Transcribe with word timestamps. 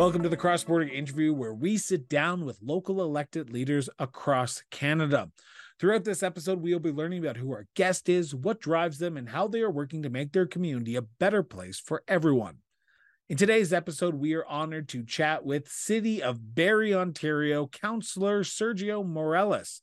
Welcome 0.00 0.22
to 0.22 0.30
the 0.30 0.36
Cross 0.38 0.64
Border 0.64 0.88
Interview, 0.88 1.34
where 1.34 1.52
we 1.52 1.76
sit 1.76 2.08
down 2.08 2.46
with 2.46 2.62
local 2.62 3.02
elected 3.02 3.50
leaders 3.50 3.90
across 3.98 4.62
Canada. 4.70 5.30
Throughout 5.78 6.04
this 6.04 6.22
episode, 6.22 6.62
we 6.62 6.72
will 6.72 6.80
be 6.80 6.90
learning 6.90 7.22
about 7.22 7.36
who 7.36 7.52
our 7.52 7.66
guest 7.76 8.08
is, 8.08 8.34
what 8.34 8.62
drives 8.62 8.96
them, 8.96 9.18
and 9.18 9.28
how 9.28 9.46
they 9.46 9.60
are 9.60 9.70
working 9.70 10.02
to 10.02 10.08
make 10.08 10.32
their 10.32 10.46
community 10.46 10.96
a 10.96 11.02
better 11.02 11.42
place 11.42 11.78
for 11.78 12.02
everyone. 12.08 12.60
In 13.28 13.36
today's 13.36 13.74
episode, 13.74 14.14
we 14.14 14.32
are 14.32 14.46
honored 14.46 14.88
to 14.88 15.04
chat 15.04 15.44
with 15.44 15.68
City 15.68 16.22
of 16.22 16.54
Barrie, 16.54 16.94
Ontario, 16.94 17.66
Councillor 17.66 18.42
Sergio 18.42 19.06
Morales. 19.06 19.82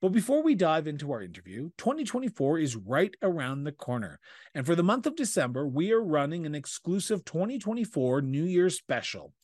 But 0.00 0.12
before 0.12 0.42
we 0.42 0.54
dive 0.54 0.86
into 0.86 1.12
our 1.12 1.22
interview, 1.22 1.70
2024 1.76 2.58
is 2.60 2.74
right 2.74 3.14
around 3.20 3.64
the 3.64 3.72
corner. 3.72 4.18
And 4.54 4.64
for 4.64 4.74
the 4.74 4.82
month 4.82 5.06
of 5.06 5.16
December, 5.16 5.66
we 5.66 5.92
are 5.92 6.02
running 6.02 6.46
an 6.46 6.54
exclusive 6.54 7.22
2024 7.26 8.22
New 8.22 8.44
Year's 8.44 8.78
special. 8.78 9.34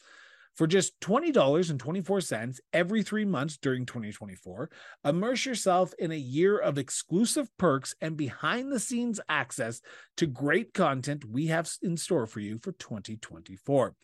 For 0.57 0.69
just 0.69 0.99
$20.24 1.01 2.61
every 2.73 3.03
three 3.03 3.25
months 3.25 3.57
during 3.57 3.87
2024, 3.87 4.71
immerse 5.05 5.47
yourself 5.47 5.93
in 5.99 6.13
a 6.13 6.17
year 6.17 6.57
of 6.59 6.79
exclusive 6.79 7.49
perks 7.59 7.95
and 8.01 8.17
behind 8.17 8.71
the 8.71 8.79
scenes 8.79 9.19
access 9.29 9.81
to 10.17 10.27
great 10.27 10.73
content 10.73 11.25
we 11.25 11.49
have 11.49 11.69
in 11.83 11.97
store 11.97 12.27
for 12.27 12.39
you 12.39 12.59
for 12.59 12.71
2024. 12.71 13.97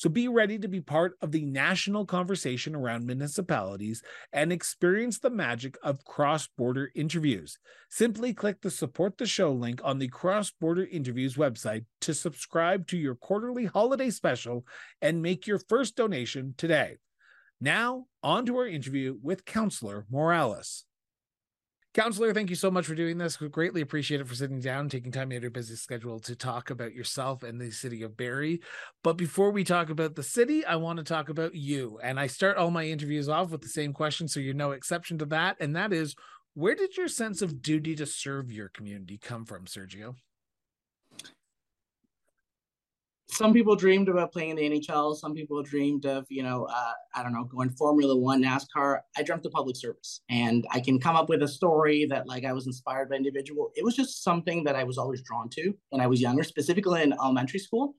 So 0.00 0.08
be 0.08 0.28
ready 0.28 0.58
to 0.58 0.66
be 0.66 0.80
part 0.80 1.18
of 1.20 1.30
the 1.30 1.44
national 1.44 2.06
conversation 2.06 2.74
around 2.74 3.04
municipalities 3.04 4.02
and 4.32 4.50
experience 4.50 5.18
the 5.18 5.28
magic 5.28 5.76
of 5.82 6.06
cross 6.06 6.48
border 6.56 6.90
interviews. 6.94 7.58
Simply 7.90 8.32
click 8.32 8.62
the 8.62 8.70
support 8.70 9.18
the 9.18 9.26
show 9.26 9.52
link 9.52 9.82
on 9.84 9.98
the 9.98 10.08
cross 10.08 10.52
border 10.52 10.86
interviews 10.90 11.34
website 11.34 11.84
to 12.00 12.14
subscribe 12.14 12.86
to 12.86 12.96
your 12.96 13.14
quarterly 13.14 13.66
holiday 13.66 14.08
special 14.08 14.64
and 15.02 15.20
make 15.20 15.46
your 15.46 15.58
first 15.58 15.96
donation 15.96 16.54
today. 16.56 16.96
Now, 17.60 18.06
on 18.22 18.46
to 18.46 18.56
our 18.56 18.66
interview 18.66 19.18
with 19.22 19.44
Councillor 19.44 20.06
Morales. 20.10 20.86
Councillor, 21.92 22.32
thank 22.32 22.50
you 22.50 22.56
so 22.56 22.70
much 22.70 22.86
for 22.86 22.94
doing 22.94 23.18
this. 23.18 23.40
We 23.40 23.48
greatly 23.48 23.80
appreciate 23.80 24.20
it 24.20 24.28
for 24.28 24.36
sitting 24.36 24.60
down, 24.60 24.88
taking 24.88 25.10
time 25.10 25.32
out 25.32 25.38
of 25.38 25.42
your 25.42 25.50
busy 25.50 25.74
schedule 25.74 26.20
to 26.20 26.36
talk 26.36 26.70
about 26.70 26.94
yourself 26.94 27.42
and 27.42 27.60
the 27.60 27.72
city 27.72 28.04
of 28.04 28.16
Barrie. 28.16 28.60
But 29.02 29.16
before 29.16 29.50
we 29.50 29.64
talk 29.64 29.90
about 29.90 30.14
the 30.14 30.22
city, 30.22 30.64
I 30.64 30.76
want 30.76 30.98
to 30.98 31.04
talk 31.04 31.30
about 31.30 31.56
you. 31.56 31.98
And 32.00 32.20
I 32.20 32.28
start 32.28 32.58
all 32.58 32.70
my 32.70 32.84
interviews 32.84 33.28
off 33.28 33.50
with 33.50 33.62
the 33.62 33.68
same 33.68 33.92
question, 33.92 34.28
so 34.28 34.38
you're 34.38 34.54
no 34.54 34.70
exception 34.70 35.18
to 35.18 35.26
that. 35.26 35.56
And 35.58 35.74
that 35.74 35.92
is, 35.92 36.14
where 36.54 36.76
did 36.76 36.96
your 36.96 37.08
sense 37.08 37.42
of 37.42 37.60
duty 37.60 37.96
to 37.96 38.06
serve 38.06 38.52
your 38.52 38.68
community 38.68 39.18
come 39.18 39.44
from, 39.44 39.64
Sergio? 39.64 40.14
Some 43.32 43.52
people 43.52 43.76
dreamed 43.76 44.08
about 44.08 44.32
playing 44.32 44.50
in 44.50 44.56
the 44.56 44.70
NHL. 44.70 45.16
Some 45.16 45.34
people 45.34 45.62
dreamed 45.62 46.06
of, 46.06 46.26
you 46.28 46.42
know, 46.42 46.64
uh, 46.64 46.92
I 47.14 47.22
don't 47.22 47.32
know, 47.32 47.44
going 47.44 47.70
Formula 47.70 48.16
One, 48.16 48.42
NASCAR. 48.42 49.00
I 49.16 49.22
dreamt 49.22 49.46
of 49.46 49.52
public 49.52 49.76
service, 49.76 50.20
and 50.28 50.66
I 50.70 50.80
can 50.80 50.98
come 50.98 51.16
up 51.16 51.28
with 51.28 51.42
a 51.42 51.48
story 51.48 52.06
that 52.06 52.26
like 52.26 52.44
I 52.44 52.52
was 52.52 52.66
inspired 52.66 53.10
by 53.10 53.16
individual. 53.16 53.70
It 53.76 53.84
was 53.84 53.96
just 53.96 54.22
something 54.22 54.64
that 54.64 54.76
I 54.76 54.84
was 54.84 54.98
always 54.98 55.22
drawn 55.22 55.48
to 55.50 55.72
when 55.90 56.00
I 56.00 56.06
was 56.06 56.20
younger, 56.20 56.42
specifically 56.42 57.02
in 57.02 57.12
elementary 57.12 57.60
school, 57.60 57.94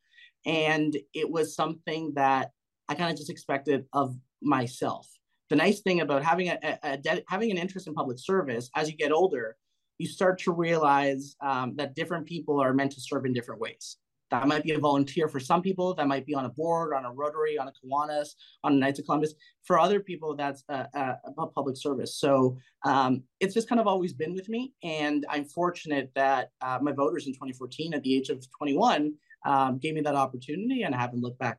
and 0.45 0.95
it 1.13 1.29
was 1.29 1.55
something 1.55 2.13
that 2.15 2.51
I 2.89 2.95
kind 2.95 3.11
of 3.11 3.17
just 3.17 3.29
expected 3.29 3.85
of 3.93 4.15
myself. 4.41 5.07
The 5.49 5.55
nice 5.55 5.81
thing 5.81 6.01
about 6.01 6.23
having 6.23 6.49
a, 6.49 6.57
a, 6.63 6.99
a 7.05 7.23
having 7.27 7.51
an 7.51 7.57
interest 7.57 7.87
in 7.87 7.93
public 7.93 8.19
service 8.19 8.69
as 8.75 8.89
you 8.89 8.97
get 8.97 9.11
older, 9.11 9.57
you 9.97 10.07
start 10.07 10.39
to 10.39 10.51
realize 10.51 11.35
um, 11.41 11.75
that 11.77 11.95
different 11.95 12.25
people 12.25 12.59
are 12.59 12.73
meant 12.73 12.91
to 12.93 13.01
serve 13.01 13.25
in 13.25 13.33
different 13.33 13.61
ways 13.61 13.97
that 14.31 14.47
might 14.47 14.63
be 14.63 14.71
a 14.71 14.79
volunteer 14.79 15.27
for 15.27 15.39
some 15.39 15.61
people. 15.61 15.93
That 15.93 16.07
might 16.07 16.25
be 16.25 16.33
on 16.33 16.45
a 16.45 16.49
board, 16.49 16.93
on 16.93 17.05
a 17.05 17.11
Rotary, 17.11 17.57
on 17.57 17.67
a 17.67 17.71
Kiwanis, 17.71 18.29
on 18.63 18.73
a 18.73 18.75
Knights 18.77 18.99
of 18.99 19.05
Columbus. 19.05 19.33
For 19.63 19.77
other 19.77 19.99
people, 19.99 20.35
that's 20.35 20.63
a, 20.69 20.87
a, 20.93 21.17
a 21.37 21.47
public 21.47 21.77
service. 21.77 22.17
So 22.17 22.57
um, 22.85 23.23
it's 23.39 23.53
just 23.53 23.67
kind 23.67 23.81
of 23.81 23.87
always 23.87 24.13
been 24.13 24.33
with 24.33 24.49
me. 24.49 24.73
And 24.83 25.25
I'm 25.29 25.45
fortunate 25.45 26.11
that 26.15 26.49
uh, 26.61 26.79
my 26.81 26.93
voters 26.93 27.27
in 27.27 27.33
2014, 27.33 27.93
at 27.93 28.03
the 28.03 28.15
age 28.15 28.29
of 28.29 28.43
21, 28.57 29.13
um, 29.45 29.77
gave 29.79 29.95
me 29.95 30.01
that 30.01 30.15
opportunity, 30.15 30.83
and 30.83 30.95
I 30.95 30.99
haven't 30.99 31.21
looked 31.21 31.39
back. 31.39 31.57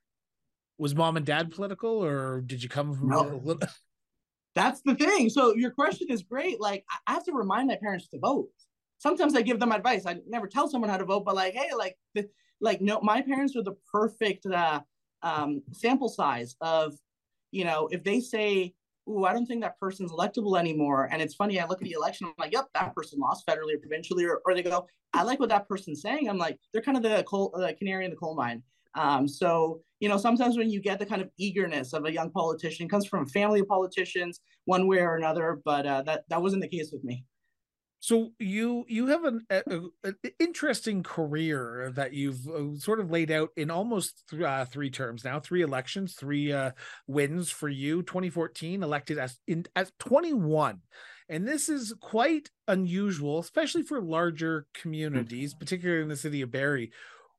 Was 0.78 0.94
mom 0.94 1.16
and 1.16 1.26
dad 1.26 1.50
political, 1.50 2.02
or 2.02 2.40
did 2.40 2.62
you 2.62 2.68
come 2.68 2.94
from? 2.94 3.08
No. 3.08 3.58
That's 4.54 4.82
the 4.82 4.94
thing. 4.94 5.30
So 5.30 5.54
your 5.54 5.70
question 5.70 6.08
is 6.10 6.22
great. 6.22 6.60
Like 6.60 6.84
I 7.06 7.12
have 7.12 7.24
to 7.24 7.32
remind 7.32 7.68
my 7.68 7.76
parents 7.76 8.08
to 8.08 8.18
vote. 8.18 8.48
Sometimes 8.98 9.34
I 9.34 9.42
give 9.42 9.58
them 9.58 9.72
advice. 9.72 10.06
I 10.06 10.18
never 10.28 10.46
tell 10.46 10.68
someone 10.68 10.90
how 10.90 10.98
to 10.98 11.04
vote, 11.04 11.24
but 11.24 11.34
like, 11.34 11.54
hey, 11.54 11.70
like 11.76 11.96
the, 12.14 12.28
like 12.62 12.80
no 12.80 13.00
my 13.02 13.20
parents 13.20 13.54
are 13.56 13.62
the 13.62 13.76
perfect 13.92 14.46
uh, 14.46 14.80
um, 15.22 15.62
sample 15.72 16.08
size 16.08 16.56
of 16.60 16.94
you 17.50 17.64
know 17.64 17.88
if 17.92 18.02
they 18.02 18.20
say 18.20 18.72
Ooh, 19.08 19.24
I 19.24 19.32
don't 19.32 19.46
think 19.46 19.62
that 19.62 19.78
person's 19.80 20.12
electable 20.12 20.58
anymore. 20.58 21.08
And 21.10 21.20
it's 21.20 21.34
funny, 21.34 21.58
I 21.58 21.66
look 21.66 21.82
at 21.82 21.88
the 21.88 21.92
election, 21.92 22.26
I'm 22.26 22.34
like, 22.38 22.52
yep, 22.52 22.66
that 22.74 22.94
person 22.94 23.18
lost 23.18 23.46
federally 23.46 23.74
or 23.74 23.78
provincially. 23.78 24.24
Or, 24.24 24.40
or 24.44 24.54
they 24.54 24.62
go, 24.62 24.86
I 25.12 25.22
like 25.24 25.40
what 25.40 25.48
that 25.48 25.68
person's 25.68 26.02
saying. 26.02 26.28
I'm 26.28 26.38
like, 26.38 26.58
they're 26.72 26.82
kind 26.82 26.96
of 26.96 27.02
the 27.02 27.24
coal, 27.24 27.50
canary 27.78 28.04
in 28.04 28.10
the 28.10 28.16
coal 28.16 28.36
mine. 28.36 28.62
Um, 28.94 29.26
so, 29.26 29.80
you 30.00 30.08
know, 30.08 30.18
sometimes 30.18 30.56
when 30.56 30.70
you 30.70 30.80
get 30.80 30.98
the 30.98 31.06
kind 31.06 31.22
of 31.22 31.30
eagerness 31.38 31.94
of 31.94 32.04
a 32.04 32.12
young 32.12 32.30
politician, 32.30 32.88
comes 32.88 33.06
from 33.06 33.24
a 33.24 33.26
family 33.26 33.60
of 33.60 33.68
politicians, 33.68 34.40
one 34.66 34.86
way 34.86 34.98
or 34.98 35.16
another, 35.16 35.60
but 35.64 35.86
uh, 35.86 36.02
that, 36.02 36.24
that 36.28 36.40
wasn't 36.40 36.62
the 36.62 36.68
case 36.68 36.90
with 36.92 37.02
me. 37.02 37.24
So 38.02 38.32
you 38.40 38.84
you 38.88 39.06
have 39.06 39.22
an, 39.22 39.46
a, 39.48 39.62
interesting 40.40 41.04
career 41.04 41.92
that 41.94 42.12
you've 42.12 42.48
uh, 42.48 42.76
sort 42.76 42.98
of 42.98 43.12
laid 43.12 43.30
out 43.30 43.50
in 43.56 43.70
almost 43.70 44.24
th- 44.28 44.42
uh, 44.42 44.64
three 44.64 44.90
terms 44.90 45.22
now, 45.24 45.38
three 45.38 45.62
elections, 45.62 46.14
three 46.14 46.52
uh, 46.52 46.72
wins 47.06 47.52
for 47.52 47.68
you. 47.68 48.02
2014 48.02 48.82
elected 48.82 49.18
as 49.18 49.38
in 49.46 49.66
as 49.76 49.92
21, 50.00 50.80
and 51.28 51.46
this 51.46 51.68
is 51.68 51.94
quite 52.00 52.50
unusual, 52.66 53.38
especially 53.38 53.84
for 53.84 54.02
larger 54.02 54.66
communities, 54.74 55.54
particularly 55.54 56.02
in 56.02 56.08
the 56.08 56.16
city 56.16 56.42
of 56.42 56.50
Barrie. 56.50 56.90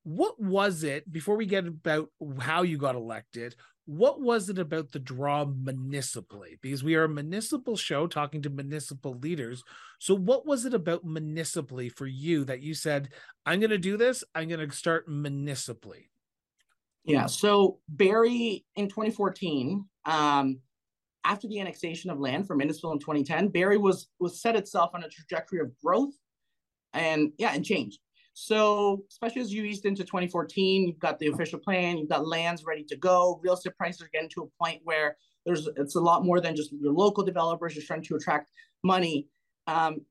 What 0.03 0.41
was 0.41 0.85
it 0.85 1.11
before 1.11 1.35
we 1.35 1.45
get 1.45 1.67
about 1.67 2.07
how 2.39 2.61
you 2.61 2.77
got 2.77 2.95
elected? 2.95 3.57
What 3.85 4.21
was 4.21 4.49
it 4.49 4.57
about 4.57 4.91
the 4.91 4.99
draw 4.99 5.45
municipally? 5.45 6.57
Because 6.61 6.83
we 6.83 6.95
are 6.95 7.03
a 7.03 7.09
municipal 7.09 7.75
show 7.75 8.07
talking 8.07 8.41
to 8.43 8.49
municipal 8.49 9.15
leaders. 9.15 9.63
So, 9.99 10.15
what 10.15 10.45
was 10.45 10.65
it 10.65 10.73
about 10.73 11.03
municipally 11.03 11.89
for 11.89 12.07
you 12.07 12.45
that 12.45 12.61
you 12.61 12.73
said, 12.73 13.09
I'm 13.45 13.59
going 13.59 13.71
to 13.71 13.77
do 13.77 13.97
this, 13.97 14.23
I'm 14.33 14.47
going 14.47 14.67
to 14.67 14.75
start 14.75 15.09
municipally? 15.09 16.09
Yeah. 17.03 17.25
So, 17.25 17.79
Barrie 17.89 18.65
in 18.77 18.87
2014, 18.87 19.85
um, 20.05 20.59
after 21.25 21.47
the 21.47 21.59
annexation 21.59 22.09
of 22.09 22.19
land 22.19 22.47
from 22.47 22.59
Innisfil 22.59 22.93
in 22.93 22.99
2010, 22.99 23.49
Barrie 23.49 23.77
was 23.77 24.07
was 24.19 24.41
set 24.41 24.55
itself 24.55 24.91
on 24.93 25.03
a 25.03 25.09
trajectory 25.09 25.59
of 25.59 25.71
growth 25.83 26.13
and 26.93 27.31
yeah, 27.37 27.53
and 27.53 27.65
change. 27.65 27.99
So, 28.33 29.03
especially 29.09 29.41
as 29.41 29.53
you 29.53 29.63
eased 29.63 29.85
into 29.85 30.03
2014, 30.03 30.87
you've 30.87 30.99
got 30.99 31.19
the 31.19 31.27
official 31.27 31.59
plan, 31.59 31.97
you've 31.97 32.09
got 32.09 32.27
lands 32.27 32.63
ready 32.65 32.83
to 32.85 32.95
go. 32.95 33.39
Real 33.43 33.53
estate 33.53 33.77
prices 33.77 34.01
are 34.01 34.09
getting 34.11 34.29
to 34.29 34.43
a 34.43 34.63
point 34.63 34.81
where 34.83 35.17
there's 35.45 35.67
it's 35.77 35.95
a 35.95 35.99
lot 35.99 36.25
more 36.25 36.41
than 36.41 36.55
just 36.55 36.71
your 36.71 36.93
local 36.93 37.23
developers 37.23 37.75
just 37.75 37.87
trying 37.87 38.01
to 38.03 38.15
attract 38.15 38.51
money. 38.83 39.27
Um, 39.67 40.01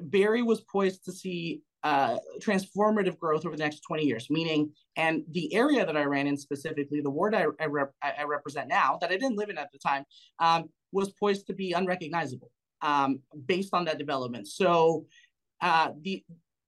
Barrie 0.00 0.42
was 0.42 0.60
poised 0.60 1.04
to 1.06 1.12
see 1.12 1.62
uh, 1.82 2.18
transformative 2.40 3.18
growth 3.18 3.46
over 3.46 3.56
the 3.56 3.62
next 3.62 3.80
20 3.80 4.04
years, 4.04 4.28
meaning, 4.28 4.72
and 4.96 5.22
the 5.30 5.54
area 5.54 5.86
that 5.86 5.96
I 5.96 6.04
ran 6.04 6.26
in 6.26 6.36
specifically, 6.36 7.00
the 7.00 7.10
ward 7.10 7.34
I, 7.34 7.46
I, 7.60 7.66
rep, 7.66 7.92
I 8.02 8.24
represent 8.24 8.68
now, 8.68 8.98
that 9.00 9.10
I 9.10 9.16
didn't 9.16 9.36
live 9.36 9.50
in 9.50 9.58
at 9.58 9.70
the 9.72 9.78
time, 9.78 10.04
um, 10.38 10.68
was 10.92 11.12
poised 11.12 11.46
to 11.46 11.52
be 11.52 11.72
unrecognizable 11.72 12.50
um, 12.82 13.20
based 13.46 13.72
on 13.72 13.84
that 13.84 13.98
development. 13.98 14.48
So 14.48 15.06
uh, 15.60 15.90
the 16.02 16.24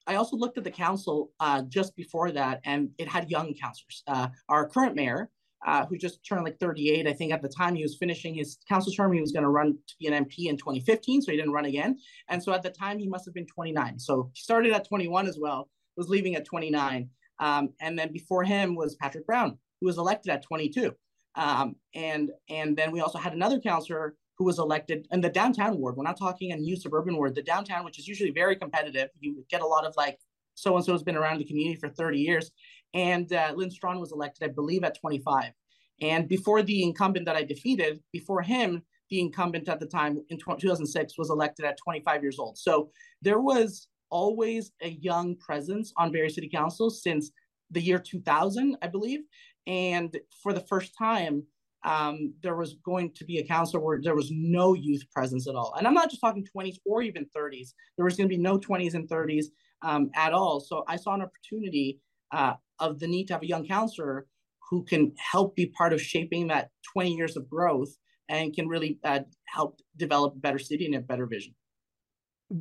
I 0.09 0.15
also 0.15 0.37
looked 0.37 0.57
at 0.57 0.65
the 0.65 0.71
council 0.71 1.31
uh, 1.39 1.63
just 1.69 1.95
before 1.95 2.33
that, 2.33 2.61
and 2.65 2.91
it 2.99 3.07
had 3.07 3.31
young 3.31 3.55
councillors. 3.55 4.03
Uh, 4.07 4.29
our 4.49 4.67
current 4.67 4.97
mayor, 4.97 5.31
uh, 5.67 5.85
who 5.85 5.99
just 5.99 6.25
turned 6.27 6.45
like 6.45 6.59
38, 6.59 7.07
I 7.07 7.13
think 7.13 7.31
at 7.31 7.43
the 7.43 7.49
time 7.49 7.75
he 7.75 7.83
was 7.83 7.97
finishing 7.97 8.35
his 8.35 8.57
council 8.67 8.91
term, 8.91 9.13
he 9.13 9.21
was 9.21 9.33
going 9.33 9.43
to 9.43 9.51
run 9.51 9.77
to 9.87 9.95
be 10.01 10.07
an 10.07 10.25
MP 10.25 10.49
in 10.49 10.57
2015, 10.57 11.23
so 11.23 11.31
he 11.31 11.37
didn't 11.37 11.53
run 11.53 11.67
again. 11.67 11.99
And 12.31 12.43
so 12.43 12.53
at 12.53 12.63
the 12.63 12.71
time, 12.71 12.99
he 12.99 13.07
must 13.07 13.27
have 13.27 13.35
been 13.35 13.47
29. 13.47 13.99
So 13.99 14.31
he 14.33 14.41
started 14.41 14.73
at 14.73 14.89
21 14.89 15.27
as 15.27 15.39
well, 15.39 15.69
was 15.97 16.09
leaving 16.09 16.37
at 16.37 16.47
29. 16.47 17.11
Um, 17.41 17.71
and 17.81 17.99
then 17.99 18.11
before 18.11 18.45
him 18.45 18.75
was 18.75 18.97
Patrick 18.97 19.27
Brown, 19.27 19.59
who 19.81 19.87
was 19.87 19.99
elected 19.99 20.33
at 20.33 20.43
22. 20.43 20.95
Um, 21.35 21.77
and 21.95 22.31
and 22.49 22.77
then 22.77 22.91
we 22.91 23.01
also 23.01 23.19
had 23.19 23.33
another 23.35 23.61
councillor 23.61 24.17
who 24.39 24.45
was 24.45 24.59
elected 24.59 25.07
in 25.11 25.21
the 25.21 25.29
downtown 25.29 25.79
ward. 25.79 25.97
We're 25.97 26.05
not 26.05 26.19
talking 26.19 26.53
a 26.53 26.57
new 26.57 26.77
suburban 26.77 27.17
ward. 27.17 27.35
The 27.35 27.43
downtown, 27.43 27.85
which 27.85 27.99
is 27.99 28.07
usually 28.07 28.31
very 28.31 28.55
competitive, 28.55 29.09
you 29.19 29.45
get 29.51 29.63
a 29.63 29.67
lot 29.67 29.85
of 29.85 29.95
like 29.97 30.19
so 30.55 30.77
and 30.77 30.85
so 30.85 30.93
has 30.93 31.03
been 31.03 31.17
around 31.17 31.39
the 31.39 31.45
community 31.45 31.79
for 31.79 31.89
30 31.89 32.19
years. 32.19 32.51
And 32.95 33.33
uh, 33.33 33.53
Lynn 33.55 33.71
Strawn 33.71 34.01
was 34.01 34.13
elected, 34.13 34.49
I 34.49 34.53
believe, 34.53 34.85
at 34.85 34.99
25. 34.99 35.53
And 36.01 36.29
before 36.29 36.63
the 36.63 36.83
incumbent 36.83 37.27
that 37.27 37.37
I 37.37 37.43
defeated, 37.43 38.01
before 38.13 38.43
him, 38.43 38.83
the 39.11 39.21
incumbent 39.21 39.69
at 39.69 39.81
the 39.81 39.87
time 39.87 40.19
in 40.29 40.39
2006 40.39 41.19
was 41.19 41.31
elected 41.31 41.65
at 41.65 41.79
25 41.83 42.23
years 42.23 42.39
old. 42.39 42.59
So 42.59 42.91
there 43.23 43.41
was 43.41 43.89
always 44.11 44.73
a 44.83 44.91
young 44.91 45.37
presence 45.37 45.93
on 45.97 46.13
Barrie 46.13 46.31
City 46.31 46.49
Council 46.49 46.91
since 46.91 47.31
the 47.71 47.81
year 47.81 47.99
2000, 47.99 48.77
I 48.83 48.87
believe. 48.87 49.21
And 49.67 50.17
for 50.43 50.53
the 50.53 50.61
first 50.61 50.93
time, 50.97 51.45
um, 51.89 52.35
there 52.43 52.55
was 52.55 52.75
going 52.85 53.11
to 53.15 53.25
be 53.25 53.39
a 53.39 53.47
council 53.47 53.81
where 53.81 53.99
there 54.01 54.15
was 54.15 54.31
no 54.31 54.75
youth 54.75 55.05
presence 55.11 55.49
at 55.49 55.55
all. 55.55 55.75
And 55.79 55.87
I'm 55.87 55.95
not 55.95 56.11
just 56.11 56.21
talking 56.21 56.47
20s 56.55 56.77
or 56.85 57.01
even 57.01 57.27
30s. 57.35 57.71
There 57.97 58.05
was 58.05 58.15
going 58.15 58.29
to 58.29 58.37
be 58.37 58.41
no 58.41 58.59
20s 58.59 58.93
and 58.93 59.09
30s 59.09 59.47
um, 59.81 60.11
at 60.15 60.35
all. 60.35 60.61
So 60.61 60.85
I 60.87 60.97
saw 60.97 61.15
an 61.15 61.23
opportunity 61.23 61.99
uh, 62.31 62.55
of 62.79 62.99
the 62.99 63.07
need 63.07 63.29
to 63.29 63.33
have 63.33 63.43
a 63.43 63.49
young 63.49 63.67
counselor 63.67 64.27
who 64.69 64.85
can 64.85 65.15
help 65.17 65.57
be 65.57 65.67
part 65.67 65.95
of 65.95 66.03
shaping 66.03 66.49
that 66.49 66.69
20 66.93 67.15
years 67.15 67.39
of 67.39 67.49
growth 67.49 67.97
and 68.29 68.55
can 68.55 68.69
really 68.69 68.99
uh, 69.05 69.21
help 69.47 69.81
develop 69.97 70.35
a 70.35 70.41
better 70.41 70.59
city 70.59 70.85
and 70.85 70.95
a 70.95 71.01
better 71.01 71.25
vision 71.25 71.55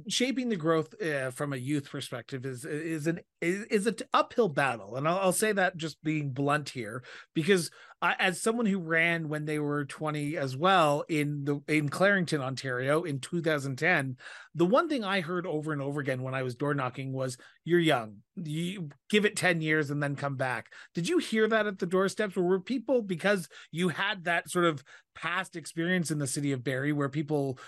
shaping 0.07 0.49
the 0.49 0.55
growth 0.55 1.01
uh, 1.01 1.31
from 1.31 1.53
a 1.53 1.57
youth 1.57 1.89
perspective 1.89 2.45
is 2.45 2.65
is 2.65 3.07
an 3.07 3.21
is, 3.39 3.63
is 3.65 3.87
an 3.87 3.95
uphill 4.13 4.49
battle 4.49 4.97
and 4.97 5.07
I'll, 5.07 5.19
I'll, 5.19 5.31
say 5.31 5.53
that 5.53 5.77
just 5.77 6.03
being 6.03 6.31
blunt 6.31 6.69
here 6.69 7.03
because 7.33 7.71
I, 8.01 8.15
as 8.19 8.41
someone 8.41 8.65
who 8.65 8.79
ran 8.79 9.29
when 9.29 9.45
they 9.45 9.59
were 9.59 9.85
20 9.85 10.35
as 10.35 10.57
well 10.57 11.05
in 11.07 11.45
the 11.45 11.61
in 11.69 11.87
Clarington 11.87 12.41
Ontario 12.41 13.03
in 13.03 13.19
2010 13.19 14.17
the 14.55 14.65
one 14.65 14.89
thing 14.89 15.05
I 15.05 15.21
heard 15.21 15.47
over 15.47 15.71
and 15.71 15.81
over 15.81 16.01
again 16.01 16.21
when 16.21 16.33
I 16.33 16.43
was 16.43 16.55
door 16.55 16.73
knocking 16.73 17.13
was 17.13 17.37
you're 17.63 17.79
young. 17.79 18.17
You 18.35 18.89
give 19.09 19.23
it 19.23 19.35
10 19.35 19.61
years 19.61 19.91
and 19.91 20.01
then 20.01 20.15
come 20.15 20.35
back. 20.35 20.71
Did 20.95 21.07
you 21.07 21.19
hear 21.19 21.47
that 21.47 21.67
at 21.67 21.79
the 21.79 21.85
doorsteps? 21.85 22.35
Or 22.35 22.43
were 22.43 22.59
people 22.59 23.01
because 23.01 23.49
you 23.71 23.89
had 23.89 24.23
that 24.23 24.49
sort 24.49 24.65
of 24.65 24.83
past 25.15 25.55
experience 25.55 26.11
in 26.11 26.17
the 26.17 26.27
city 26.27 26.53
of 26.53 26.63
Barrie 26.63 26.93
where 26.93 27.09
people 27.09 27.59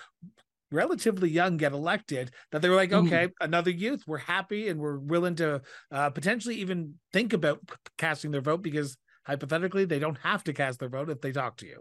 relatively 0.71 1.29
young 1.29 1.57
get 1.57 1.71
elected 1.71 2.31
that 2.51 2.61
they 2.61 2.69
were 2.69 2.75
like 2.75 2.91
mm-hmm. 2.91 3.07
okay 3.07 3.25
mm-hmm. 3.25 3.45
another 3.45 3.71
youth 3.71 4.03
we're 4.07 4.17
happy 4.17 4.69
and 4.69 4.79
we're 4.79 4.97
willing 4.97 5.35
to 5.35 5.61
uh, 5.91 6.09
potentially 6.09 6.55
even 6.55 6.93
think 7.11 7.33
about 7.33 7.59
casting 7.97 8.31
their 8.31 8.41
vote 8.41 8.61
because 8.61 8.97
hypothetically 9.23 9.85
they 9.85 9.99
don't 9.99 10.17
have 10.19 10.43
to 10.43 10.53
cast 10.53 10.79
their 10.79 10.89
vote 10.89 11.09
if 11.09 11.21
they 11.21 11.31
talk 11.31 11.57
to 11.57 11.65
you 11.65 11.79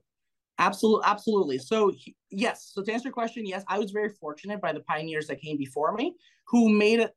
absolutely 0.58 1.05
absolutely 1.06 1.58
so 1.58 1.93
yes 2.31 2.70
so 2.73 2.82
to 2.82 2.93
answer 2.93 3.08
your 3.08 3.12
question 3.12 3.46
yes 3.46 3.62
i 3.69 3.79
was 3.79 3.90
very 3.90 4.08
fortunate 4.20 4.61
by 4.61 4.73
the 4.73 4.81
pioneers 4.81 5.26
that 5.26 5.40
came 5.40 5.56
before 5.56 5.93
me 5.93 6.14
who 6.46 6.69
made 6.69 7.00
it 7.00 7.12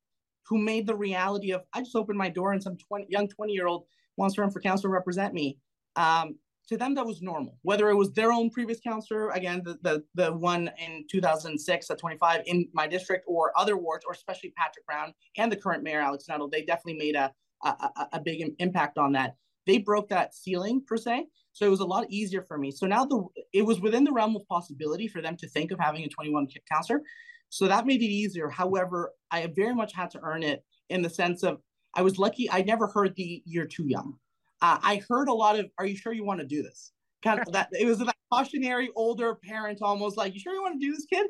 who 0.47 0.57
made 0.57 0.85
the 0.85 0.95
reality 0.95 1.51
of 1.51 1.61
i 1.73 1.79
just 1.79 1.95
opened 1.95 2.17
my 2.17 2.29
door 2.29 2.51
and 2.51 2.61
some 2.61 2.77
20 2.77 3.07
young 3.09 3.27
20 3.27 3.53
year 3.53 3.67
old 3.67 3.85
wants 4.17 4.35
to 4.35 4.41
run 4.41 4.51
for 4.51 4.59
council 4.59 4.83
to 4.83 4.89
represent 4.89 5.33
me 5.33 5.57
um, 5.95 6.35
to 6.71 6.77
them 6.77 6.95
that 6.95 7.05
was 7.05 7.21
normal 7.21 7.59
whether 7.61 7.89
it 7.89 7.95
was 7.95 8.11
their 8.13 8.31
own 8.31 8.49
previous 8.49 8.79
counselor 8.79 9.29
again 9.31 9.61
the 9.63 9.77
the, 9.83 10.03
the 10.15 10.31
one 10.31 10.71
in 10.79 11.05
2006 11.11 11.91
at 11.91 11.97
25 11.99 12.41
in 12.47 12.67
my 12.73 12.87
district 12.87 13.25
or 13.27 13.51
other 13.55 13.77
wards 13.77 14.03
or 14.05 14.13
especially 14.13 14.53
patrick 14.57 14.85
brown 14.85 15.13
and 15.37 15.51
the 15.51 15.55
current 15.55 15.83
mayor 15.83 15.99
alex 15.99 16.27
nuttall 16.27 16.49
they 16.49 16.63
definitely 16.63 16.97
made 16.97 17.15
a, 17.15 17.31
a, 17.63 18.07
a 18.13 18.21
big 18.21 18.53
impact 18.59 18.97
on 18.97 19.11
that. 19.13 19.35
They 19.67 19.77
broke 19.77 20.09
that 20.09 20.33
ceiling 20.33 20.81
per 20.85 20.97
se 20.97 21.27
so 21.53 21.65
it 21.65 21.69
was 21.69 21.81
a 21.81 21.85
lot 21.85 22.05
easier 22.09 22.41
for 22.41 22.57
me. 22.57 22.71
So 22.71 22.87
now 22.87 23.05
the 23.05 23.23
it 23.53 23.65
was 23.65 23.79
within 23.79 24.03
the 24.03 24.11
realm 24.11 24.35
of 24.35 24.47
possibility 24.47 25.07
for 25.07 25.21
them 25.21 25.35
to 25.37 25.47
think 25.47 25.71
of 25.71 25.79
having 25.79 26.03
a 26.03 26.07
21 26.07 26.47
counselor 26.71 27.01
so 27.49 27.67
that 27.67 27.85
made 27.85 28.01
it 28.01 28.05
easier. 28.05 28.49
However 28.49 29.11
i 29.29 29.45
very 29.55 29.75
much 29.75 29.93
had 29.93 30.09
to 30.11 30.19
earn 30.23 30.43
it 30.43 30.63
in 30.89 31.01
the 31.01 31.09
sense 31.09 31.43
of 31.43 31.59
i 31.95 32.01
was 32.01 32.17
lucky 32.17 32.49
i 32.51 32.61
never 32.61 32.87
heard 32.87 33.15
the 33.15 33.41
you're 33.45 33.65
too 33.65 33.87
young 33.87 34.17
uh, 34.61 34.77
I 34.81 35.01
heard 35.09 35.27
a 35.27 35.33
lot 35.33 35.59
of, 35.59 35.69
"Are 35.77 35.85
you 35.85 35.95
sure 35.95 36.13
you 36.13 36.23
want 36.23 36.39
to 36.39 36.45
do 36.45 36.61
this?" 36.61 36.91
Kind 37.23 37.39
of 37.39 37.51
that. 37.53 37.69
It 37.73 37.85
was 37.85 37.99
that 37.99 38.15
cautionary 38.31 38.89
older 38.95 39.35
parent, 39.35 39.79
almost 39.81 40.17
like, 40.17 40.33
"You 40.33 40.39
sure 40.39 40.53
you 40.53 40.61
want 40.61 40.79
to 40.79 40.85
do 40.85 40.93
this, 40.93 41.05
kid?" 41.05 41.27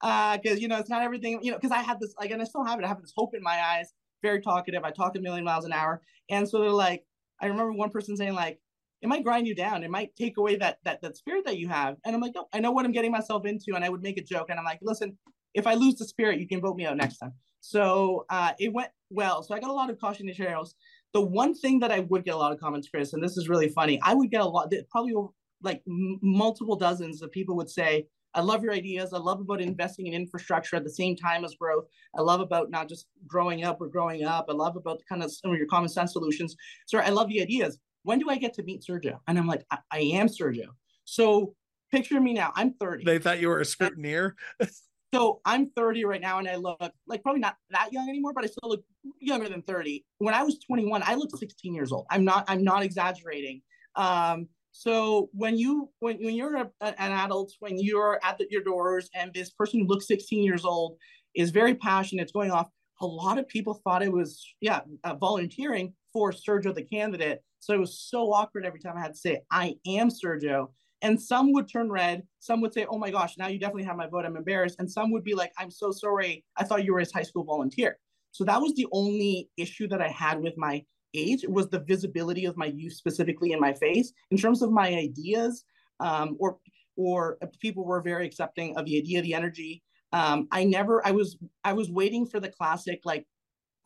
Because 0.00 0.58
uh, 0.58 0.60
you 0.60 0.68
know 0.68 0.78
it's 0.78 0.90
not 0.90 1.02
everything. 1.02 1.40
You 1.42 1.52
know, 1.52 1.58
because 1.58 1.72
I 1.72 1.82
had 1.82 2.00
this, 2.00 2.14
like, 2.18 2.30
and 2.30 2.40
I 2.40 2.44
still 2.44 2.64
have 2.64 2.78
it. 2.78 2.84
I 2.84 2.88
have 2.88 3.00
this 3.00 3.12
hope 3.16 3.34
in 3.34 3.42
my 3.42 3.60
eyes. 3.60 3.92
Very 4.22 4.40
talkative. 4.40 4.84
I 4.84 4.90
talk 4.90 5.16
a 5.16 5.20
million 5.20 5.44
miles 5.44 5.64
an 5.64 5.72
hour, 5.72 6.02
and 6.30 6.48
so 6.48 6.60
they're 6.60 6.70
like, 6.70 7.04
I 7.40 7.46
remember 7.46 7.72
one 7.72 7.90
person 7.90 8.16
saying 8.16 8.34
like, 8.34 8.60
"It 9.02 9.08
might 9.08 9.24
grind 9.24 9.46
you 9.46 9.54
down. 9.54 9.82
It 9.82 9.90
might 9.90 10.14
take 10.16 10.36
away 10.36 10.56
that 10.56 10.78
that 10.84 11.00
that 11.02 11.16
spirit 11.16 11.44
that 11.46 11.58
you 11.58 11.68
have." 11.68 11.96
And 12.04 12.14
I'm 12.14 12.20
like, 12.20 12.32
"No, 12.34 12.46
I 12.52 12.60
know 12.60 12.72
what 12.72 12.84
I'm 12.84 12.92
getting 12.92 13.12
myself 13.12 13.46
into." 13.46 13.74
And 13.74 13.84
I 13.84 13.88
would 13.88 14.02
make 14.02 14.18
a 14.18 14.24
joke, 14.24 14.48
and 14.50 14.58
I'm 14.58 14.64
like, 14.64 14.80
"Listen, 14.82 15.16
if 15.54 15.66
I 15.66 15.74
lose 15.74 15.96
the 15.96 16.04
spirit, 16.06 16.40
you 16.40 16.48
can 16.48 16.60
vote 16.60 16.76
me 16.76 16.86
out 16.86 16.96
next 16.96 17.18
time." 17.18 17.32
So 17.60 18.24
uh, 18.30 18.52
it 18.58 18.72
went 18.72 18.90
well. 19.10 19.42
So 19.42 19.54
I 19.54 19.60
got 19.60 19.70
a 19.70 19.74
lot 19.74 19.90
of 19.90 19.98
cautionary 19.98 20.34
tales. 20.34 20.74
The 21.12 21.20
one 21.20 21.54
thing 21.54 21.80
that 21.80 21.90
I 21.90 22.00
would 22.00 22.24
get 22.24 22.34
a 22.34 22.38
lot 22.38 22.52
of 22.52 22.60
comments, 22.60 22.88
Chris, 22.88 23.12
and 23.12 23.22
this 23.22 23.36
is 23.36 23.48
really 23.48 23.68
funny, 23.68 24.00
I 24.02 24.14
would 24.14 24.30
get 24.30 24.40
a 24.40 24.46
lot, 24.46 24.72
probably 24.90 25.14
like 25.62 25.82
multiple 25.86 26.76
dozens 26.76 27.22
of 27.22 27.30
people 27.32 27.56
would 27.56 27.68
say, 27.68 28.06
I 28.34 28.40
love 28.40 28.62
your 28.62 28.72
ideas. 28.72 29.12
I 29.12 29.18
love 29.18 29.40
about 29.40 29.60
investing 29.60 30.06
in 30.06 30.14
infrastructure 30.14 30.76
at 30.76 30.84
the 30.84 30.90
same 30.90 31.16
time 31.16 31.44
as 31.44 31.54
growth. 31.54 31.86
I 32.16 32.22
love 32.22 32.40
about 32.40 32.70
not 32.70 32.88
just 32.88 33.06
growing 33.26 33.64
up 33.64 33.80
or 33.80 33.88
growing 33.88 34.24
up. 34.24 34.46
I 34.48 34.52
love 34.52 34.76
about 34.76 35.00
kind 35.08 35.22
of 35.22 35.32
some 35.32 35.50
of 35.50 35.58
your 35.58 35.66
common 35.66 35.88
sense 35.88 36.12
solutions. 36.12 36.54
Sir, 36.86 37.02
I 37.02 37.08
love 37.10 37.28
the 37.28 37.42
ideas. 37.42 37.78
When 38.04 38.18
do 38.18 38.30
I 38.30 38.36
get 38.36 38.54
to 38.54 38.62
meet 38.62 38.84
Sergio? 38.88 39.18
And 39.26 39.38
I'm 39.38 39.46
like, 39.46 39.64
I, 39.70 39.78
I 39.90 39.98
am 39.98 40.28
Sergio. 40.28 40.68
So 41.04 41.54
picture 41.90 42.20
me 42.20 42.32
now. 42.32 42.52
I'm 42.54 42.72
30. 42.74 43.04
They 43.04 43.18
thought 43.18 43.40
you 43.40 43.48
were 43.48 43.60
a 43.60 43.64
scrutineer. 43.64 44.32
So 45.12 45.40
I'm 45.44 45.70
30 45.70 46.04
right 46.04 46.20
now, 46.20 46.38
and 46.38 46.48
I 46.48 46.56
look 46.56 46.80
like 47.06 47.22
probably 47.22 47.40
not 47.40 47.56
that 47.70 47.92
young 47.92 48.08
anymore, 48.08 48.32
but 48.32 48.44
I 48.44 48.46
still 48.46 48.70
look 48.70 48.84
younger 49.18 49.48
than 49.48 49.62
30. 49.62 50.04
When 50.18 50.34
I 50.34 50.44
was 50.44 50.58
21, 50.60 51.02
I 51.04 51.14
looked 51.14 51.36
16 51.36 51.74
years 51.74 51.90
old. 51.90 52.06
I'm 52.10 52.24
not. 52.24 52.44
I'm 52.48 52.62
not 52.62 52.82
exaggerating. 52.82 53.62
Um, 53.96 54.48
so 54.72 55.28
when 55.32 55.58
you 55.58 55.90
when 55.98 56.16
when 56.18 56.34
you're 56.36 56.56
a, 56.56 56.70
an 56.80 57.12
adult, 57.12 57.52
when 57.58 57.78
you're 57.78 58.20
at 58.22 58.38
the, 58.38 58.46
your 58.50 58.62
doors, 58.62 59.10
and 59.14 59.32
this 59.34 59.50
person 59.50 59.80
who 59.80 59.86
looks 59.86 60.06
16 60.06 60.44
years 60.44 60.64
old 60.64 60.96
is 61.34 61.50
very 61.50 61.74
passionate, 61.74 62.22
it's 62.22 62.32
going 62.32 62.52
off. 62.52 62.68
A 63.00 63.06
lot 63.06 63.38
of 63.38 63.48
people 63.48 63.80
thought 63.82 64.02
it 64.02 64.12
was 64.12 64.46
yeah 64.60 64.80
uh, 65.02 65.14
volunteering 65.14 65.92
for 66.12 66.32
Sergio 66.32 66.74
the 66.74 66.82
candidate. 66.82 67.42
So 67.58 67.74
it 67.74 67.80
was 67.80 67.98
so 67.98 68.32
awkward 68.32 68.64
every 68.64 68.80
time 68.80 68.96
I 68.96 69.00
had 69.00 69.12
to 69.14 69.18
say 69.18 69.40
I 69.50 69.74
am 69.86 70.08
Sergio. 70.08 70.68
And 71.02 71.20
some 71.20 71.52
would 71.52 71.68
turn 71.68 71.90
red. 71.90 72.22
Some 72.40 72.60
would 72.60 72.74
say, 72.74 72.86
oh 72.88 72.98
my 72.98 73.10
gosh, 73.10 73.38
now 73.38 73.48
you 73.48 73.58
definitely 73.58 73.84
have 73.84 73.96
my 73.96 74.06
vote. 74.06 74.24
I'm 74.24 74.36
embarrassed. 74.36 74.76
And 74.78 74.90
some 74.90 75.10
would 75.12 75.24
be 75.24 75.34
like, 75.34 75.52
I'm 75.58 75.70
so 75.70 75.90
sorry. 75.92 76.44
I 76.56 76.64
thought 76.64 76.84
you 76.84 76.92
were 76.92 77.00
his 77.00 77.12
high 77.12 77.22
school 77.22 77.44
volunteer. 77.44 77.98
So 78.32 78.44
that 78.44 78.60
was 78.60 78.74
the 78.74 78.86
only 78.92 79.48
issue 79.56 79.88
that 79.88 80.02
I 80.02 80.08
had 80.08 80.40
with 80.40 80.54
my 80.56 80.84
age 81.14 81.44
was 81.48 81.68
the 81.68 81.80
visibility 81.80 82.44
of 82.44 82.56
my 82.56 82.66
youth 82.66 82.92
specifically 82.92 83.52
in 83.52 83.60
my 83.60 83.72
face 83.72 84.12
in 84.30 84.36
terms 84.36 84.62
of 84.62 84.70
my 84.70 84.88
ideas 84.88 85.64
um, 86.00 86.36
or 86.38 86.58
or 86.96 87.38
people 87.60 87.84
were 87.84 88.00
very 88.00 88.26
accepting 88.26 88.76
of 88.76 88.84
the 88.84 88.98
idea 88.98 89.22
the 89.22 89.34
energy 89.34 89.82
um, 90.12 90.46
i 90.52 90.64
never 90.64 91.04
i 91.06 91.10
was 91.10 91.36
i 91.64 91.72
was 91.72 91.90
waiting 91.90 92.26
for 92.26 92.40
the 92.40 92.48
classic 92.48 93.00
like 93.04 93.26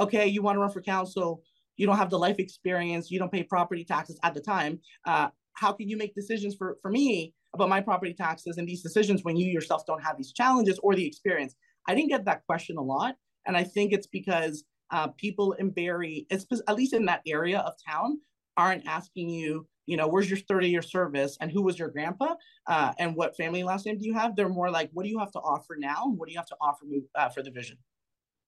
okay 0.01 0.27
you 0.27 0.43
want 0.43 0.57
to 0.57 0.61
run 0.61 0.71
for 0.71 0.83
council 0.83 1.43
you 1.77 1.87
don't 1.87 1.97
have 1.97 2.11
the 2.11 2.19
life 2.19 2.39
experience 2.39 3.11
you 3.11 3.19
don't 3.19 3.33
pay 3.33 3.43
property 3.43 3.85
taxes 3.85 4.19
at 4.23 4.35
the 4.35 4.41
time 4.41 4.79
uh, 5.07 5.29
how 5.55 5.73
can 5.73 5.89
you 5.89 5.97
make 5.97 6.15
decisions 6.15 6.55
for, 6.55 6.77
for 6.83 6.91
me 6.91 7.33
about 7.55 7.69
my 7.69 7.81
property 7.81 8.13
taxes 8.13 8.59
and 8.59 8.69
these 8.69 8.83
decisions 8.83 9.23
when 9.23 9.37
you 9.37 9.47
yourself 9.51 9.85
don't 9.87 10.03
have 10.03 10.17
these 10.17 10.33
challenges 10.33 10.79
or 10.83 10.95
the 10.95 11.07
experience? 11.07 11.55
I 11.89 11.95
didn't 11.95 12.11
get 12.11 12.25
that 12.27 12.45
question 12.47 12.77
a 12.77 12.83
lot. 12.83 13.17
And 13.47 13.57
I 13.57 13.65
think 13.65 13.93
it's 13.93 14.07
because 14.07 14.65
uh, 14.91 15.09
people 15.09 15.53
in 15.53 15.71
Barrie, 15.71 16.27
at 16.31 16.77
least 16.77 16.95
in 16.95 17.05
that 17.07 17.23
area 17.27 17.59
of 17.61 17.75
town, 17.87 18.21
aren't 18.57 18.87
asking 18.87 19.29
you, 19.29 19.67
you 19.87 19.97
know, 19.97 20.07
where's 20.09 20.31
your 20.31 20.39
30 20.39 20.69
year 20.69 20.83
service 20.83 21.37
and 21.41 21.51
who 21.51 21.63
was 21.63 21.79
your 21.79 21.89
grandpa 21.89 22.35
uh, 22.67 22.93
and 22.99 23.15
what 23.17 23.37
family 23.37 23.63
last 23.63 23.87
name 23.87 23.99
do 23.99 24.07
you 24.07 24.15
have? 24.15 24.37
They're 24.37 24.49
more 24.49 24.71
like, 24.71 24.91
what 24.93 25.05
do 25.05 25.11
you 25.11 25.19
have 25.19 25.33
to 25.33 25.41
offer 25.41 25.77
now? 25.79 26.13
What 26.17 26.27
do 26.27 26.33
you 26.33 26.39
have 26.39 26.47
to 26.47 26.57
offer 26.61 26.85
uh, 27.15 27.29
for 27.29 27.43
the 27.43 27.51
vision? 27.51 27.77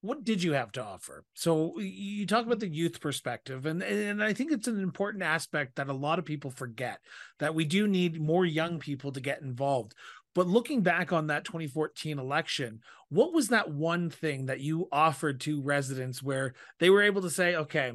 What 0.07 0.25
did 0.25 0.43
you 0.43 0.53
have 0.53 0.73
to 0.73 0.85
offer? 0.85 1.25
So 1.35 1.79
you 1.79 2.27
talk 2.27 2.47
about 2.47 2.61
the 2.61 2.69
youth 2.69 3.01
perspective, 3.01 3.67
and 3.67 3.83
and 3.83 4.23
I 4.23 4.33
think 4.33 4.53
it's 4.53 4.69
an 4.69 4.81
important 4.81 5.23
aspect 5.23 5.77
that 5.77 5.89
a 5.89 5.93
lot 5.93 6.19
of 6.19 6.25
people 6.25 6.51
forget 6.51 7.01
that 7.39 7.55
we 7.55 7.65
do 7.65 7.87
need 7.89 8.21
more 8.21 8.45
young 8.45 8.79
people 8.79 9.13
to 9.13 9.21
get 9.21 9.43
involved. 9.43 9.95
But 10.35 10.47
looking 10.47 10.83
back 10.83 11.15
on 11.15 11.29
that 11.29 11.45
2014 11.45 12.19
election, 12.19 12.81
what 13.09 13.33
was 13.33 13.49
that 13.49 13.71
one 13.71 14.11
thing 14.11 14.47
that 14.47 14.61
you 14.61 14.87
offered 14.93 15.41
to 15.41 15.63
residents 15.63 16.23
where 16.23 16.53
they 16.79 16.91
were 16.91 17.03
able 17.03 17.23
to 17.23 17.31
say, 17.31 17.57
okay, 17.57 17.93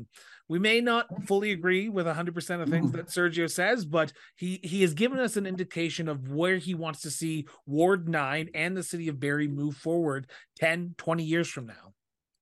we 0.51 0.59
may 0.59 0.81
not 0.81 1.07
fully 1.27 1.51
agree 1.51 1.87
with 1.87 2.07
100% 2.07 2.61
of 2.61 2.69
things 2.69 2.87
mm-hmm. 2.87 2.97
that 2.97 3.07
Sergio 3.07 3.49
says, 3.49 3.85
but 3.85 4.11
he 4.35 4.59
he 4.63 4.81
has 4.81 4.93
given 4.93 5.19
us 5.19 5.37
an 5.37 5.45
indication 5.45 6.09
of 6.09 6.29
where 6.29 6.57
he 6.57 6.73
wants 6.73 7.01
to 7.01 7.11
see 7.11 7.45
Ward 7.65 8.09
9 8.09 8.49
and 8.53 8.75
the 8.75 8.83
city 8.83 9.07
of 9.07 9.19
Barrie 9.19 9.47
move 9.47 9.77
forward 9.77 10.27
10, 10.59 10.95
20 10.97 11.23
years 11.23 11.47
from 11.47 11.67
now. 11.67 11.93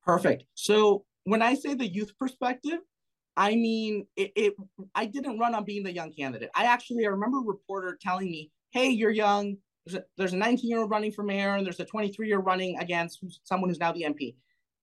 Perfect. 0.09 0.45
So 0.55 1.05
when 1.25 1.43
I 1.43 1.53
say 1.53 1.75
the 1.75 1.87
youth 1.87 2.17
perspective, 2.17 2.79
I 3.37 3.51
mean 3.51 4.07
it, 4.15 4.31
it 4.35 4.53
I 4.95 5.05
didn't 5.05 5.37
run 5.37 5.53
on 5.53 5.65
being 5.65 5.83
the 5.83 5.93
young 5.93 6.11
candidate. 6.11 6.49
I 6.55 6.63
actually 6.63 7.05
I 7.05 7.09
remember 7.09 7.37
a 7.37 7.43
reporter 7.43 7.95
telling 8.01 8.31
me, 8.31 8.49
"Hey, 8.71 8.89
you're 8.89 9.11
young. 9.11 9.57
There's 10.17 10.33
a 10.33 10.37
19 10.37 10.67
year 10.67 10.79
old 10.79 10.89
running 10.89 11.11
for 11.11 11.23
mayor, 11.23 11.55
and 11.55 11.63
there's 11.63 11.79
a 11.79 11.85
23 11.85 12.27
year 12.27 12.39
running 12.39 12.75
against 12.79 13.23
someone 13.43 13.69
who's 13.69 13.79
now 13.79 13.91
the 13.91 14.03
MP." 14.03 14.35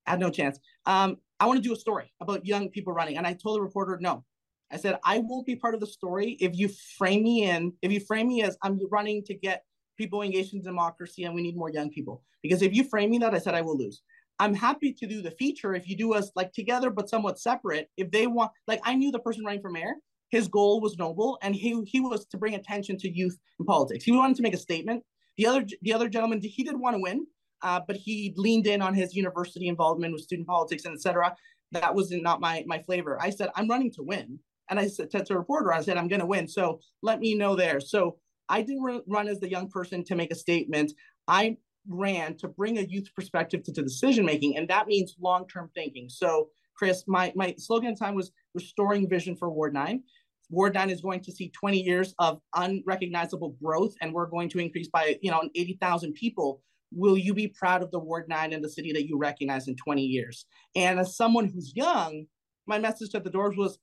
I 0.06 0.12
had 0.12 0.20
no 0.20 0.30
chance. 0.30 0.60
Um, 0.86 1.16
I 1.40 1.46
want 1.46 1.60
to 1.60 1.68
do 1.68 1.74
a 1.74 1.76
story 1.76 2.12
about 2.20 2.46
young 2.46 2.68
people 2.68 2.92
running, 2.92 3.16
and 3.16 3.26
I 3.26 3.32
told 3.32 3.56
the 3.56 3.62
reporter, 3.62 3.98
"No." 4.00 4.24
I 4.70 4.76
said, 4.76 4.96
"I 5.02 5.18
won't 5.18 5.44
be 5.44 5.56
part 5.56 5.74
of 5.74 5.80
the 5.80 5.88
story 5.88 6.36
if 6.38 6.56
you 6.56 6.68
frame 6.98 7.24
me 7.24 7.50
in. 7.50 7.72
If 7.82 7.90
you 7.90 7.98
frame 7.98 8.28
me 8.28 8.44
as 8.44 8.56
I'm 8.62 8.78
running 8.92 9.24
to 9.24 9.34
get 9.34 9.64
people 9.96 10.22
engaged 10.22 10.54
in 10.54 10.62
democracy, 10.62 11.24
and 11.24 11.34
we 11.34 11.42
need 11.42 11.56
more 11.56 11.70
young 11.70 11.90
people. 11.90 12.22
Because 12.42 12.62
if 12.62 12.72
you 12.72 12.84
frame 12.84 13.10
me 13.10 13.18
that, 13.18 13.34
I 13.34 13.38
said 13.38 13.56
I 13.56 13.62
will 13.62 13.76
lose." 13.76 14.02
I'm 14.38 14.54
happy 14.54 14.92
to 14.92 15.06
do 15.06 15.22
the 15.22 15.30
feature 15.32 15.74
if 15.74 15.88
you 15.88 15.96
do 15.96 16.12
us 16.12 16.30
like 16.34 16.52
together 16.52 16.90
but 16.90 17.08
somewhat 17.08 17.38
separate. 17.38 17.88
If 17.96 18.10
they 18.10 18.26
want, 18.26 18.52
like 18.66 18.80
I 18.84 18.94
knew 18.94 19.10
the 19.10 19.18
person 19.18 19.44
running 19.44 19.62
for 19.62 19.70
mayor 19.70 19.94
his 20.30 20.48
goal 20.48 20.80
was 20.80 20.98
noble, 20.98 21.38
and 21.42 21.54
he 21.54 21.82
he 21.84 22.00
was 22.00 22.26
to 22.26 22.36
bring 22.36 22.54
attention 22.54 22.96
to 22.98 23.08
youth 23.08 23.38
in 23.58 23.66
politics. 23.66 24.04
He 24.04 24.12
wanted 24.12 24.36
to 24.36 24.42
make 24.42 24.54
a 24.54 24.58
statement. 24.58 25.02
The 25.36 25.46
other 25.46 25.64
the 25.82 25.92
other 25.92 26.08
gentleman, 26.08 26.40
he 26.42 26.64
did 26.64 26.78
want 26.78 26.94
to 26.96 27.00
win, 27.00 27.26
uh, 27.62 27.80
but 27.86 27.96
he 27.96 28.34
leaned 28.36 28.66
in 28.66 28.82
on 28.82 28.94
his 28.94 29.14
university 29.14 29.68
involvement 29.68 30.12
with 30.12 30.22
student 30.22 30.48
politics 30.48 30.84
and 30.84 30.94
etc. 30.94 31.34
That 31.72 31.94
was 31.94 32.10
not 32.10 32.40
my 32.40 32.64
my 32.66 32.80
flavor. 32.80 33.18
I 33.20 33.30
said 33.30 33.50
I'm 33.54 33.68
running 33.68 33.92
to 33.92 34.02
win, 34.02 34.38
and 34.68 34.80
I 34.80 34.88
said 34.88 35.10
to 35.10 35.34
a 35.34 35.38
reporter, 35.38 35.72
I 35.72 35.82
said 35.82 35.96
I'm 35.96 36.08
going 36.08 36.20
to 36.20 36.26
win. 36.26 36.48
So 36.48 36.80
let 37.02 37.20
me 37.20 37.34
know 37.34 37.54
there. 37.54 37.80
So 37.80 38.18
I 38.48 38.62
didn't 38.62 39.02
run 39.06 39.28
as 39.28 39.40
the 39.40 39.50
young 39.50 39.68
person 39.68 40.04
to 40.04 40.14
make 40.14 40.30
a 40.32 40.36
statement. 40.36 40.92
I 41.28 41.56
ran 41.88 42.36
to 42.38 42.48
bring 42.48 42.78
a 42.78 42.82
youth 42.82 43.08
perspective 43.14 43.62
to, 43.64 43.72
to 43.72 43.82
decision 43.82 44.24
making, 44.24 44.56
and 44.56 44.68
that 44.68 44.86
means 44.86 45.16
long 45.20 45.46
term 45.48 45.70
thinking. 45.74 46.08
So 46.08 46.48
Chris, 46.76 47.04
my 47.06 47.32
my 47.34 47.54
slogan 47.58 47.96
time 47.96 48.14
was 48.14 48.32
restoring 48.54 49.08
vision 49.08 49.36
for 49.36 49.50
Ward 49.50 49.74
Nine. 49.74 50.02
Ward 50.50 50.74
9 50.74 50.90
is 50.90 51.00
going 51.00 51.20
to 51.20 51.32
see 51.32 51.50
20 51.50 51.80
years 51.80 52.14
of 52.18 52.40
unrecognizable 52.54 53.56
growth, 53.62 53.94
and 54.00 54.12
we're 54.12 54.26
going 54.26 54.48
to 54.50 54.58
increase 54.58 54.88
by, 54.88 55.18
you 55.20 55.30
know, 55.30 55.48
80,000 55.54 56.12
people. 56.14 56.62
Will 56.92 57.18
you 57.18 57.34
be 57.34 57.48
proud 57.48 57.82
of 57.82 57.90
the 57.90 57.98
Ward 57.98 58.28
9 58.28 58.52
and 58.52 58.62
the 58.62 58.68
city 58.68 58.92
that 58.92 59.08
you 59.08 59.18
recognize 59.18 59.66
in 59.66 59.74
20 59.74 60.02
years? 60.02 60.46
And 60.76 61.00
as 61.00 61.16
someone 61.16 61.48
who's 61.48 61.74
young, 61.74 62.26
my 62.66 62.78
message 62.78 63.10
to 63.10 63.20
the 63.20 63.30
doors 63.30 63.56
was 63.56 63.78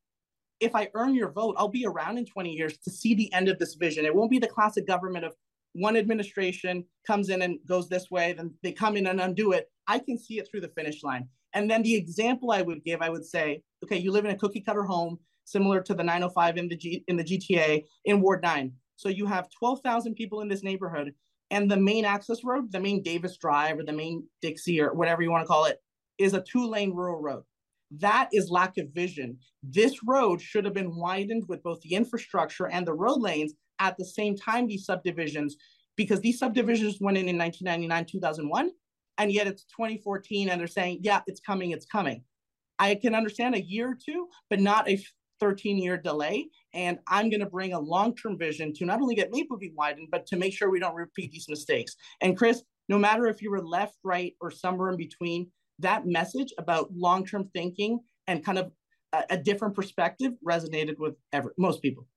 if 0.60 0.74
I 0.74 0.90
earn 0.94 1.14
your 1.14 1.32
vote, 1.32 1.56
I'll 1.58 1.68
be 1.68 1.86
around 1.86 2.18
in 2.18 2.26
20 2.26 2.52
years 2.52 2.78
to 2.78 2.90
see 2.90 3.14
the 3.14 3.32
end 3.34 3.50
of 3.50 3.60
this 3.60 3.76
vision. 3.76 4.06
It 4.06 4.16
won't 4.16 4.32
be 4.32 4.40
the 4.40 4.48
classic 4.48 4.88
government 4.88 5.26
of 5.26 5.36
one 5.74 5.98
administration 5.98 6.86
comes 7.06 7.30
in 7.30 7.42
and 7.42 7.60
goes 7.68 7.90
this 7.90 8.10
way, 8.10 8.34
then 8.34 8.54
they 8.64 8.72
come 8.72 8.96
in 8.96 9.08
and 9.08 9.20
undo 9.20 9.52
it. 9.52 9.70
I 9.88 10.00
can 10.00 10.18
see 10.18 10.40
it 10.40 10.48
through 10.50 10.62
the 10.62 10.70
finish 10.70 11.04
line. 11.04 11.28
And 11.54 11.70
then 11.70 11.84
the 11.84 11.96
example 11.96 12.52
I 12.52 12.62
would 12.62 12.84
give, 12.84 13.02
I 13.02 13.10
would 13.10 13.26
say, 13.26 13.62
okay, 13.84 13.98
you 13.98 14.12
live 14.12 14.26
in 14.26 14.32
a 14.32 14.38
cookie 14.38 14.62
cutter 14.62 14.84
home, 14.84 15.20
similar 15.46 15.82
to 15.82 15.94
the 15.94 16.04
905 16.04 16.58
in 16.58 16.68
the 16.70 16.76
G, 16.76 17.04
in 17.08 17.18
the 17.18 17.24
GTA 17.24 17.84
in 18.06 18.22
Ward 18.22 18.42
9. 18.42 18.72
So 18.96 19.10
you 19.10 19.26
have 19.26 19.50
12,000 19.58 20.16
people 20.16 20.42
in 20.42 20.48
this 20.48 20.64
neighborhood, 20.64 21.14
and 21.52 21.70
the 21.70 21.78
main 21.78 22.06
access 22.06 22.44
road, 22.44 22.72
the 22.72 22.80
main 22.80 23.04
Davis 23.04 23.38
Drive 23.38 23.78
or 23.78 23.84
the 23.84 23.92
main 23.92 24.26
Dixie 24.42 24.82
or 24.82 24.94
whatever 24.94 25.22
you 25.22 25.32
want 25.32 25.44
to 25.44 25.48
call 25.48 25.66
it, 25.66 25.80
is 26.18 26.34
a 26.34 26.42
two-lane 26.42 26.94
rural 26.94 27.22
road. 27.22 27.44
That 27.92 28.30
is 28.32 28.50
lack 28.50 28.78
of 28.78 28.90
vision. 28.90 29.38
This 29.62 30.04
road 30.04 30.42
should 30.42 30.66
have 30.66 30.74
been 30.74 30.96
widened 30.96 31.44
with 31.48 31.62
both 31.62 31.82
the 31.82 31.94
infrastructure 31.94 32.68
and 32.68 32.88
the 32.88 32.94
road 32.94 33.22
lanes 33.22 33.54
at 33.80 33.98
the 33.98 34.06
same 34.06 34.38
time. 34.38 34.68
These 34.68 34.86
subdivisions, 34.86 35.56
because 35.96 36.22
these 36.22 36.40
subdivisions 36.40 36.98
went 37.00 37.18
in 37.18 37.28
in 37.28 37.38
1999, 37.38 38.06
2001, 38.06 38.72
and 39.18 39.32
yet 39.32 39.48
it's 39.48 39.64
2014, 39.66 40.50
and 40.50 40.60
they're 40.60 40.68
saying, 40.68 41.00
"Yeah, 41.02 41.22
it's 41.28 41.40
coming, 41.40 41.72
it's 41.72 41.86
coming." 41.86 42.24
I 42.80 42.96
can 42.96 43.16
understand 43.16 43.56
a 43.56 43.62
year 43.62 43.92
or 43.92 43.96
two, 44.04 44.28
but 44.50 44.60
not 44.60 44.90
a 44.90 45.02
13 45.40 45.78
year 45.78 45.98
delay. 45.98 46.50
And 46.74 47.00
I'm 47.08 47.30
going 47.30 47.42
to 47.42 47.46
bring 47.46 47.74
a 47.74 47.80
long 47.80 48.16
term 48.16 48.38
vision 48.38 48.74
to 48.76 48.86
not 48.86 49.02
only 49.02 49.16
get 49.16 49.32
Mapleview 49.32 49.74
widened, 49.76 50.08
but 50.12 50.26
to 50.28 50.38
make 50.38 50.54
sure 50.54 50.70
we 50.70 50.80
don't 50.80 50.96
repeat 50.96 51.32
these 51.32 51.50
mistakes. 51.50 51.96
And 52.22 52.38
Chris, 52.38 52.64
no 52.90 52.98
matter 52.98 53.28
if 53.28 53.42
you 53.42 53.52
were 53.52 53.62
left, 53.62 53.98
right, 54.04 54.34
or 54.42 54.52
somewhere 54.52 54.90
in 54.90 54.98
between, 54.98 55.52
that 55.80 56.06
message 56.06 56.54
about 56.58 56.92
long 56.94 57.26
term 57.26 57.50
thinking 57.54 58.00
and 58.28 58.44
kind 58.44 58.58
of 58.58 58.72
a, 59.12 59.24
a, 59.32 59.38
different 59.38 59.76
perspective 59.76 60.32
resonated 60.48 60.98
with 60.98 61.16
every, 61.34 61.52
most 61.58 61.82
people. 61.82 62.08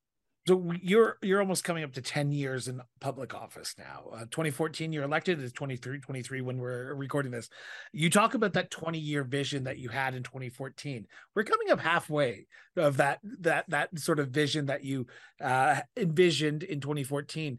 So 0.47 0.73
you're 0.81 1.19
you're 1.23 1.41
almost 1.41 1.65
coming 1.65 1.83
up 1.83 1.93
to 1.95 2.01
10 2.01 2.31
years 2.31 2.69
in 2.69 2.81
public 3.01 3.35
office 3.35 3.75
now. 3.79 4.05
Uh, 4.13 4.21
2014 4.27 4.93
you're 4.93 5.03
elected 5.03 5.43
is 5.43 5.53
23 5.53 5.99
23 5.99 6.41
when 6.41 6.59
we're 6.59 6.95
recording 6.95 7.33
this. 7.33 7.51
You 7.93 8.11
talk 8.11 8.35
about 8.35 8.53
that 8.53 8.71
20 8.71 8.97
year 8.97 9.25
vision 9.25 9.65
that 9.65 9.79
you 9.79 9.89
had 9.89 10.15
in 10.15 10.23
2014. 10.23 11.07
We're 11.35 11.43
coming 11.43 11.71
up 11.73 11.81
halfway 11.81 12.47
of 12.77 12.97
that 12.99 13.19
that 13.41 13.65
that 13.69 13.99
sort 13.99 14.21
of 14.21 14.29
vision 14.29 14.67
that 14.67 14.85
you 14.85 15.09
uh, 15.41 15.81
envisioned 15.97 16.63
in 16.63 16.81
2014 16.81 17.59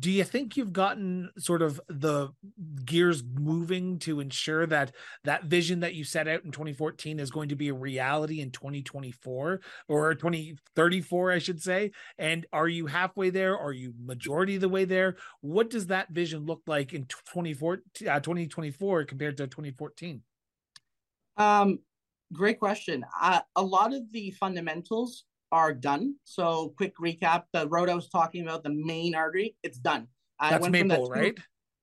do 0.00 0.10
you 0.10 0.24
think 0.24 0.56
you've 0.56 0.72
gotten 0.72 1.30
sort 1.36 1.60
of 1.60 1.80
the 1.88 2.30
gears 2.84 3.22
moving 3.22 3.98
to 3.98 4.20
ensure 4.20 4.66
that 4.66 4.92
that 5.24 5.44
vision 5.44 5.80
that 5.80 5.94
you 5.94 6.04
set 6.04 6.26
out 6.26 6.42
in 6.44 6.50
2014 6.50 7.20
is 7.20 7.30
going 7.30 7.50
to 7.50 7.56
be 7.56 7.68
a 7.68 7.74
reality 7.74 8.40
in 8.40 8.50
2024 8.50 9.60
or 9.88 10.14
2034 10.14 11.32
i 11.32 11.38
should 11.38 11.60
say? 11.60 11.90
And 12.18 12.46
are 12.52 12.68
you 12.68 12.86
halfway 12.86 13.30
there? 13.30 13.58
Are 13.58 13.72
you 13.72 13.92
majority 14.02 14.54
of 14.54 14.62
the 14.62 14.68
way 14.68 14.84
there? 14.84 15.16
What 15.40 15.70
does 15.70 15.86
that 15.88 16.10
vision 16.10 16.46
look 16.46 16.62
like 16.66 16.94
in 16.94 17.06
24 17.32 17.82
uh, 18.08 18.20
2024 18.20 19.04
compared 19.04 19.36
to 19.36 19.46
2014 19.46 20.22
um 21.36 21.78
great 22.32 22.58
question. 22.58 23.04
Uh, 23.20 23.40
a 23.56 23.62
lot 23.62 23.94
of 23.94 24.10
the 24.12 24.30
fundamentals 24.32 25.24
are 25.52 25.72
done. 25.72 26.16
So 26.24 26.74
quick 26.76 26.94
recap: 26.98 27.44
the 27.52 27.68
road 27.68 27.88
I 27.88 27.94
was 27.94 28.08
talking 28.08 28.42
about, 28.42 28.62
the 28.62 28.70
main 28.70 29.14
artery, 29.14 29.56
it's 29.62 29.78
done. 29.78 30.08
That's 30.40 30.62
went 30.62 30.72
Maple, 30.72 31.06
from 31.06 31.20
right? 31.20 31.38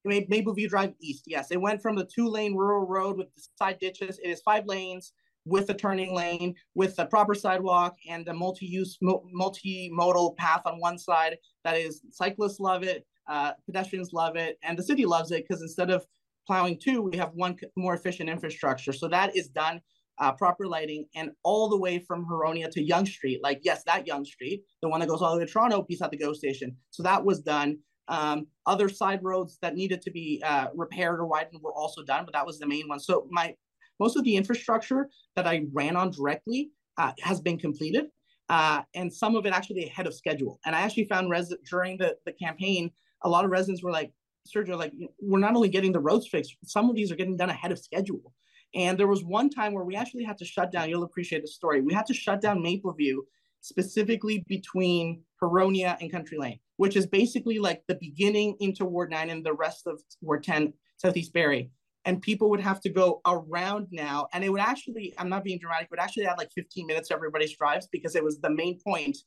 Mapleview 0.05 0.67
Drive 0.67 0.93
East. 0.99 1.23
Yes, 1.27 1.51
it 1.51 1.61
went 1.61 1.81
from 1.81 1.95
the 1.95 2.05
two-lane 2.05 2.55
rural 2.55 2.85
road 2.87 3.17
with 3.17 3.33
the 3.35 3.43
side 3.57 3.77
ditches. 3.79 4.19
It 4.23 4.29
is 4.29 4.41
five 4.41 4.65
lanes 4.65 5.13
with 5.45 5.69
a 5.69 5.73
turning 5.73 6.13
lane, 6.13 6.53
with 6.75 6.97
a 6.99 7.05
proper 7.05 7.33
sidewalk 7.33 7.97
and 8.07 8.27
a 8.27 8.33
multi-use, 8.33 8.97
multi-modal 9.01 10.35
path 10.35 10.61
on 10.65 10.79
one 10.79 10.97
side. 10.97 11.37
That 11.63 11.77
is, 11.77 12.01
cyclists 12.11 12.59
love 12.59 12.83
it, 12.83 13.07
uh, 13.27 13.53
pedestrians 13.65 14.13
love 14.13 14.35
it, 14.35 14.59
and 14.63 14.77
the 14.77 14.83
city 14.83 15.05
loves 15.05 15.31
it 15.31 15.45
because 15.47 15.63
instead 15.63 15.89
of 15.89 16.05
plowing 16.45 16.77
two, 16.77 17.01
we 17.01 17.17
have 17.17 17.31
one 17.33 17.57
more 17.75 17.95
efficient 17.95 18.29
infrastructure. 18.29 18.93
So 18.93 19.07
that 19.07 19.35
is 19.35 19.47
done 19.47 19.81
uh, 20.19 20.31
proper 20.31 20.67
lighting, 20.67 21.05
and 21.15 21.31
all 21.43 21.69
the 21.69 21.77
way 21.77 21.99
from 21.99 22.25
Huronia 22.25 22.69
to 22.71 22.83
Yonge 22.83 23.13
Street. 23.13 23.39
Like, 23.43 23.61
yes, 23.63 23.83
that 23.85 24.07
Yonge 24.07 24.27
Street, 24.27 24.63
the 24.81 24.89
one 24.89 24.99
that 24.99 25.09
goes 25.09 25.21
all 25.21 25.33
the 25.33 25.39
way 25.39 25.45
to 25.45 25.51
Toronto, 25.51 25.81
piece 25.81 25.99
beside 25.99 26.11
the 26.11 26.17
GO 26.17 26.33
station. 26.33 26.75
So 26.91 27.03
that 27.03 27.23
was 27.23 27.39
done. 27.41 27.79
Um, 28.07 28.47
other 28.65 28.89
side 28.89 29.21
roads 29.23 29.57
that 29.61 29.75
needed 29.75 30.01
to 30.01 30.11
be 30.11 30.41
uh, 30.45 30.67
repaired 30.75 31.19
or 31.19 31.25
widened 31.25 31.61
were 31.61 31.73
also 31.73 32.03
done, 32.03 32.25
but 32.25 32.33
that 32.33 32.45
was 32.45 32.59
the 32.59 32.67
main 32.67 32.87
one. 32.87 32.99
So 32.99 33.27
my 33.31 33.55
most 33.99 34.17
of 34.17 34.23
the 34.23 34.35
infrastructure 34.35 35.09
that 35.35 35.45
I 35.45 35.65
ran 35.71 35.95
on 35.95 36.11
directly 36.11 36.71
uh, 36.97 37.11
has 37.21 37.39
been 37.39 37.57
completed, 37.57 38.05
uh, 38.49 38.81
and 38.95 39.13
some 39.13 39.35
of 39.35 39.45
it 39.45 39.53
actually 39.53 39.85
ahead 39.85 40.07
of 40.07 40.13
schedule. 40.13 40.59
And 40.65 40.75
I 40.75 40.81
actually 40.81 41.05
found 41.05 41.29
res- 41.29 41.53
during 41.69 41.97
the, 41.97 42.17
the 42.25 42.33
campaign, 42.33 42.91
a 43.23 43.29
lot 43.29 43.45
of 43.45 43.51
residents 43.51 43.83
were 43.83 43.91
like, 43.91 44.11
Sergio, 44.47 44.77
like 44.77 44.91
we're 45.21 45.39
not 45.39 45.55
only 45.55 45.69
getting 45.69 45.91
the 45.91 45.99
roads 45.99 46.27
fixed, 46.27 46.55
some 46.65 46.89
of 46.89 46.95
these 46.95 47.11
are 47.11 47.15
getting 47.15 47.37
done 47.37 47.49
ahead 47.49 47.71
of 47.71 47.79
schedule. 47.79 48.33
And 48.73 48.97
there 48.97 49.07
was 49.07 49.23
one 49.23 49.49
time 49.49 49.73
where 49.73 49.83
we 49.83 49.95
actually 49.95 50.23
had 50.23 50.37
to 50.37 50.45
shut 50.45 50.71
down, 50.71 50.89
you'll 50.89 51.03
appreciate 51.03 51.41
the 51.41 51.47
story. 51.47 51.81
We 51.81 51.93
had 51.93 52.05
to 52.05 52.13
shut 52.13 52.41
down 52.41 52.59
Mapleview 52.59 53.17
specifically 53.61 54.43
between 54.47 55.21
Huronia 55.41 55.97
and 56.01 56.11
Country 56.11 56.37
Lane, 56.37 56.59
which 56.77 56.95
is 56.95 57.05
basically 57.05 57.59
like 57.59 57.83
the 57.87 57.95
beginning 57.95 58.55
into 58.59 58.85
Ward 58.85 59.11
9 59.11 59.29
and 59.29 59.45
the 59.45 59.53
rest 59.53 59.87
of 59.87 60.01
Ward 60.21 60.43
10, 60.43 60.73
Southeast 60.97 61.33
Barrie. 61.33 61.69
And 62.05 62.21
people 62.21 62.49
would 62.49 62.61
have 62.61 62.81
to 62.81 62.89
go 62.89 63.21
around 63.27 63.87
now. 63.91 64.27
And 64.33 64.43
it 64.43 64.49
would 64.49 64.61
actually, 64.61 65.13
I'm 65.19 65.29
not 65.29 65.43
being 65.43 65.59
dramatic, 65.59 65.89
but 65.89 65.99
actually 65.99 66.25
add 66.25 66.39
like 66.39 66.51
15 66.55 66.87
minutes 66.87 67.09
to 67.09 67.13
everybody's 67.13 67.55
drives 67.55 67.87
because 67.91 68.15
it 68.15 68.23
was 68.23 68.39
the 68.39 68.49
main 68.49 68.79
point. 68.79 69.17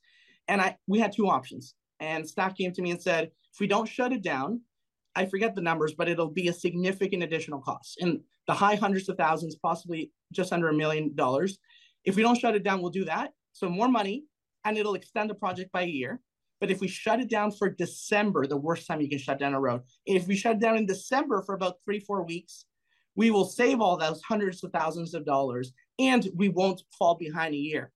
And 0.49 0.61
I 0.61 0.75
we 0.87 0.99
had 0.99 1.13
two 1.13 1.29
options. 1.29 1.75
And 2.01 2.27
staff 2.27 2.57
came 2.57 2.73
to 2.73 2.81
me 2.81 2.91
and 2.91 3.01
said, 3.01 3.31
if 3.53 3.59
we 3.61 3.67
don't 3.67 3.87
shut 3.87 4.11
it 4.11 4.21
down, 4.21 4.61
I 5.15 5.25
forget 5.25 5.55
the 5.55 5.61
numbers, 5.61 5.93
but 5.97 6.09
it'll 6.09 6.29
be 6.29 6.49
a 6.49 6.53
significant 6.53 7.23
additional 7.23 7.61
cost. 7.61 8.01
And 8.01 8.19
the 8.47 8.53
high 8.53 8.75
hundreds 8.75 9.09
of 9.09 9.17
thousands, 9.17 9.55
possibly 9.55 10.11
just 10.31 10.53
under 10.53 10.69
a 10.69 10.73
million 10.73 11.15
dollars. 11.15 11.57
If 12.03 12.15
we 12.15 12.21
don't 12.21 12.37
shut 12.37 12.55
it 12.55 12.63
down, 12.63 12.81
we'll 12.81 12.91
do 12.91 13.05
that. 13.05 13.31
So 13.53 13.69
more 13.69 13.87
money, 13.87 14.25
and 14.63 14.77
it'll 14.77 14.95
extend 14.95 15.29
the 15.29 15.35
project 15.35 15.71
by 15.71 15.83
a 15.83 15.87
year. 15.87 16.19
But 16.59 16.71
if 16.71 16.79
we 16.79 16.87
shut 16.87 17.19
it 17.19 17.29
down 17.29 17.51
for 17.51 17.69
December, 17.69 18.47
the 18.47 18.57
worst 18.57 18.87
time 18.87 19.01
you 19.01 19.09
can 19.09 19.19
shut 19.19 19.39
down 19.39 19.53
a 19.53 19.59
road, 19.59 19.81
if 20.05 20.27
we 20.27 20.35
shut 20.35 20.55
it 20.55 20.61
down 20.61 20.77
in 20.77 20.85
December 20.85 21.41
for 21.41 21.53
about 21.53 21.77
three, 21.83 21.99
four 21.99 22.23
weeks, 22.23 22.65
we 23.15 23.31
will 23.31 23.45
save 23.45 23.81
all 23.81 23.97
those 23.97 24.21
hundreds 24.21 24.63
of 24.63 24.71
thousands 24.71 25.13
of 25.13 25.25
dollars 25.25 25.73
and 25.99 26.27
we 26.35 26.49
won't 26.49 26.83
fall 26.97 27.15
behind 27.15 27.53
a 27.53 27.57
year. 27.57 27.91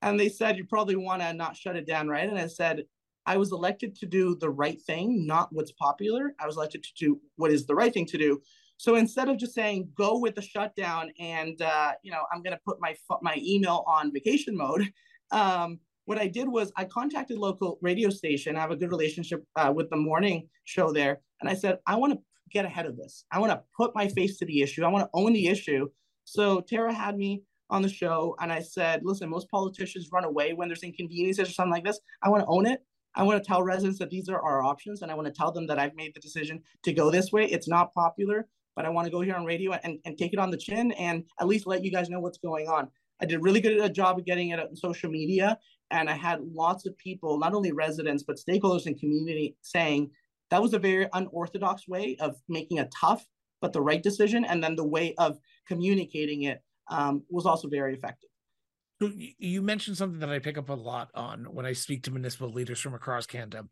And 0.00 0.18
they 0.18 0.28
said, 0.28 0.56
You 0.56 0.64
probably 0.64 0.96
want 0.96 1.22
to 1.22 1.32
not 1.32 1.56
shut 1.56 1.76
it 1.76 1.86
down, 1.86 2.08
right? 2.08 2.28
And 2.28 2.38
I 2.38 2.48
said, 2.48 2.84
I 3.24 3.36
was 3.36 3.52
elected 3.52 3.94
to 3.96 4.06
do 4.06 4.34
the 4.34 4.50
right 4.50 4.80
thing, 4.82 5.26
not 5.26 5.48
what's 5.52 5.72
popular. 5.72 6.34
I 6.40 6.46
was 6.46 6.56
elected 6.56 6.82
to 6.82 6.90
do 6.98 7.20
what 7.36 7.52
is 7.52 7.66
the 7.66 7.74
right 7.74 7.94
thing 7.94 8.06
to 8.06 8.18
do. 8.18 8.42
So 8.82 8.96
instead 8.96 9.28
of 9.28 9.36
just 9.36 9.54
saying 9.54 9.90
go 9.94 10.18
with 10.18 10.34
the 10.34 10.42
shutdown 10.42 11.12
and 11.20 11.62
uh, 11.62 11.92
you 12.02 12.10
know 12.10 12.24
I'm 12.32 12.42
going 12.42 12.56
to 12.56 12.60
put 12.66 12.80
my 12.80 12.96
my 13.22 13.36
email 13.40 13.84
on 13.86 14.12
vacation 14.12 14.56
mode, 14.56 14.92
um, 15.30 15.78
what 16.06 16.18
I 16.18 16.26
did 16.26 16.48
was 16.48 16.72
I 16.76 16.86
contacted 16.86 17.38
local 17.38 17.78
radio 17.80 18.10
station. 18.10 18.56
I 18.56 18.60
have 18.60 18.72
a 18.72 18.76
good 18.76 18.90
relationship 18.90 19.44
uh, 19.54 19.72
with 19.72 19.88
the 19.88 19.96
morning 19.96 20.48
show 20.64 20.92
there, 20.92 21.20
and 21.40 21.48
I 21.48 21.54
said 21.54 21.78
I 21.86 21.94
want 21.94 22.14
to 22.14 22.18
get 22.50 22.64
ahead 22.64 22.86
of 22.86 22.96
this. 22.96 23.24
I 23.30 23.38
want 23.38 23.52
to 23.52 23.62
put 23.76 23.94
my 23.94 24.08
face 24.08 24.36
to 24.38 24.46
the 24.46 24.62
issue. 24.62 24.82
I 24.82 24.88
want 24.88 25.04
to 25.04 25.10
own 25.14 25.32
the 25.32 25.46
issue. 25.46 25.88
So 26.24 26.60
Tara 26.60 26.92
had 26.92 27.16
me 27.16 27.44
on 27.70 27.82
the 27.82 27.88
show, 27.88 28.34
and 28.40 28.52
I 28.52 28.58
said, 28.58 29.02
listen, 29.04 29.28
most 29.28 29.48
politicians 29.48 30.08
run 30.12 30.24
away 30.24 30.54
when 30.54 30.66
there's 30.66 30.82
inconveniences 30.82 31.50
or 31.50 31.52
something 31.52 31.70
like 31.70 31.84
this. 31.84 32.00
I 32.20 32.30
want 32.30 32.42
to 32.42 32.48
own 32.48 32.66
it. 32.66 32.80
I 33.14 33.22
want 33.22 33.40
to 33.40 33.46
tell 33.46 33.62
residents 33.62 34.00
that 34.00 34.10
these 34.10 34.28
are 34.28 34.42
our 34.42 34.64
options, 34.64 35.02
and 35.02 35.10
I 35.12 35.14
want 35.14 35.28
to 35.28 35.32
tell 35.32 35.52
them 35.52 35.68
that 35.68 35.78
I've 35.78 35.94
made 35.94 36.14
the 36.16 36.20
decision 36.20 36.60
to 36.82 36.92
go 36.92 37.12
this 37.12 37.30
way. 37.30 37.44
It's 37.44 37.68
not 37.68 37.94
popular, 37.94 38.48
but 38.74 38.84
I 38.84 38.90
want 38.90 39.06
to 39.06 39.10
go 39.10 39.20
here 39.20 39.34
on 39.34 39.44
radio 39.44 39.72
and, 39.72 39.98
and 40.04 40.16
take 40.16 40.32
it 40.32 40.38
on 40.38 40.50
the 40.50 40.56
chin 40.56 40.92
and 40.92 41.24
at 41.40 41.46
least 41.46 41.66
let 41.66 41.84
you 41.84 41.90
guys 41.90 42.08
know 42.08 42.20
what's 42.20 42.38
going 42.38 42.68
on. 42.68 42.88
I 43.20 43.26
did 43.26 43.42
really 43.42 43.60
good 43.60 43.78
at 43.78 43.84
a 43.84 43.92
job 43.92 44.18
of 44.18 44.24
getting 44.24 44.50
it 44.50 44.58
on 44.58 44.74
social 44.74 45.10
media. 45.10 45.58
And 45.90 46.08
I 46.08 46.14
had 46.14 46.40
lots 46.42 46.86
of 46.86 46.96
people, 46.98 47.38
not 47.38 47.54
only 47.54 47.72
residents, 47.72 48.22
but 48.22 48.36
stakeholders 48.36 48.86
and 48.86 48.98
community 48.98 49.56
saying 49.60 50.10
that 50.50 50.62
was 50.62 50.74
a 50.74 50.78
very 50.78 51.06
unorthodox 51.12 51.86
way 51.86 52.16
of 52.20 52.36
making 52.48 52.78
a 52.80 52.88
tough 52.88 53.24
but 53.60 53.72
the 53.72 53.80
right 53.80 54.02
decision. 54.02 54.44
And 54.44 54.62
then 54.62 54.74
the 54.74 54.86
way 54.86 55.14
of 55.18 55.38
communicating 55.68 56.42
it 56.42 56.62
um, 56.90 57.22
was 57.30 57.46
also 57.46 57.68
very 57.68 57.94
effective. 57.94 58.28
You 59.10 59.62
mentioned 59.62 59.96
something 59.96 60.20
that 60.20 60.30
I 60.30 60.38
pick 60.38 60.58
up 60.58 60.68
a 60.68 60.74
lot 60.74 61.10
on 61.14 61.44
when 61.44 61.66
I 61.66 61.72
speak 61.72 62.04
to 62.04 62.10
municipal 62.10 62.50
leaders 62.50 62.80
from 62.80 62.94
across 62.94 63.26
Canada 63.26 63.64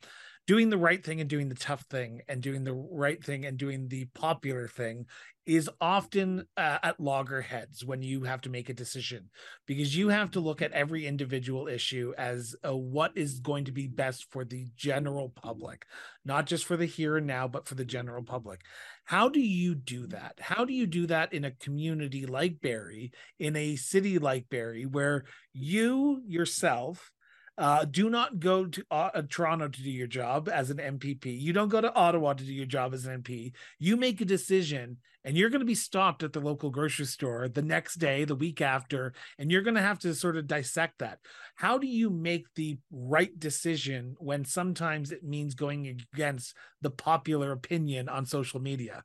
doing 0.46 0.70
the 0.70 0.78
right 0.78 1.04
thing 1.04 1.20
and 1.20 1.30
doing 1.30 1.48
the 1.48 1.54
tough 1.54 1.84
thing 1.90 2.22
and 2.28 2.42
doing 2.42 2.64
the 2.64 2.74
right 2.74 3.22
thing 3.22 3.44
and 3.44 3.56
doing 3.56 3.88
the 3.88 4.06
popular 4.14 4.66
thing 4.66 5.06
is 5.46 5.70
often 5.80 6.46
uh, 6.56 6.78
at 6.82 7.00
loggerheads 7.00 7.84
when 7.84 8.02
you 8.02 8.24
have 8.24 8.40
to 8.40 8.50
make 8.50 8.68
a 8.68 8.74
decision 8.74 9.30
because 9.66 9.96
you 9.96 10.08
have 10.08 10.30
to 10.30 10.40
look 10.40 10.60
at 10.62 10.72
every 10.72 11.06
individual 11.06 11.66
issue 11.66 12.12
as 12.18 12.54
what 12.62 13.12
is 13.16 13.40
going 13.40 13.64
to 13.64 13.72
be 13.72 13.86
best 13.86 14.26
for 14.30 14.44
the 14.44 14.68
general 14.76 15.28
public 15.28 15.86
not 16.24 16.46
just 16.46 16.64
for 16.64 16.76
the 16.76 16.86
here 16.86 17.16
and 17.16 17.26
now 17.26 17.48
but 17.48 17.66
for 17.66 17.74
the 17.74 17.84
general 17.84 18.22
public. 18.22 18.60
How 19.04 19.28
do 19.28 19.40
you 19.40 19.74
do 19.74 20.06
that? 20.08 20.38
How 20.40 20.64
do 20.64 20.72
you 20.72 20.86
do 20.86 21.06
that 21.06 21.32
in 21.32 21.44
a 21.44 21.50
community 21.50 22.26
like 22.26 22.60
barrie 22.60 23.12
in 23.38 23.56
a 23.56 23.76
city 23.76 24.18
like 24.18 24.48
barrie 24.48 24.86
where 24.86 25.24
you 25.52 26.22
yourself 26.26 27.10
uh, 27.60 27.84
do 27.84 28.08
not 28.08 28.40
go 28.40 28.64
to 28.64 28.84
uh, 28.90 29.10
uh 29.14 29.22
Toronto 29.28 29.68
to 29.68 29.82
do 29.82 29.90
your 29.90 30.06
job 30.06 30.48
as 30.48 30.70
an 30.70 30.78
MPP. 30.78 31.38
You 31.38 31.52
don't 31.52 31.68
go 31.68 31.80
to 31.80 31.94
Ottawa 31.94 32.32
to 32.32 32.44
do 32.44 32.52
your 32.52 32.66
job 32.66 32.94
as 32.94 33.04
an 33.04 33.22
MP. 33.22 33.52
You 33.78 33.96
make 33.96 34.20
a 34.20 34.24
decision 34.24 34.96
and 35.24 35.36
you're 35.36 35.50
going 35.50 35.60
to 35.60 35.66
be 35.66 35.74
stopped 35.74 36.22
at 36.22 36.32
the 36.32 36.40
local 36.40 36.70
grocery 36.70 37.04
store 37.04 37.46
the 37.46 37.60
next 37.60 37.96
day, 37.96 38.24
the 38.24 38.34
week 38.34 38.62
after, 38.62 39.12
and 39.38 39.52
you're 39.52 39.60
going 39.60 39.74
to 39.74 39.82
have 39.82 39.98
to 39.98 40.14
sort 40.14 40.38
of 40.38 40.46
dissect 40.46 41.00
that. 41.00 41.18
How 41.54 41.76
do 41.76 41.86
you 41.86 42.08
make 42.08 42.46
the 42.54 42.78
right 42.90 43.38
decision 43.38 44.16
when 44.18 44.46
sometimes 44.46 45.12
it 45.12 45.22
means 45.22 45.54
going 45.54 45.86
against 46.14 46.54
the 46.80 46.90
popular 46.90 47.52
opinion 47.52 48.08
on 48.08 48.24
social 48.24 48.60
media? 48.60 49.04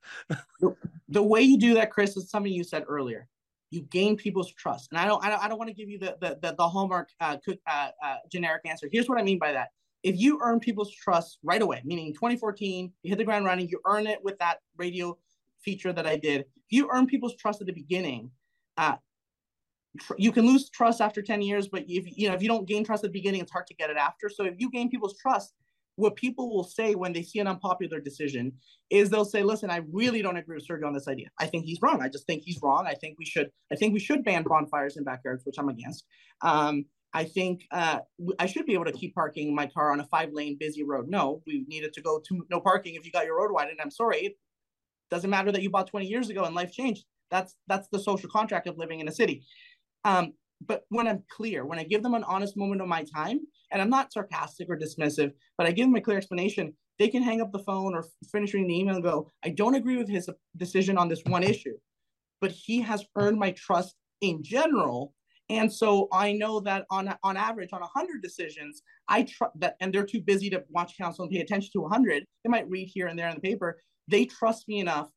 the 1.10 1.24
way 1.24 1.42
you 1.42 1.58
do 1.58 1.74
that, 1.74 1.92
Chris, 1.92 2.16
is 2.16 2.30
something 2.30 2.54
you 2.54 2.64
said 2.64 2.86
earlier 2.88 3.28
you 3.72 3.82
gain 3.82 4.16
people's 4.16 4.52
trust. 4.54 4.92
And 4.92 5.00
I 5.00 5.06
don't, 5.06 5.24
I 5.24 5.30
don't, 5.30 5.44
I 5.44 5.48
don't 5.48 5.58
want 5.58 5.70
to 5.70 5.74
give 5.74 5.90
you 5.90 6.00
the 6.00 6.18
the 6.20 6.38
the, 6.42 6.56
the 6.58 6.68
hallmark 6.68 7.10
uh, 7.20 7.38
uh, 7.68 7.90
uh, 8.04 8.16
generic 8.32 8.62
answer. 8.66 8.88
Here's 8.92 9.10
what 9.10 9.20
I 9.20 9.24
mean 9.24 9.40
by 9.40 9.52
that. 9.54 9.70
If 10.04 10.18
you 10.18 10.40
earn 10.42 10.60
people's 10.60 10.92
trust 10.92 11.40
right 11.44 11.62
away, 11.62 11.82
meaning 11.84 12.14
2014, 12.14 12.92
you 13.02 13.10
hit 13.10 13.18
the 13.18 13.24
ground 13.24 13.46
running, 13.46 13.68
you 13.68 13.80
earn 13.86 14.06
it 14.06 14.20
with 14.24 14.38
that 14.40 14.60
radio 14.78 15.18
feature 15.62 15.92
that 15.92 16.06
I 16.06 16.16
did. 16.16 16.42
If 16.42 16.46
you 16.70 16.90
earn 16.92 17.08
people's 17.08 17.36
trust 17.36 17.60
at 17.62 17.68
the 17.68 17.74
beginning, 17.74 18.30
uh, 18.78 18.98
tr- 20.00 20.14
you 20.18 20.32
can 20.32 20.46
lose 20.46 20.70
trust 20.70 21.02
after 21.02 21.24
10 21.24 21.42
years, 21.42 21.68
but 21.68 21.86
if 21.88 22.06
you 22.18 22.30
know 22.30 22.36
if 22.36 22.42
you 22.42 22.48
don't 22.48 22.68
gain 22.68 22.84
trust 22.84 23.04
at 23.04 23.12
the 23.12 23.20
beginning, 23.20 23.42
it's 23.42 23.52
hard 23.52 23.68
to 23.68 23.74
get 23.74 23.90
it 23.90 23.98
after. 23.98 24.30
So 24.30 24.46
if 24.46 24.56
you 24.60 24.70
gain 24.70 24.90
people's 24.90 25.18
trust, 25.18 25.54
what 25.96 26.16
people 26.16 26.54
will 26.54 26.64
say 26.64 26.96
when 26.96 27.14
they 27.14 27.24
see 27.24 27.40
an 27.40 27.48
unpopular 27.48 28.00
decision 28.00 28.54
is 28.90 29.10
they'll 29.10 29.26
say, 29.26 29.44
"Listen, 29.44 29.70
I 29.70 29.82
really 29.92 30.22
don't 30.22 30.38
agree 30.38 30.56
with 30.56 30.68
Sergio 30.68 30.88
on 30.88 30.94
this 30.94 31.08
idea. 31.08 31.30
I 31.40 31.48
think 31.48 31.66
he's 31.66 31.80
wrong. 31.82 32.02
I 32.02 32.10
just 32.10 32.28
think 32.28 32.44
he's 32.44 32.60
wrong. 32.62 32.86
I 32.88 32.94
think 32.94 33.18
we 33.18 33.26
should. 33.26 33.50
I 33.72 33.76
think 33.76 33.94
we 33.94 34.00
should 34.00 34.24
ban 34.24 34.44
bonfires 34.44 34.98
in 34.98 35.04
backyards, 35.04 35.46
which 35.46 35.56
I'm 35.58 35.70
against. 35.70 36.06
Um, 36.42 36.86
I 37.14 37.24
think 37.24 37.62
uh, 37.72 38.00
I 38.40 38.46
should 38.46 38.66
be 38.66 38.74
able 38.74 38.86
to 38.86 38.92
keep 38.92 39.16
parking 39.16 39.56
my 39.56 39.68
car 39.68 39.94
on 39.94 40.02
a 40.02 40.06
five-lane 40.08 40.58
busy 40.60 40.84
road. 40.84 41.08
No, 41.08 41.42
we 41.48 41.64
needed 41.70 41.94
to 41.94 42.02
go 42.02 42.22
to 42.28 42.46
no 42.50 42.60
parking 42.60 42.96
if 42.96 43.06
you 43.06 43.12
got 43.12 43.26
your 43.26 43.38
road 43.38 43.54
widened. 43.54 43.80
I'm 43.82 43.90
sorry, 43.90 44.18
it 44.18 44.34
doesn't 45.10 45.30
matter 45.30 45.50
that 45.54 45.62
you 45.62 45.70
bought 45.70 45.88
20 45.88 46.08
years 46.08 46.30
ago 46.30 46.44
and 46.44 46.54
life 46.54 46.74
changed. 46.74 47.06
That's 47.32 47.56
that's 47.68 47.88
the 47.88 48.00
social 48.00 48.30
contract 48.30 48.68
of 48.68 48.78
living 48.78 49.00
in 49.00 49.08
a 49.08 49.14
city. 49.14 49.46
Um, 50.04 50.34
but 50.62 50.84
when 50.90 51.08
I'm 51.08 51.24
clear, 51.30 51.66
when 51.66 51.80
I 51.80 51.84
give 51.84 52.04
them 52.04 52.14
an 52.14 52.24
honest 52.24 52.58
moment 52.58 52.82
of 52.82 52.88
my 52.88 53.06
time, 53.14 53.40
and 53.72 53.82
I'm 53.82 53.90
not 53.90 54.14
sarcastic 54.14 54.68
or 54.70 54.78
dismissive, 54.78 55.32
but 55.58 55.68
I 55.68 55.72
give 55.72 55.88
them 55.88 55.96
a 55.96 56.02
clear 56.02 56.18
explanation, 56.18 56.74
they 56.98 57.10
can 57.10 57.24
hang 57.24 57.42
up 57.42 57.52
the 57.52 57.60
phone 57.60 57.94
or 57.94 58.06
finish 58.32 58.54
reading 58.54 58.70
the 58.70 58.80
email 58.80 58.96
and 58.96 59.04
go, 59.04 59.30
I 59.44 59.50
don't 59.50 59.76
agree 59.76 59.98
with 59.98 60.10
his 60.10 60.30
decision 60.56 60.98
on 60.98 61.10
this 61.10 61.22
one 61.26 61.44
issue, 61.44 61.76
but 62.40 62.52
he 62.52 62.82
has 62.82 63.06
earned 63.18 63.38
my 63.38 63.52
trust 63.52 63.96
in 64.22 64.44
general. 64.44 65.14
And 65.50 65.72
so 65.72 66.08
I 66.12 66.32
know 66.32 66.60
that 66.62 66.86
on 66.90 67.14
on 67.22 67.38
average, 67.38 67.70
on 67.72 67.82
100 67.82 68.22
decisions, 68.22 68.82
I 69.08 69.24
trust 69.24 69.60
that, 69.60 69.76
and 69.80 69.94
they're 69.94 70.06
too 70.06 70.22
busy 70.22 70.50
to 70.52 70.64
watch 70.70 70.98
council 70.98 71.24
and 71.24 71.32
pay 71.32 71.40
attention 71.40 71.70
to 71.74 71.82
100. 71.82 72.24
They 72.44 72.50
might 72.50 72.70
read 72.70 72.90
here 72.92 73.08
and 73.08 73.20
there 73.20 73.30
in 73.30 73.36
the 73.36 73.42
paper. 73.42 73.80
They 74.08 74.26
trust 74.26 74.68
me 74.68 74.80
enough 74.80 75.10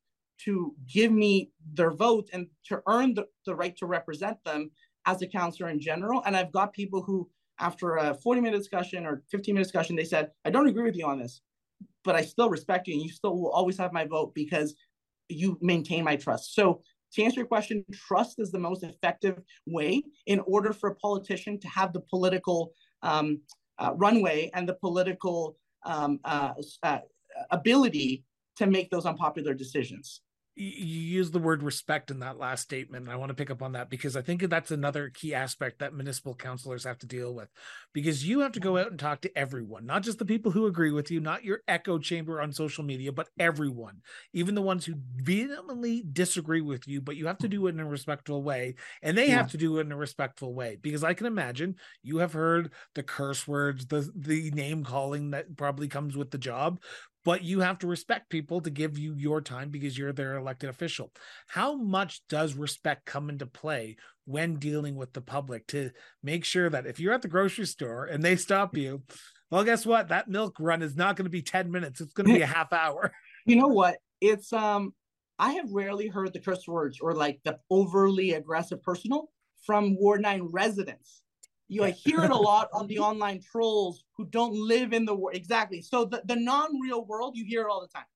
to 0.45 0.75
give 0.93 1.13
me 1.13 1.51
their 1.73 1.91
vote 1.91 2.29
and 2.33 2.47
to 2.67 2.81
earn 2.87 3.15
the, 3.15 3.27
the 3.47 3.55
right 3.55 3.77
to 3.79 3.87
represent 3.87 4.37
them 4.45 4.71
as 5.09 5.23
a 5.23 5.27
counselor 5.27 5.71
in 5.71 5.81
general. 5.81 6.23
And 6.27 6.37
I've 6.37 6.53
got 6.53 6.75
people 6.75 7.03
who, 7.03 7.29
after 7.59 7.97
a 7.97 8.15
40 8.15 8.43
minute 8.43 8.59
discussion 8.59 9.07
or 9.07 9.23
15 9.31 9.55
minute 9.55 9.65
discussion, 9.65 9.97
they 9.97 10.05
said, 10.05 10.31
I 10.45 10.51
don't 10.51 10.69
agree 10.69 10.85
with 10.85 10.97
you 10.97 11.07
on 11.07 11.19
this, 11.19 11.41
but 12.05 12.15
I 12.15 12.23
still 12.23 12.51
respect 12.51 12.87
you 12.87 12.95
and 12.95 13.03
you 13.03 13.09
still 13.09 13.35
will 13.35 13.51
always 13.51 13.79
have 13.79 13.93
my 13.93 14.05
vote 14.05 14.35
because 14.35 14.75
you 15.31 15.59
maintain 15.63 16.05
my 16.05 16.17
trust. 16.17 16.55
So 16.55 16.83
to 17.15 17.23
answer 17.23 17.41
your 17.41 17.47
question, 17.47 17.85
trust 17.91 18.39
is 18.39 18.53
the 18.53 18.59
most 18.59 18.83
effective 18.83 19.41
way 19.67 20.03
in 20.27 20.41
order 20.41 20.75
for 20.75 20.91
a 20.91 20.95
politician 20.97 21.59
to 21.61 21.69
have 21.69 21.95
the 21.95 22.01
political 22.01 22.73
um, 23.03 23.41
uh, 23.79 23.93
runway 23.97 24.51
and 24.53 24.69
the 24.69 24.75
political 24.75 25.57
um, 25.87 26.21
uh, 26.25 26.53
uh, 26.83 26.99
ability 27.51 28.25
to 28.57 28.67
make 28.67 28.91
those 28.91 29.07
unpopular 29.07 29.55
decisions 29.55 30.21
you 30.59 31.01
use 31.01 31.31
the 31.31 31.39
word 31.39 31.63
respect 31.63 32.11
in 32.11 32.19
that 32.19 32.39
last 32.39 32.63
statement 32.63 33.05
and 33.05 33.13
i 33.13 33.17
want 33.17 33.29
to 33.31 33.35
pick 33.35 33.51
up 33.51 33.63
on 33.63 33.73
that 33.73 33.89
because 33.89 34.17
i 34.17 34.21
think 34.21 34.43
that's 34.49 34.71
another 34.71 35.09
key 35.09 35.33
aspect 35.33 35.79
that 35.79 35.95
municipal 35.95 36.35
councilors 36.35 36.85
have 36.85 36.99
to 36.99 37.07
deal 37.07 37.33
with 37.33 37.49
because 37.93 38.27
you 38.27 38.41
have 38.41 38.51
to 38.51 38.61
go 38.61 38.77
out 38.77 38.91
and 38.91 38.99
talk 38.99 39.21
to 39.21 39.39
everyone 39.39 39.87
not 39.87 40.03
just 40.03 40.19
the 40.19 40.25
people 40.25 40.51
who 40.51 40.67
agree 40.67 40.91
with 40.91 41.11
you 41.11 41.21
not 41.21 41.45
your 41.45 41.61
echo 41.69 41.99
chamber 41.99 42.41
on 42.41 42.53
social 42.53 42.83
media 42.83 43.13
but 43.13 43.29
everyone 43.39 43.99
even 44.33 44.55
the 44.55 44.63
ones 44.63 44.85
who 44.85 44.95
vehemently 45.17 46.03
disagree 46.13 46.61
with 46.61 46.89
you 46.89 47.01
but 47.01 47.17
you 47.17 47.27
have 47.27 47.39
to 47.39 47.49
do 47.49 47.67
it 47.69 47.75
in 47.75 47.81
a 47.81 47.87
respectful 47.87 48.43
way 48.43 48.75
and 49.03 49.17
they 49.17 49.29
yeah. 49.29 49.37
have 49.37 49.51
to 49.51 49.57
do 49.57 49.79
it 49.79 49.83
in 49.83 49.93
a 49.93 49.97
respectful 49.97 50.55
way 50.55 50.77
because 50.83 51.05
i 51.05 51.15
can 51.15 51.27
imagine 51.27 51.77
you 52.03 52.19
have 52.19 52.33
heard 52.33 52.73
the 52.95 53.03
curse 53.03 53.47
words 53.47 53.87
the 53.87 54.11
the 54.17 54.51
name 54.51 54.83
calling 54.83 55.31
that 55.31 55.57
probably 55.57 55.87
comes 55.87 56.17
with 56.17 56.33
the 56.33 56.39
job 56.39 56.81
but 57.29 57.45
you 57.45 57.61
have 57.61 57.79
to 57.79 57.87
respect 57.87 58.31
people 58.31 58.63
to 58.63 58.71
give 58.71 58.97
you 58.97 59.13
your 59.15 59.43
time 59.43 59.69
because 59.69 59.99
you're 59.99 60.15
their 60.15 60.39
elected 60.39 60.71
official. 60.71 61.13
How 61.47 61.77
much 61.77 62.23
does 62.27 62.55
respect 62.55 63.05
come 63.05 63.29
into 63.29 63.45
play 63.45 63.99
when 64.25 64.55
dealing 64.55 64.97
with 64.97 65.13
the 65.13 65.21
public 65.21 65.67
to 65.67 65.91
make 66.23 66.47
sure 66.47 66.71
that 66.71 66.87
if 66.87 66.99
you're 66.99 67.13
at 67.13 67.21
the 67.21 67.29
grocery 67.29 67.67
store 67.67 68.07
and 68.07 68.23
they 68.23 68.35
stop 68.35 68.75
you, 68.79 69.03
well, 69.51 69.63
guess 69.63 69.85
what? 69.85 70.09
That 70.09 70.29
milk 70.29 70.57
run 70.59 70.81
is 70.81 70.97
not 70.97 71.17
going 71.17 71.27
to 71.27 71.31
be 71.31 71.43
10 71.43 71.71
minutes. 71.71 72.01
It's 72.01 72.15
going 72.15 72.29
to 72.29 72.33
be 72.33 72.41
a 72.41 72.47
half 72.57 72.73
hour. 72.73 73.13
You 73.45 73.57
know 73.57 73.69
what? 73.69 73.99
It's, 74.23 74.51
um, 74.55 74.95
I 75.39 75.53
have 75.53 75.71
rarely 75.71 76.09
heard 76.09 76.33
the 76.33 76.41
curse 76.41 76.67
words 76.67 76.99
or 76.99 77.13
like 77.13 77.41
the 77.45 77.59
overly 77.69 78.33
aggressive 78.33 78.83
personal 78.83 79.29
from 79.67 79.99
Ward 79.99 80.23
9 80.23 80.49
residents 80.51 81.21
you 81.69 81.85
I 81.85 81.91
hear 81.91 82.25
it 82.25 82.31
a 82.31 82.37
lot 82.37 82.69
on 82.73 82.87
the 82.87 82.99
online 83.11 83.41
trolls 83.41 84.05
who 84.17 84.27
don't 84.27 84.55
live 84.55 84.93
in 84.93 85.05
the 85.05 85.15
world. 85.15 85.37
Exactly. 85.37 85.83
So 85.83 86.05
the, 86.05 86.23
the 86.25 86.37
non-real 86.37 87.05
world, 87.05 87.37
you 87.37 87.45
hear 87.45 87.63
it 87.63 87.71
all 87.71 87.81
the 87.81 87.89
time. 87.89 88.07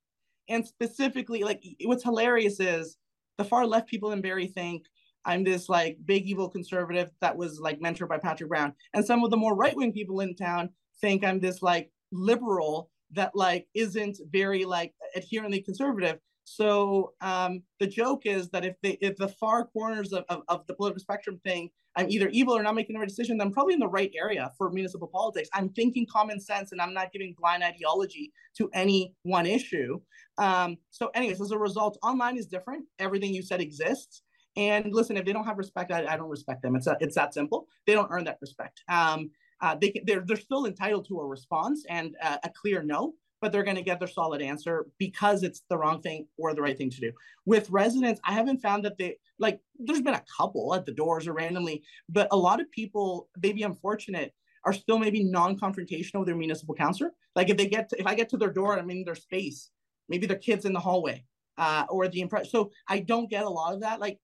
And 0.49 0.67
specifically, 0.67 1.45
like 1.45 1.62
what's 1.85 2.03
hilarious 2.03 2.59
is 2.61 2.97
the 3.38 3.45
far 3.45 3.67
left 3.67 3.88
people 3.88 4.12
in 4.12 4.21
Barrie 4.21 4.47
think 4.49 4.85
I'm 5.25 5.45
this 5.45 5.69
like 5.69 5.99
big 6.05 6.25
evil 6.25 6.49
conservative 6.49 7.11
that 7.21 7.37
was 7.37 7.61
like 7.61 7.81
mentored 7.81 8.09
by 8.09 8.19
Patrick 8.19 8.49
Brown. 8.49 8.75
And 8.95 9.05
some 9.05 9.23
of 9.23 9.31
the 9.31 9.37
more 9.37 9.55
right-wing 9.55 9.93
people 9.93 10.21
in 10.21 10.35
town 10.35 10.71
think 11.01 11.25
I'm 11.25 11.38
this 11.38 11.62
like 11.62 11.91
liberal 12.11 12.91
that 13.12 13.35
like 13.35 13.67
isn't 13.75 14.19
very 14.31 14.65
like 14.65 14.95
adherently 15.17 15.61
conservative. 15.61 16.19
So 16.45 17.12
um, 17.21 17.62
the 17.79 17.87
joke 17.87 18.27
is 18.27 18.51
that 18.51 18.65
if 18.65 18.75
they 18.83 18.99
if 19.01 19.17
the 19.17 19.29
far 19.29 19.67
corners 19.67 20.12
of, 20.12 20.25
of, 20.29 20.43
of, 20.49 20.67
the 20.67 20.75
political 20.75 21.01
spectrum 21.01 21.41
think 21.45 21.73
I'm 21.96 22.09
either 22.09 22.28
evil 22.28 22.57
or 22.57 22.62
not 22.62 22.74
making 22.74 22.94
the 22.94 23.00
right 23.00 23.09
decision, 23.09 23.38
then 23.38 23.48
I'm 23.48 23.52
probably 23.52 23.74
in 23.74 23.81
the 23.81 23.88
right 23.88 24.11
area 24.16 24.50
for 24.57 24.70
municipal 24.70 25.09
politics. 25.09 25.48
I'm 25.52 25.68
thinking 25.70 26.07
common 26.11 26.40
sense 26.40 26.72
and 26.72 26.81
I'm 26.81 26.94
not 26.94 27.12
giving 27.12 27.35
blind 27.38 27.62
ideology 27.62 28.33
to 28.57 28.70
any 28.72 29.14
one 29.22 29.46
issue. 29.46 30.00
Um, 30.38 30.78
so, 30.90 31.11
anyways, 31.14 31.40
as 31.40 31.50
a 31.50 31.59
result, 31.59 31.98
online 32.02 32.38
is 32.38 32.46
different. 32.46 32.87
Everything 32.98 33.35
you 33.35 33.42
said 33.42 33.61
exists. 33.61 34.22
And 34.57 34.92
listen, 34.92 35.16
if 35.16 35.24
they 35.24 35.33
don't 35.33 35.44
have 35.44 35.59
respect, 35.59 35.92
I, 35.92 36.05
I 36.07 36.16
don't 36.16 36.28
respect 36.28 36.62
them. 36.62 36.76
It's 36.76 36.87
a, 36.87 36.96
it's 37.00 37.14
that 37.14 37.35
simple. 37.35 37.68
They 37.87 37.94
don't 37.94 38.11
earn 38.11 38.24
that 38.24 38.38
respect. 38.40 38.83
Um, 38.88 39.31
uh, 39.61 39.76
they 39.81 40.02
they're 40.05 40.24
they're 40.26 40.37
still 40.37 40.66
entitled 40.66 41.07
to 41.09 41.20
a 41.20 41.26
response 41.26 41.85
and 41.88 42.16
uh, 42.22 42.38
a 42.42 42.50
clear 42.50 42.83
no 42.83 43.14
but 43.42 43.50
they're 43.50 43.64
going 43.64 43.76
to 43.76 43.83
get 43.83 43.98
their 43.98 44.09
solid 44.09 44.40
answer 44.40 44.87
because 44.98 45.42
it's 45.42 45.62
the 45.68 45.76
wrong 45.76 46.00
thing 46.00 46.26
or 46.38 46.55
the 46.55 46.62
right 46.62 46.78
thing 46.78 46.88
to 46.88 47.00
do. 47.00 47.12
With 47.44 47.68
residents, 47.68 48.20
I 48.24 48.33
haven't 48.33 48.62
found 48.62 48.85
that 48.85 48.96
they 48.96 49.16
like 49.38 49.61
there's 49.78 50.00
been 50.00 50.14
a 50.14 50.24
couple 50.35 50.74
at 50.74 50.87
the 50.87 50.92
doors 50.92 51.26
or 51.26 51.35
randomly, 51.35 51.83
but 52.09 52.28
a 52.31 52.37
lot 52.37 52.61
of 52.61 52.70
people, 52.70 53.28
maybe 53.42 53.64
unfortunate, 53.64 54.33
are 54.64 54.72
still 54.72 54.98
maybe 54.98 55.24
non-confrontational 55.24 56.20
with 56.20 56.26
their 56.26 56.37
municipal 56.37 56.74
counselor. 56.74 57.11
Like 57.35 57.50
if 57.50 57.57
they 57.57 57.66
get 57.66 57.88
to, 57.88 58.00
if 58.00 58.07
I 58.07 58.14
get 58.14 58.28
to 58.31 58.37
their 58.37 58.52
door, 58.52 58.78
I'm 58.78 58.90
in 58.90 59.05
their 59.05 59.16
space, 59.16 59.70
maybe 60.09 60.26
their 60.26 60.38
kids 60.38 60.64
in 60.64 60.72
the 60.72 60.81
hallway, 60.81 61.24
uh, 61.59 61.85
or 61.90 62.07
the 62.07 62.20
impression. 62.20 62.48
So 62.48 62.70
I 62.88 63.00
don't 63.00 63.28
get 63.28 63.42
a 63.44 63.50
lot 63.50 63.74
of 63.74 63.81
that. 63.81 63.98
Like 63.98 64.20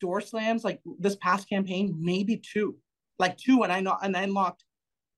door 0.00 0.22
slams 0.22 0.64
like 0.64 0.80
this 0.98 1.16
past 1.16 1.50
campaign, 1.50 1.94
maybe 2.00 2.38
two, 2.38 2.76
like 3.18 3.36
two, 3.36 3.62
and 3.62 3.70
I 3.70 3.80
know 3.80 3.98
and 4.02 4.16
I 4.16 4.22
unlocked 4.22 4.64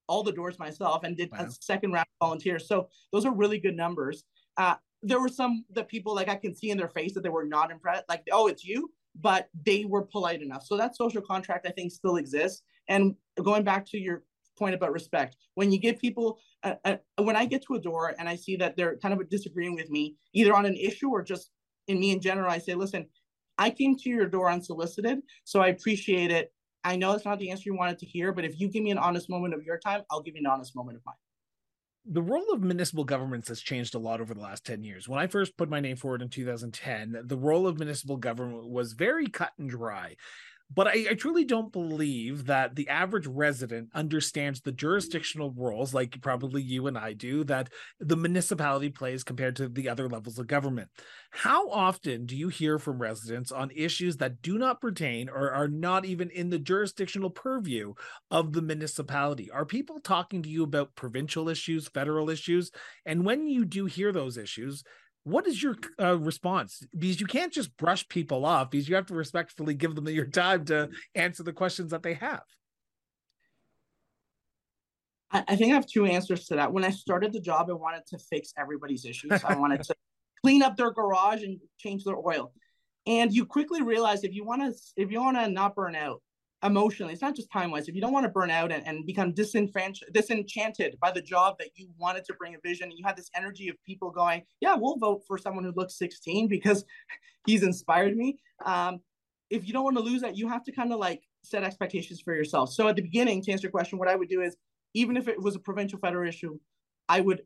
all 0.08 0.22
the 0.22 0.32
doors 0.32 0.58
myself 0.58 1.04
and 1.04 1.16
did 1.16 1.30
wow. 1.32 1.46
a 1.46 1.50
second 1.50 1.92
round 1.92 2.06
of 2.20 2.26
volunteers. 2.26 2.68
So 2.68 2.88
those 3.12 3.24
are 3.24 3.34
really 3.34 3.58
good 3.58 3.76
numbers. 3.76 4.24
Uh, 4.56 4.74
there 5.02 5.20
were 5.20 5.28
some 5.28 5.64
that 5.72 5.88
people 5.88 6.14
like 6.14 6.28
I 6.28 6.36
can 6.36 6.54
see 6.54 6.70
in 6.70 6.78
their 6.78 6.88
face 6.88 7.14
that 7.14 7.22
they 7.22 7.28
were 7.28 7.44
not 7.44 7.70
impressed, 7.70 8.04
like 8.08 8.24
oh 8.32 8.46
it's 8.46 8.64
you, 8.64 8.90
but 9.20 9.48
they 9.64 9.84
were 9.84 10.02
polite 10.02 10.42
enough. 10.42 10.64
So 10.64 10.76
that 10.76 10.96
social 10.96 11.22
contract 11.22 11.66
I 11.66 11.70
think 11.70 11.92
still 11.92 12.16
exists. 12.16 12.62
And 12.88 13.14
going 13.42 13.64
back 13.64 13.86
to 13.86 13.98
your 13.98 14.22
point 14.58 14.74
about 14.74 14.92
respect, 14.92 15.36
when 15.54 15.70
you 15.70 15.78
give 15.78 15.98
people, 15.98 16.38
a, 16.62 16.76
a, 16.84 17.22
when 17.22 17.36
I 17.36 17.44
get 17.44 17.62
to 17.66 17.74
a 17.74 17.80
door 17.80 18.14
and 18.18 18.28
I 18.28 18.36
see 18.36 18.56
that 18.56 18.76
they're 18.76 18.96
kind 18.96 19.12
of 19.12 19.28
disagreeing 19.28 19.74
with 19.74 19.90
me, 19.90 20.16
either 20.32 20.54
on 20.54 20.66
an 20.66 20.76
issue 20.76 21.10
or 21.10 21.22
just 21.22 21.50
in 21.88 22.00
me 22.00 22.12
in 22.12 22.20
general, 22.20 22.50
I 22.50 22.58
say, 22.58 22.74
listen, 22.74 23.06
I 23.58 23.70
came 23.70 23.96
to 23.96 24.10
your 24.10 24.26
door 24.26 24.50
unsolicited, 24.50 25.20
so 25.44 25.60
I 25.60 25.68
appreciate 25.68 26.30
it. 26.30 26.52
I 26.86 26.94
know 26.94 27.12
it's 27.14 27.24
not 27.24 27.40
the 27.40 27.50
answer 27.50 27.64
you 27.66 27.74
wanted 27.76 27.98
to 27.98 28.06
hear, 28.06 28.30
but 28.30 28.44
if 28.44 28.60
you 28.60 28.68
give 28.68 28.84
me 28.84 28.92
an 28.92 28.98
honest 28.98 29.28
moment 29.28 29.54
of 29.54 29.64
your 29.64 29.76
time, 29.76 30.02
I'll 30.08 30.22
give 30.22 30.36
you 30.36 30.42
an 30.44 30.46
honest 30.46 30.76
moment 30.76 30.96
of 30.96 31.02
mine. 31.04 31.16
The 32.08 32.22
role 32.22 32.52
of 32.52 32.62
municipal 32.62 33.02
governments 33.02 33.48
has 33.48 33.60
changed 33.60 33.96
a 33.96 33.98
lot 33.98 34.20
over 34.20 34.32
the 34.32 34.40
last 34.40 34.64
10 34.64 34.84
years. 34.84 35.08
When 35.08 35.18
I 35.18 35.26
first 35.26 35.56
put 35.56 35.68
my 35.68 35.80
name 35.80 35.96
forward 35.96 36.22
in 36.22 36.28
2010, 36.28 37.22
the 37.24 37.36
role 37.36 37.66
of 37.66 37.80
municipal 37.80 38.16
government 38.16 38.68
was 38.68 38.92
very 38.92 39.26
cut 39.26 39.50
and 39.58 39.68
dry. 39.68 40.14
But 40.74 40.88
I, 40.88 41.06
I, 41.10 41.14
truly 41.14 41.44
don't 41.44 41.72
believe 41.72 42.46
that 42.46 42.74
the 42.74 42.88
average 42.88 43.26
resident 43.26 43.88
understands 43.94 44.60
the 44.60 44.72
jurisdictional 44.72 45.52
roles, 45.56 45.94
like 45.94 46.20
probably 46.20 46.60
you 46.60 46.88
and 46.88 46.98
I 46.98 47.12
do, 47.12 47.44
that 47.44 47.70
the 48.00 48.16
municipality 48.16 48.90
plays 48.90 49.22
compared 49.22 49.54
to 49.56 49.68
the 49.68 49.88
other 49.88 50.08
levels 50.08 50.40
of 50.40 50.48
government. 50.48 50.88
How 51.30 51.70
often 51.70 52.26
do 52.26 52.36
you 52.36 52.48
hear 52.48 52.80
from 52.80 53.00
residents 53.00 53.52
on 53.52 53.70
issues 53.76 54.16
that 54.16 54.42
do 54.42 54.58
not 54.58 54.80
pertain 54.80 55.28
or 55.28 55.52
are 55.52 55.68
not 55.68 56.04
even 56.04 56.30
in 56.30 56.50
the 56.50 56.58
jurisdictional 56.58 57.30
purview 57.30 57.94
of 58.32 58.52
the 58.52 58.62
municipality? 58.62 59.48
Are 59.50 59.64
people 59.64 60.00
talking 60.00 60.42
to 60.42 60.48
you 60.48 60.64
about 60.64 60.96
provincial 60.96 61.48
issues, 61.48 61.86
federal 61.86 62.28
issues? 62.28 62.72
And 63.04 63.24
when 63.24 63.46
you 63.46 63.64
do 63.64 63.86
hear 63.86 64.10
those 64.10 64.36
issues, 64.36 64.82
what 65.26 65.48
is 65.48 65.60
your 65.60 65.74
uh, 66.00 66.16
response? 66.16 66.86
Because 66.96 67.20
you 67.20 67.26
can't 67.26 67.52
just 67.52 67.76
brush 67.76 68.06
people 68.06 68.46
off 68.46 68.70
because 68.70 68.88
you 68.88 68.94
have 68.94 69.06
to 69.06 69.14
respectfully 69.14 69.74
give 69.74 69.96
them 69.96 70.06
your 70.08 70.26
time 70.26 70.64
to 70.66 70.88
answer 71.16 71.42
the 71.42 71.52
questions 71.52 71.90
that 71.90 72.04
they 72.04 72.14
have. 72.14 72.44
I 75.32 75.56
think 75.56 75.72
i 75.72 75.74
have 75.74 75.86
two 75.86 76.06
answers 76.06 76.46
to 76.46 76.54
that. 76.54 76.72
When 76.72 76.84
i 76.84 76.90
started 76.90 77.32
the 77.32 77.40
job 77.40 77.66
i 77.68 77.72
wanted 77.72 78.06
to 78.06 78.18
fix 78.30 78.52
everybody's 78.56 79.04
issues. 79.04 79.32
I 79.42 79.56
wanted 79.56 79.82
to 79.82 79.94
clean 80.44 80.62
up 80.62 80.76
their 80.76 80.92
garage 80.92 81.42
and 81.42 81.58
change 81.76 82.04
their 82.04 82.16
oil. 82.16 82.52
And 83.08 83.32
you 83.32 83.46
quickly 83.46 83.82
realize 83.82 84.22
if 84.22 84.32
you 84.32 84.44
want 84.44 84.62
to 84.62 84.80
if 84.96 85.10
you 85.10 85.20
want 85.20 85.38
to 85.38 85.50
not 85.50 85.74
burn 85.74 85.96
out 85.96 86.22
emotionally 86.62 87.12
it's 87.12 87.22
not 87.22 87.36
just 87.36 87.52
time 87.52 87.70
wise 87.70 87.86
if 87.86 87.94
you 87.94 88.00
don't 88.00 88.12
want 88.12 88.24
to 88.24 88.30
burn 88.30 88.50
out 88.50 88.72
and, 88.72 88.86
and 88.86 89.04
become 89.04 89.32
disenfranchised 89.32 90.10
disenchanted 90.12 90.96
by 91.00 91.10
the 91.10 91.20
job 91.20 91.54
that 91.58 91.68
you 91.74 91.88
wanted 91.98 92.24
to 92.24 92.32
bring 92.38 92.54
a 92.54 92.58
vision 92.64 92.90
you 92.90 93.04
had 93.04 93.16
this 93.16 93.30
energy 93.34 93.68
of 93.68 93.76
people 93.84 94.10
going 94.10 94.42
yeah 94.60 94.74
we'll 94.74 94.96
vote 94.96 95.22
for 95.26 95.36
someone 95.36 95.64
who 95.64 95.72
looks 95.76 95.98
16 95.98 96.48
because 96.48 96.84
he's 97.46 97.62
inspired 97.62 98.16
me 98.16 98.38
um, 98.64 99.00
if 99.50 99.66
you 99.66 99.72
don't 99.72 99.84
want 99.84 99.96
to 99.96 100.02
lose 100.02 100.22
that 100.22 100.36
you 100.36 100.48
have 100.48 100.64
to 100.64 100.72
kind 100.72 100.92
of 100.92 100.98
like 100.98 101.22
set 101.42 101.62
expectations 101.62 102.20
for 102.20 102.34
yourself. 102.34 102.72
So 102.72 102.88
at 102.88 102.96
the 102.96 103.02
beginning 103.02 103.40
to 103.42 103.52
answer 103.52 103.66
your 103.66 103.70
question 103.70 103.98
what 103.98 104.08
i 104.08 104.16
would 104.16 104.28
do 104.28 104.40
is 104.40 104.56
even 104.94 105.16
if 105.16 105.28
it 105.28 105.40
was 105.40 105.56
a 105.56 105.60
provincial 105.60 105.98
federal 105.98 106.28
issue 106.28 106.58
i 107.08 107.20
would 107.20 107.42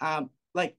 um, 0.00 0.30
like 0.54 0.76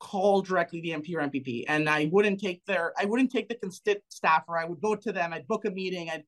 call 0.00 0.42
directly 0.42 0.80
the 0.80 0.90
mp 0.90 1.14
or 1.14 1.20
mpp 1.20 1.64
and 1.68 1.88
i 1.88 2.08
wouldn't 2.12 2.40
take 2.40 2.64
their 2.66 2.92
i 2.98 3.04
wouldn't 3.04 3.30
take 3.30 3.48
the 3.48 3.54
constit 3.54 3.98
staffer 4.08 4.56
i 4.56 4.64
would 4.64 4.80
go 4.80 4.94
to 4.94 5.12
them 5.12 5.32
i'd 5.32 5.46
book 5.46 5.64
a 5.66 5.70
meeting 5.70 6.10
i'd 6.10 6.24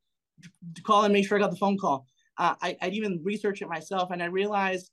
call 0.84 1.04
and 1.04 1.12
make 1.12 1.26
sure 1.26 1.38
I 1.38 1.40
got 1.40 1.50
the 1.50 1.56
phone 1.56 1.78
call. 1.78 2.06
Uh, 2.38 2.54
I, 2.62 2.76
I'd 2.80 2.94
even 2.94 3.20
research 3.22 3.62
it 3.62 3.68
myself, 3.68 4.10
and 4.10 4.22
I 4.22 4.26
realized 4.26 4.90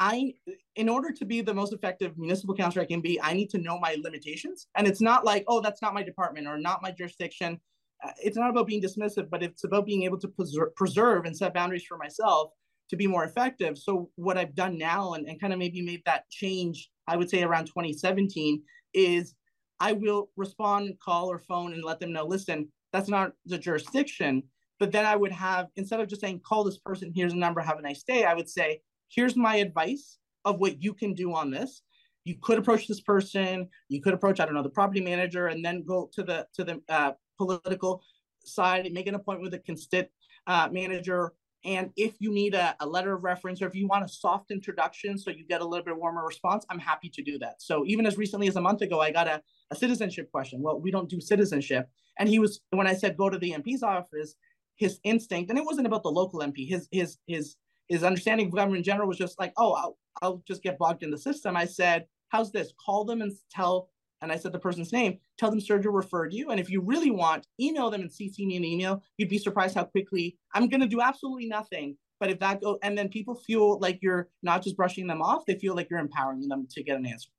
I, 0.00 0.32
in 0.76 0.88
order 0.88 1.12
to 1.12 1.24
be 1.26 1.42
the 1.42 1.52
most 1.52 1.74
effective 1.74 2.16
municipal 2.16 2.54
councilor 2.54 2.82
I 2.82 2.86
can 2.86 3.02
be, 3.02 3.20
I 3.20 3.34
need 3.34 3.50
to 3.50 3.58
know 3.58 3.78
my 3.78 3.98
limitations. 4.02 4.66
And 4.74 4.86
it's 4.86 5.02
not 5.02 5.26
like, 5.26 5.44
oh, 5.46 5.60
that's 5.60 5.82
not 5.82 5.92
my 5.92 6.02
department 6.02 6.46
or 6.46 6.56
not 6.56 6.80
my 6.82 6.90
jurisdiction. 6.90 7.60
Uh, 8.02 8.12
it's 8.16 8.36
not 8.36 8.48
about 8.48 8.66
being 8.66 8.82
dismissive, 8.82 9.28
but 9.28 9.42
it's 9.42 9.64
about 9.64 9.84
being 9.84 10.04
able 10.04 10.18
to 10.18 10.28
preserve, 10.28 10.74
preserve 10.74 11.26
and 11.26 11.36
set 11.36 11.52
boundaries 11.52 11.84
for 11.86 11.98
myself 11.98 12.52
to 12.88 12.96
be 12.96 13.06
more 13.06 13.24
effective. 13.24 13.76
So 13.76 14.10
what 14.16 14.38
I've 14.38 14.54
done 14.54 14.78
now 14.78 15.12
and, 15.12 15.28
and 15.28 15.38
kind 15.38 15.52
of 15.52 15.58
maybe 15.58 15.82
made 15.82 16.02
that 16.06 16.28
change, 16.30 16.90
I 17.06 17.18
would 17.18 17.28
say 17.28 17.42
around 17.42 17.66
2017, 17.66 18.62
is 18.94 19.34
I 19.80 19.92
will 19.92 20.30
respond, 20.34 20.94
call 21.04 21.30
or 21.30 21.38
phone 21.38 21.74
and 21.74 21.84
let 21.84 22.00
them 22.00 22.12
know, 22.12 22.24
listen, 22.24 22.72
that's 22.92 23.08
not 23.08 23.32
the 23.46 23.58
jurisdiction. 23.58 24.42
But 24.78 24.92
then 24.92 25.04
I 25.04 25.14
would 25.14 25.32
have, 25.32 25.68
instead 25.76 26.00
of 26.00 26.08
just 26.08 26.22
saying, 26.22 26.40
call 26.44 26.64
this 26.64 26.78
person, 26.78 27.12
here's 27.14 27.34
a 27.34 27.36
number, 27.36 27.60
have 27.60 27.78
a 27.78 27.82
nice 27.82 28.02
day, 28.02 28.24
I 28.24 28.34
would 28.34 28.48
say, 28.48 28.80
here's 29.08 29.36
my 29.36 29.56
advice 29.56 30.18
of 30.44 30.58
what 30.58 30.82
you 30.82 30.94
can 30.94 31.12
do 31.12 31.34
on 31.34 31.50
this. 31.50 31.82
You 32.24 32.36
could 32.40 32.58
approach 32.58 32.86
this 32.86 33.00
person, 33.00 33.68
you 33.88 34.00
could 34.00 34.14
approach, 34.14 34.40
I 34.40 34.46
don't 34.46 34.54
know, 34.54 34.62
the 34.62 34.70
property 34.70 35.00
manager, 35.00 35.48
and 35.48 35.64
then 35.64 35.84
go 35.84 36.10
to 36.14 36.22
the 36.22 36.46
to 36.54 36.64
the 36.64 36.80
uh, 36.88 37.12
political 37.38 38.02
side 38.44 38.86
and 38.86 38.94
make 38.94 39.06
an 39.06 39.14
appointment 39.14 39.50
with 39.50 39.60
a 39.60 39.70
constit 39.70 40.08
uh, 40.46 40.68
manager. 40.70 41.32
And 41.64 41.90
if 41.96 42.14
you 42.20 42.32
need 42.32 42.54
a, 42.54 42.74
a 42.80 42.86
letter 42.86 43.14
of 43.14 43.22
reference 43.22 43.60
or 43.60 43.66
if 43.66 43.74
you 43.74 43.86
want 43.86 44.04
a 44.04 44.08
soft 44.08 44.50
introduction 44.50 45.18
so 45.18 45.30
you 45.30 45.46
get 45.46 45.60
a 45.60 45.64
little 45.64 45.84
bit 45.84 45.96
warmer 45.96 46.24
response, 46.24 46.64
I'm 46.70 46.78
happy 46.78 47.10
to 47.10 47.22
do 47.22 47.38
that. 47.40 47.60
So 47.60 47.84
even 47.86 48.06
as 48.06 48.16
recently 48.16 48.48
as 48.48 48.56
a 48.56 48.62
month 48.62 48.80
ago, 48.80 49.00
I 49.00 49.10
got 49.10 49.28
a, 49.28 49.42
a 49.70 49.76
citizenship 49.76 50.30
question. 50.30 50.62
Well, 50.62 50.80
we 50.80 50.90
don't 50.90 51.08
do 51.08 51.20
citizenship. 51.20 51.88
And 52.18 52.28
he 52.28 52.38
was 52.38 52.60
when 52.70 52.86
I 52.86 52.94
said 52.94 53.16
go 53.16 53.30
to 53.30 53.38
the 53.38 53.52
MP's 53.52 53.82
office, 53.82 54.34
his 54.76 54.98
instinct, 55.04 55.50
and 55.50 55.58
it 55.58 55.64
wasn't 55.64 55.86
about 55.86 56.02
the 56.02 56.10
local 56.10 56.40
MP. 56.40 56.68
His 56.68 56.88
his 56.90 57.18
his 57.26 57.56
his 57.90 58.04
understanding 58.04 58.46
of 58.46 58.52
government 58.52 58.78
in 58.78 58.84
general 58.84 59.08
was 59.08 59.18
just 59.18 59.38
like, 59.38 59.52
oh, 59.56 59.72
I'll, 59.72 59.98
I'll 60.22 60.42
just 60.46 60.62
get 60.62 60.78
bogged 60.78 61.02
in 61.02 61.10
the 61.10 61.18
system. 61.18 61.56
I 61.56 61.64
said, 61.64 62.06
how's 62.28 62.52
this? 62.52 62.72
Call 62.84 63.04
them 63.04 63.20
and 63.20 63.32
tell. 63.50 63.90
And 64.22 64.30
I 64.30 64.36
said 64.36 64.52
the 64.52 64.60
person's 64.60 64.92
name. 64.92 65.18
Tell 65.38 65.50
them 65.50 65.58
Sergio 65.58 65.92
referred 65.92 66.32
you. 66.32 66.50
And 66.50 66.60
if 66.60 66.70
you 66.70 66.80
really 66.82 67.10
want, 67.10 67.46
email 67.58 67.90
them 67.90 68.02
and 68.02 68.10
CC 68.10 68.46
me 68.46 68.56
an 68.56 68.64
email. 68.64 69.02
You'd 69.16 69.28
be 69.28 69.38
surprised 69.38 69.74
how 69.74 69.84
quickly 69.84 70.36
I'm 70.54 70.68
to 70.68 70.86
do 70.86 71.00
absolutely 71.00 71.48
nothing. 71.48 71.96
But 72.20 72.30
if 72.30 72.38
that 72.40 72.60
go, 72.60 72.78
and 72.82 72.96
then 72.96 73.08
people 73.08 73.34
feel 73.34 73.80
like 73.80 73.98
you're 74.02 74.28
not 74.42 74.62
just 74.62 74.76
brushing 74.76 75.06
them 75.06 75.22
off, 75.22 75.46
they 75.46 75.58
feel 75.58 75.74
like 75.74 75.88
you're 75.90 75.98
empowering 75.98 76.46
them 76.48 76.68
to 76.70 76.82
get 76.82 76.96
an 76.96 77.06
answer. 77.06 77.30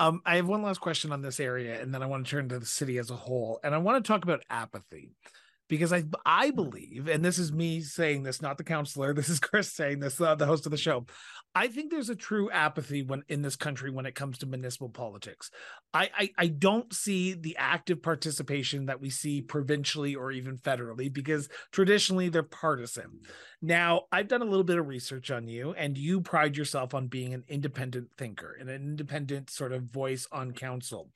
Um, 0.00 0.22
I 0.24 0.36
have 0.36 0.48
one 0.48 0.62
last 0.62 0.80
question 0.80 1.12
on 1.12 1.20
this 1.20 1.38
area, 1.38 1.80
and 1.80 1.92
then 1.92 2.02
I 2.02 2.06
want 2.06 2.24
to 2.24 2.30
turn 2.30 2.48
to 2.48 2.58
the 2.58 2.64
city 2.64 2.96
as 2.96 3.10
a 3.10 3.16
whole, 3.16 3.60
and 3.62 3.74
I 3.74 3.78
want 3.78 4.02
to 4.02 4.08
talk 4.08 4.24
about 4.24 4.42
apathy 4.48 5.10
because 5.70 5.92
I 5.92 6.04
I 6.26 6.50
believe, 6.50 7.08
and 7.08 7.24
this 7.24 7.38
is 7.38 7.52
me 7.52 7.80
saying 7.80 8.24
this, 8.24 8.42
not 8.42 8.58
the 8.58 8.64
counselor. 8.64 9.14
This 9.20 9.28
is 9.28 9.38
Chris 9.38 9.72
saying 9.72 10.00
this, 10.00 10.20
uh, 10.20 10.34
the 10.34 10.46
host 10.46 10.66
of 10.66 10.72
the 10.72 10.78
show. 10.78 11.06
I 11.54 11.68
think 11.68 11.90
there's 11.90 12.10
a 12.10 12.16
true 12.16 12.50
apathy 12.50 13.02
when 13.02 13.22
in 13.28 13.42
this 13.42 13.54
country 13.54 13.90
when 13.90 14.06
it 14.06 14.14
comes 14.14 14.38
to 14.38 14.46
municipal 14.46 14.88
politics. 14.88 15.50
I, 15.94 16.10
I 16.18 16.30
I 16.36 16.46
don't 16.48 16.92
see 16.92 17.34
the 17.34 17.56
active 17.58 18.02
participation 18.02 18.86
that 18.86 19.00
we 19.00 19.10
see 19.10 19.40
provincially 19.40 20.16
or 20.16 20.32
even 20.32 20.58
federally 20.58 21.12
because 21.12 21.48
traditionally 21.70 22.28
they're 22.28 22.42
partisan. 22.42 23.20
Now 23.62 24.02
I've 24.10 24.28
done 24.28 24.42
a 24.42 24.46
little 24.46 24.64
bit 24.64 24.78
of 24.78 24.88
research 24.88 25.30
on 25.30 25.46
you, 25.46 25.72
and 25.72 25.96
you 25.96 26.20
pride 26.20 26.56
yourself 26.56 26.94
on 26.94 27.06
being 27.06 27.32
an 27.32 27.44
independent 27.48 28.08
thinker 28.18 28.56
and 28.58 28.68
an 28.68 28.82
independent 28.82 29.50
sort 29.50 29.72
of 29.72 29.84
voice 29.84 30.26
on 30.32 30.52
council 30.52 31.10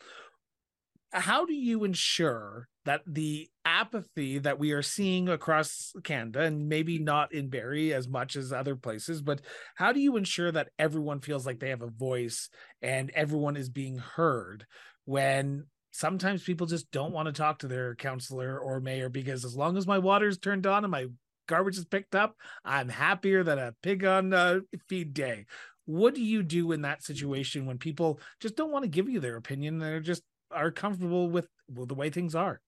how 1.17 1.47
do 1.47 1.55
you 1.55 1.85
ensure 1.85 2.69
that 2.85 3.03
the 3.07 3.49
apathy 3.65 4.39
that 4.39 4.59
we 4.59 4.73
are 4.73 4.83
seeing 4.83 5.29
across 5.29 5.93
Canada 6.05 6.41
and 6.41 6.69
maybe 6.69 6.99
not 6.99 7.33
in 7.33 7.49
Barrie 7.49 7.95
as 7.95 8.07
much 8.07 8.37
as 8.37 8.53
other 8.53 8.77
places, 8.77 9.23
but 9.23 9.41
how 9.75 9.93
do 9.93 10.01
you 10.01 10.17
ensure 10.17 10.53
that 10.53 10.69
everyone 10.79 11.21
feels 11.21 11.47
like 11.47 11.61
they 11.61 11.71
have 11.71 11.83
a 11.83 11.89
voice 11.89 12.51
and 12.83 13.11
everyone 13.15 13.57
is 13.57 13.69
being 13.69 13.99
heard 13.99 14.67
when 15.07 15.67
sometimes 15.93 16.43
people 16.43 16.67
just 16.67 16.91
don't 16.91 17.13
want 17.13 17.27
to 17.27 17.33
talk 17.33 17.61
to 17.61 17.69
their 17.69 17.95
counselor 17.95 18.59
or 18.59 18.81
mayor 18.81 19.09
because 19.09 19.45
as 19.45 19.57
long 19.57 19.77
as 19.77 19.87
my 19.87 19.99
water's 19.99 20.39
turned 20.39 20.67
on 20.67 20.85
and 20.85 20.91
my 20.91 21.07
garbage 21.47 21.79
is 21.79 21.85
picked 21.85 22.15
up, 22.15 22.37
I'm 22.65 22.89
happier 22.89 23.43
than 23.45 23.59
a 23.59 23.75
pig 23.83 24.05
on 24.05 24.33
uh, 24.33 24.61
feed 24.89 25.15
day. 25.15 25.47
What 25.87 26.15
do 26.15 26.23
you 26.23 26.43
do 26.43 26.73
in 26.73 26.83
that 26.83 27.03
situation 27.03 27.67
when 27.67 27.79
people 27.79 28.19
just 28.41 28.57
don't 28.57 28.73
want 28.73 28.85
to 28.85 28.91
give 28.91 29.09
you 29.09 29.21
their 29.21 29.37
opinion? 29.37 29.79
They're 29.79 30.01
just 30.01 30.23
are 30.51 30.71
comfortable 30.71 31.29
with, 31.29 31.49
with 31.73 31.89
the 31.89 31.95
way 31.95 32.11
things 32.11 32.35
are. 32.35 32.61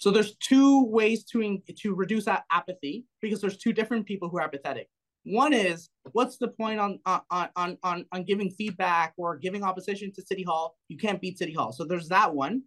So 0.00 0.10
there's 0.10 0.34
two 0.36 0.86
ways 0.86 1.24
to 1.24 1.58
to 1.80 1.94
reduce 1.94 2.24
that 2.24 2.44
apathy 2.50 3.04
because 3.20 3.40
there's 3.40 3.58
two 3.58 3.74
different 3.74 4.06
people 4.06 4.30
who 4.30 4.38
are 4.38 4.42
apathetic. 4.42 4.88
One 5.24 5.52
is 5.52 5.90
what's 6.12 6.38
the 6.38 6.48
point 6.48 6.80
on 6.80 6.98
on 7.04 7.20
on 7.54 7.76
on 7.82 8.06
on 8.10 8.24
giving 8.24 8.50
feedback 8.50 9.12
or 9.18 9.36
giving 9.36 9.62
opposition 9.62 10.10
to 10.14 10.22
City 10.22 10.42
Hall? 10.42 10.74
You 10.88 10.96
can't 10.96 11.20
beat 11.20 11.36
City 11.36 11.52
Hall. 11.52 11.70
So 11.72 11.84
there's 11.84 12.08
that 12.08 12.34
one. 12.34 12.62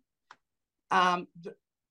Um, 0.91 1.27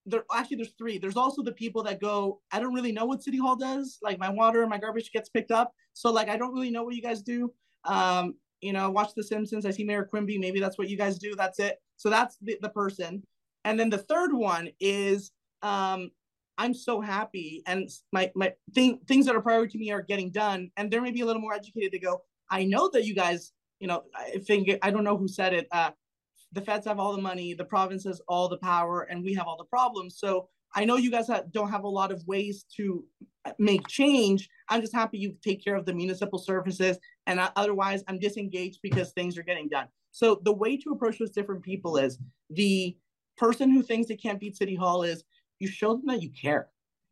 there 0.06 0.24
actually 0.32 0.58
there's 0.58 0.74
three. 0.78 0.98
There's 0.98 1.16
also 1.16 1.42
the 1.42 1.52
people 1.52 1.82
that 1.82 2.00
go, 2.00 2.40
I 2.52 2.60
don't 2.60 2.72
really 2.72 2.92
know 2.92 3.04
what 3.04 3.24
City 3.24 3.38
Hall 3.38 3.56
does. 3.56 3.98
Like 4.00 4.20
my 4.20 4.30
water 4.30 4.60
and 4.60 4.70
my 4.70 4.78
garbage 4.78 5.10
gets 5.10 5.28
picked 5.28 5.50
up. 5.50 5.72
So 5.92 6.12
like 6.12 6.28
I 6.28 6.36
don't 6.36 6.54
really 6.54 6.70
know 6.70 6.84
what 6.84 6.94
you 6.94 7.02
guys 7.02 7.20
do. 7.20 7.52
Um, 7.84 8.36
you 8.60 8.72
know, 8.72 8.90
watch 8.90 9.10
The 9.16 9.24
Simpsons. 9.24 9.66
I 9.66 9.72
see 9.72 9.82
Mayor 9.82 10.04
Quimby. 10.04 10.38
Maybe 10.38 10.60
that's 10.60 10.78
what 10.78 10.88
you 10.88 10.96
guys 10.96 11.18
do. 11.18 11.34
That's 11.34 11.58
it. 11.58 11.78
So 11.96 12.10
that's 12.10 12.36
the, 12.40 12.56
the 12.62 12.68
person. 12.68 13.24
And 13.64 13.78
then 13.78 13.90
the 13.90 13.98
third 13.98 14.32
one 14.32 14.68
is 14.80 15.30
um, 15.62 16.10
I'm 16.58 16.74
so 16.74 17.00
happy 17.00 17.62
and 17.66 17.88
my 18.12 18.30
my 18.34 18.52
thing, 18.74 19.00
things 19.06 19.26
that 19.26 19.36
are 19.36 19.40
priority 19.40 19.72
to 19.72 19.78
me 19.78 19.90
are 19.90 20.02
getting 20.02 20.30
done. 20.30 20.70
And 20.76 20.90
they're 20.90 21.02
maybe 21.02 21.20
a 21.20 21.26
little 21.26 21.42
more 21.42 21.54
educated 21.54 21.92
to 21.92 21.98
go, 21.98 22.22
I 22.50 22.64
know 22.64 22.90
that 22.92 23.04
you 23.04 23.14
guys, 23.14 23.52
you 23.80 23.88
know, 23.88 24.02
I 24.14 24.38
think 24.46 24.68
I 24.82 24.90
don't 24.90 25.04
know 25.04 25.16
who 25.16 25.28
said 25.28 25.54
it. 25.54 25.66
Uh, 25.72 25.90
the 26.52 26.60
feds 26.60 26.86
have 26.86 26.98
all 26.98 27.16
the 27.16 27.22
money, 27.22 27.54
the 27.54 27.64
province 27.64 28.04
has 28.04 28.20
all 28.28 28.48
the 28.48 28.58
power, 28.58 29.02
and 29.02 29.24
we 29.24 29.34
have 29.34 29.46
all 29.46 29.56
the 29.56 29.64
problems. 29.64 30.18
So 30.18 30.48
I 30.74 30.84
know 30.84 30.96
you 30.96 31.10
guys 31.10 31.28
don't 31.52 31.70
have 31.70 31.84
a 31.84 31.88
lot 31.88 32.12
of 32.12 32.22
ways 32.26 32.64
to 32.76 33.04
make 33.58 33.86
change. 33.88 34.48
I'm 34.68 34.80
just 34.80 34.94
happy 34.94 35.18
you 35.18 35.34
take 35.42 35.64
care 35.64 35.76
of 35.76 35.86
the 35.86 35.94
municipal 35.94 36.38
services, 36.38 36.98
and 37.26 37.40
otherwise, 37.56 38.04
I'm 38.08 38.18
disengaged 38.18 38.80
because 38.82 39.12
things 39.12 39.38
are 39.38 39.42
getting 39.42 39.68
done. 39.68 39.88
So 40.12 40.40
the 40.44 40.52
way 40.52 40.76
to 40.76 40.90
approach 40.90 41.18
those 41.18 41.30
different 41.30 41.62
people 41.62 41.96
is 41.96 42.18
the 42.50 42.96
person 43.36 43.70
who 43.70 43.82
thinks 43.82 44.08
they 44.08 44.16
can't 44.16 44.40
beat 44.40 44.56
City 44.56 44.74
Hall 44.74 45.02
is 45.02 45.24
you 45.58 45.68
show 45.68 45.96
them 45.96 46.06
that 46.06 46.22
you 46.22 46.30
care. 46.30 46.68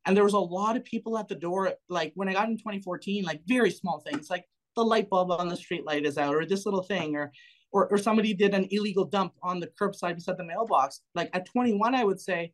And 0.06 0.16
there 0.16 0.24
was 0.24 0.32
a 0.32 0.38
lot 0.38 0.76
of 0.76 0.84
people 0.84 1.18
at 1.18 1.28
the 1.28 1.34
door, 1.34 1.74
like 1.88 2.12
when 2.14 2.28
I 2.28 2.32
got 2.32 2.48
in 2.48 2.56
2014, 2.56 3.24
like 3.24 3.42
very 3.46 3.70
small 3.70 4.00
things, 4.00 4.30
like 4.30 4.46
the 4.76 4.84
light 4.84 5.10
bulb 5.10 5.30
on 5.30 5.48
the 5.48 5.56
street 5.56 5.84
light 5.84 6.06
is 6.06 6.16
out, 6.16 6.34
or 6.34 6.46
this 6.46 6.64
little 6.64 6.82
thing, 6.82 7.16
or 7.16 7.32
or, 7.72 7.86
or 7.88 7.98
somebody 7.98 8.34
did 8.34 8.54
an 8.54 8.66
illegal 8.70 9.04
dump 9.04 9.34
on 9.42 9.60
the 9.60 9.68
curbside 9.80 10.16
beside 10.16 10.36
the 10.36 10.44
mailbox. 10.44 11.02
Like 11.14 11.30
at 11.32 11.46
21, 11.46 11.94
I 11.94 12.04
would 12.04 12.20
say, 12.20 12.52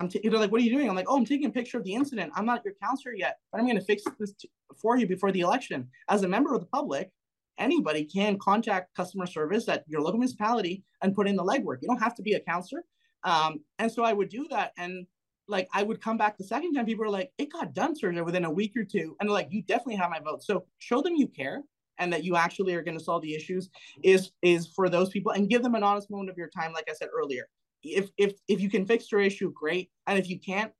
I'm 0.00 0.08
t- 0.08 0.20
they're 0.22 0.38
like, 0.38 0.50
what 0.50 0.60
are 0.60 0.64
you 0.64 0.70
doing? 0.70 0.88
I'm 0.88 0.96
like, 0.96 1.06
oh, 1.08 1.16
I'm 1.16 1.24
taking 1.24 1.46
a 1.46 1.52
picture 1.52 1.78
of 1.78 1.84
the 1.84 1.94
incident. 1.94 2.32
I'm 2.34 2.46
not 2.46 2.64
your 2.64 2.74
counselor 2.82 3.14
yet, 3.14 3.38
but 3.52 3.58
I'm 3.58 3.66
going 3.66 3.78
to 3.78 3.84
fix 3.84 4.02
this 4.18 4.32
t- 4.32 4.50
for 4.80 4.96
you 4.96 5.06
before 5.06 5.32
the 5.32 5.40
election. 5.40 5.88
As 6.08 6.22
a 6.22 6.28
member 6.28 6.54
of 6.54 6.60
the 6.60 6.66
public, 6.66 7.10
anybody 7.58 8.04
can 8.04 8.38
contact 8.38 8.94
customer 8.94 9.26
service 9.26 9.68
at 9.68 9.84
your 9.86 10.00
local 10.00 10.18
municipality 10.18 10.82
and 11.02 11.14
put 11.14 11.28
in 11.28 11.36
the 11.36 11.44
legwork. 11.44 11.78
You 11.82 11.88
don't 11.88 12.02
have 12.02 12.14
to 12.16 12.22
be 12.22 12.32
a 12.32 12.40
counselor. 12.40 12.82
Um, 13.22 13.60
and 13.78 13.90
so 13.90 14.04
I 14.04 14.12
would 14.12 14.28
do 14.28 14.46
that. 14.50 14.72
And 14.76 15.06
like, 15.48 15.68
I 15.74 15.82
would 15.82 16.00
come 16.00 16.16
back 16.16 16.36
the 16.36 16.44
second 16.44 16.74
time. 16.74 16.86
People 16.86 17.04
are 17.04 17.10
like, 17.10 17.30
it 17.38 17.52
got 17.52 17.74
done, 17.74 17.96
sir, 17.96 18.22
within 18.22 18.44
a 18.44 18.50
week 18.50 18.72
or 18.76 18.84
two. 18.84 19.16
And 19.20 19.30
like, 19.30 19.48
you 19.50 19.62
definitely 19.62 19.96
have 19.96 20.10
my 20.10 20.20
vote. 20.20 20.42
So 20.42 20.64
show 20.78 21.02
them 21.02 21.14
you 21.16 21.28
care 21.28 21.62
and 21.98 22.12
that 22.12 22.24
you 22.24 22.36
actually 22.36 22.74
are 22.74 22.82
going 22.82 22.98
to 22.98 23.04
solve 23.04 23.22
the 23.22 23.34
issues 23.34 23.70
is 24.02 24.32
is 24.42 24.66
for 24.66 24.88
those 24.88 25.10
people 25.10 25.32
and 25.32 25.48
give 25.48 25.62
them 25.62 25.74
an 25.74 25.82
honest 25.82 26.10
moment 26.10 26.30
of 26.30 26.36
your 26.36 26.48
time 26.48 26.72
like 26.72 26.88
i 26.90 26.92
said 26.92 27.08
earlier 27.16 27.48
if 27.82 28.10
if 28.18 28.34
if 28.48 28.60
you 28.60 28.70
can 28.70 28.86
fix 28.86 29.10
your 29.12 29.20
issue 29.20 29.52
great 29.52 29.90
and 30.06 30.18
if 30.18 30.28
you 30.28 30.38
can't 30.38 30.72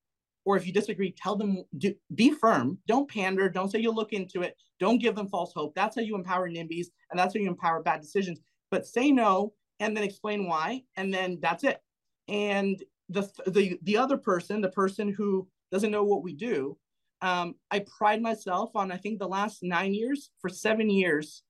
or 0.44 0.56
if 0.56 0.66
you 0.66 0.72
disagree 0.72 1.14
tell 1.16 1.36
them 1.36 1.64
do, 1.78 1.94
be 2.14 2.30
firm. 2.30 2.78
Don't 2.86 3.10
pander. 3.10 3.48
Don't 3.48 3.70
say 3.70 3.78
you'll 3.78 3.94
look 3.94 4.12
into 4.12 4.42
it. 4.42 4.56
Don't 4.80 5.00
give 5.00 5.14
them 5.14 5.28
false 5.28 5.52
hope. 5.54 5.74
That's 5.74 5.96
how 5.96 6.02
you 6.02 6.14
empower 6.14 6.48
nimbys 6.48 6.86
and 7.10 7.18
that's 7.18 7.34
how 7.34 7.40
you 7.40 7.48
empower 7.48 7.82
bad 7.82 8.00
decisions. 8.00 8.40
But 8.70 8.86
say 8.86 9.10
no 9.10 9.54
and 9.80 9.96
then 9.96 10.04
explain 10.04 10.46
why 10.46 10.82
and 10.96 11.12
then 11.12 11.38
that's 11.40 11.64
it. 11.64 11.80
And 12.28 12.82
the 13.08 13.28
the 13.46 13.78
the 13.82 13.96
other 13.96 14.16
person 14.16 14.60
the 14.60 14.70
person 14.70 15.12
who 15.12 15.46
doesn't 15.70 15.90
know 15.90 16.04
what 16.04 16.22
we 16.22 16.34
do 16.34 16.78
um, 17.24 17.54
I 17.70 17.78
pride 17.80 18.20
myself 18.20 18.72
on, 18.74 18.92
I 18.92 18.98
think 18.98 19.18
the 19.18 19.26
last 19.26 19.62
nine 19.62 19.94
years, 19.94 20.30
for 20.40 20.50
seven 20.50 20.90
years 20.90 21.42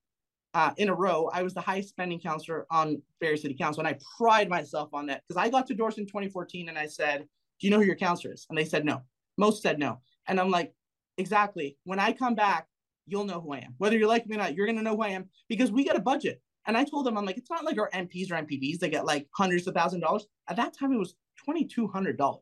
uh, 0.55 0.71
in 0.77 0.89
a 0.89 0.95
row, 0.95 1.29
I 1.33 1.43
was 1.43 1.53
the 1.53 1.61
highest 1.61 1.89
spending 1.89 2.21
counselor 2.21 2.65
on 2.71 3.03
Barrie 3.21 3.39
City 3.39 3.55
Council. 3.55 3.81
And 3.81 3.89
I 3.89 3.99
pride 4.17 4.49
myself 4.49 4.91
on 4.93 5.07
that 5.07 5.23
because 5.27 5.43
I 5.43 5.49
got 5.49 5.67
to 5.67 5.75
Dorset 5.75 5.99
in 5.99 6.07
2014 6.07 6.69
and 6.69 6.79
I 6.79 6.87
said, 6.87 7.27
Do 7.61 7.67
you 7.67 7.71
know 7.71 7.79
who 7.79 7.87
your 7.87 7.97
counselor 7.97 8.35
is? 8.35 8.47
And 8.49 8.59
they 8.59 8.65
said 8.65 8.85
no. 8.85 9.03
Most 9.37 9.63
said 9.63 9.79
no. 9.79 10.01
And 10.27 10.41
I'm 10.41 10.51
like, 10.51 10.75
Exactly. 11.17 11.77
When 11.85 11.99
I 11.99 12.13
come 12.13 12.35
back, 12.35 12.67
you'll 13.07 13.25
know 13.25 13.41
who 13.41 13.53
I 13.53 13.59
am. 13.59 13.75
Whether 13.79 13.99
you 13.99 14.07
like 14.07 14.27
me 14.27 14.37
or 14.37 14.39
not, 14.39 14.55
you're 14.55 14.67
going 14.67 14.79
to 14.79 14.83
know 14.83 14.97
who 14.97 15.03
I 15.03 15.11
am 15.11 15.29
because 15.49 15.71
we 15.71 15.85
get 15.85 15.97
a 15.97 16.01
budget. 16.01 16.41
And 16.67 16.77
I 16.77 16.85
told 16.85 17.07
them, 17.07 17.19
I'm 17.19 17.27
like, 17.27 17.37
it's 17.37 17.51
not 17.51 17.65
like 17.65 17.79
our 17.79 17.91
MPs 17.91 18.31
or 18.31 18.37
MPPs, 18.37 18.79
they 18.79 18.89
get 18.89 19.05
like 19.05 19.29
hundreds 19.37 19.67
of 19.67 19.75
thousand 19.75 20.01
dollars. 20.01 20.27
At 20.49 20.57
that 20.57 20.77
time, 20.77 20.93
it 20.93 20.99
was 20.99 21.15
$2,200. 21.47 22.39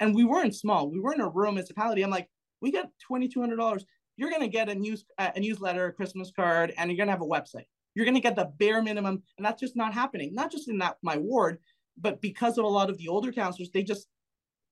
And 0.00 0.14
we 0.14 0.24
weren't 0.24 0.54
small. 0.54 0.90
We 0.90 1.00
were 1.00 1.14
in 1.14 1.20
a 1.20 1.28
rural 1.28 1.52
municipality. 1.52 2.02
I'm 2.02 2.10
like, 2.10 2.28
we 2.60 2.70
got 2.70 2.90
$2,200. 3.10 3.82
You're 4.16 4.30
going 4.30 4.42
to 4.42 4.48
get 4.48 4.68
a 4.68 4.74
news 4.74 5.04
a 5.18 5.40
newsletter, 5.40 5.86
a 5.86 5.92
Christmas 5.92 6.30
card, 6.34 6.74
and 6.76 6.90
you're 6.90 6.98
going 6.98 7.06
to 7.06 7.12
have 7.12 7.22
a 7.22 7.26
website. 7.26 7.64
You're 7.94 8.04
going 8.04 8.14
to 8.14 8.20
get 8.20 8.36
the 8.36 8.52
bare 8.58 8.82
minimum, 8.82 9.22
and 9.36 9.44
that's 9.44 9.60
just 9.60 9.74
not 9.74 9.94
happening. 9.94 10.34
Not 10.34 10.50
just 10.50 10.68
in 10.68 10.78
that 10.78 10.98
my 11.02 11.16
ward, 11.16 11.58
but 11.98 12.20
because 12.20 12.58
of 12.58 12.64
a 12.64 12.68
lot 12.68 12.90
of 12.90 12.98
the 12.98 13.08
older 13.08 13.32
counselors, 13.32 13.70
they 13.70 13.82
just 13.82 14.06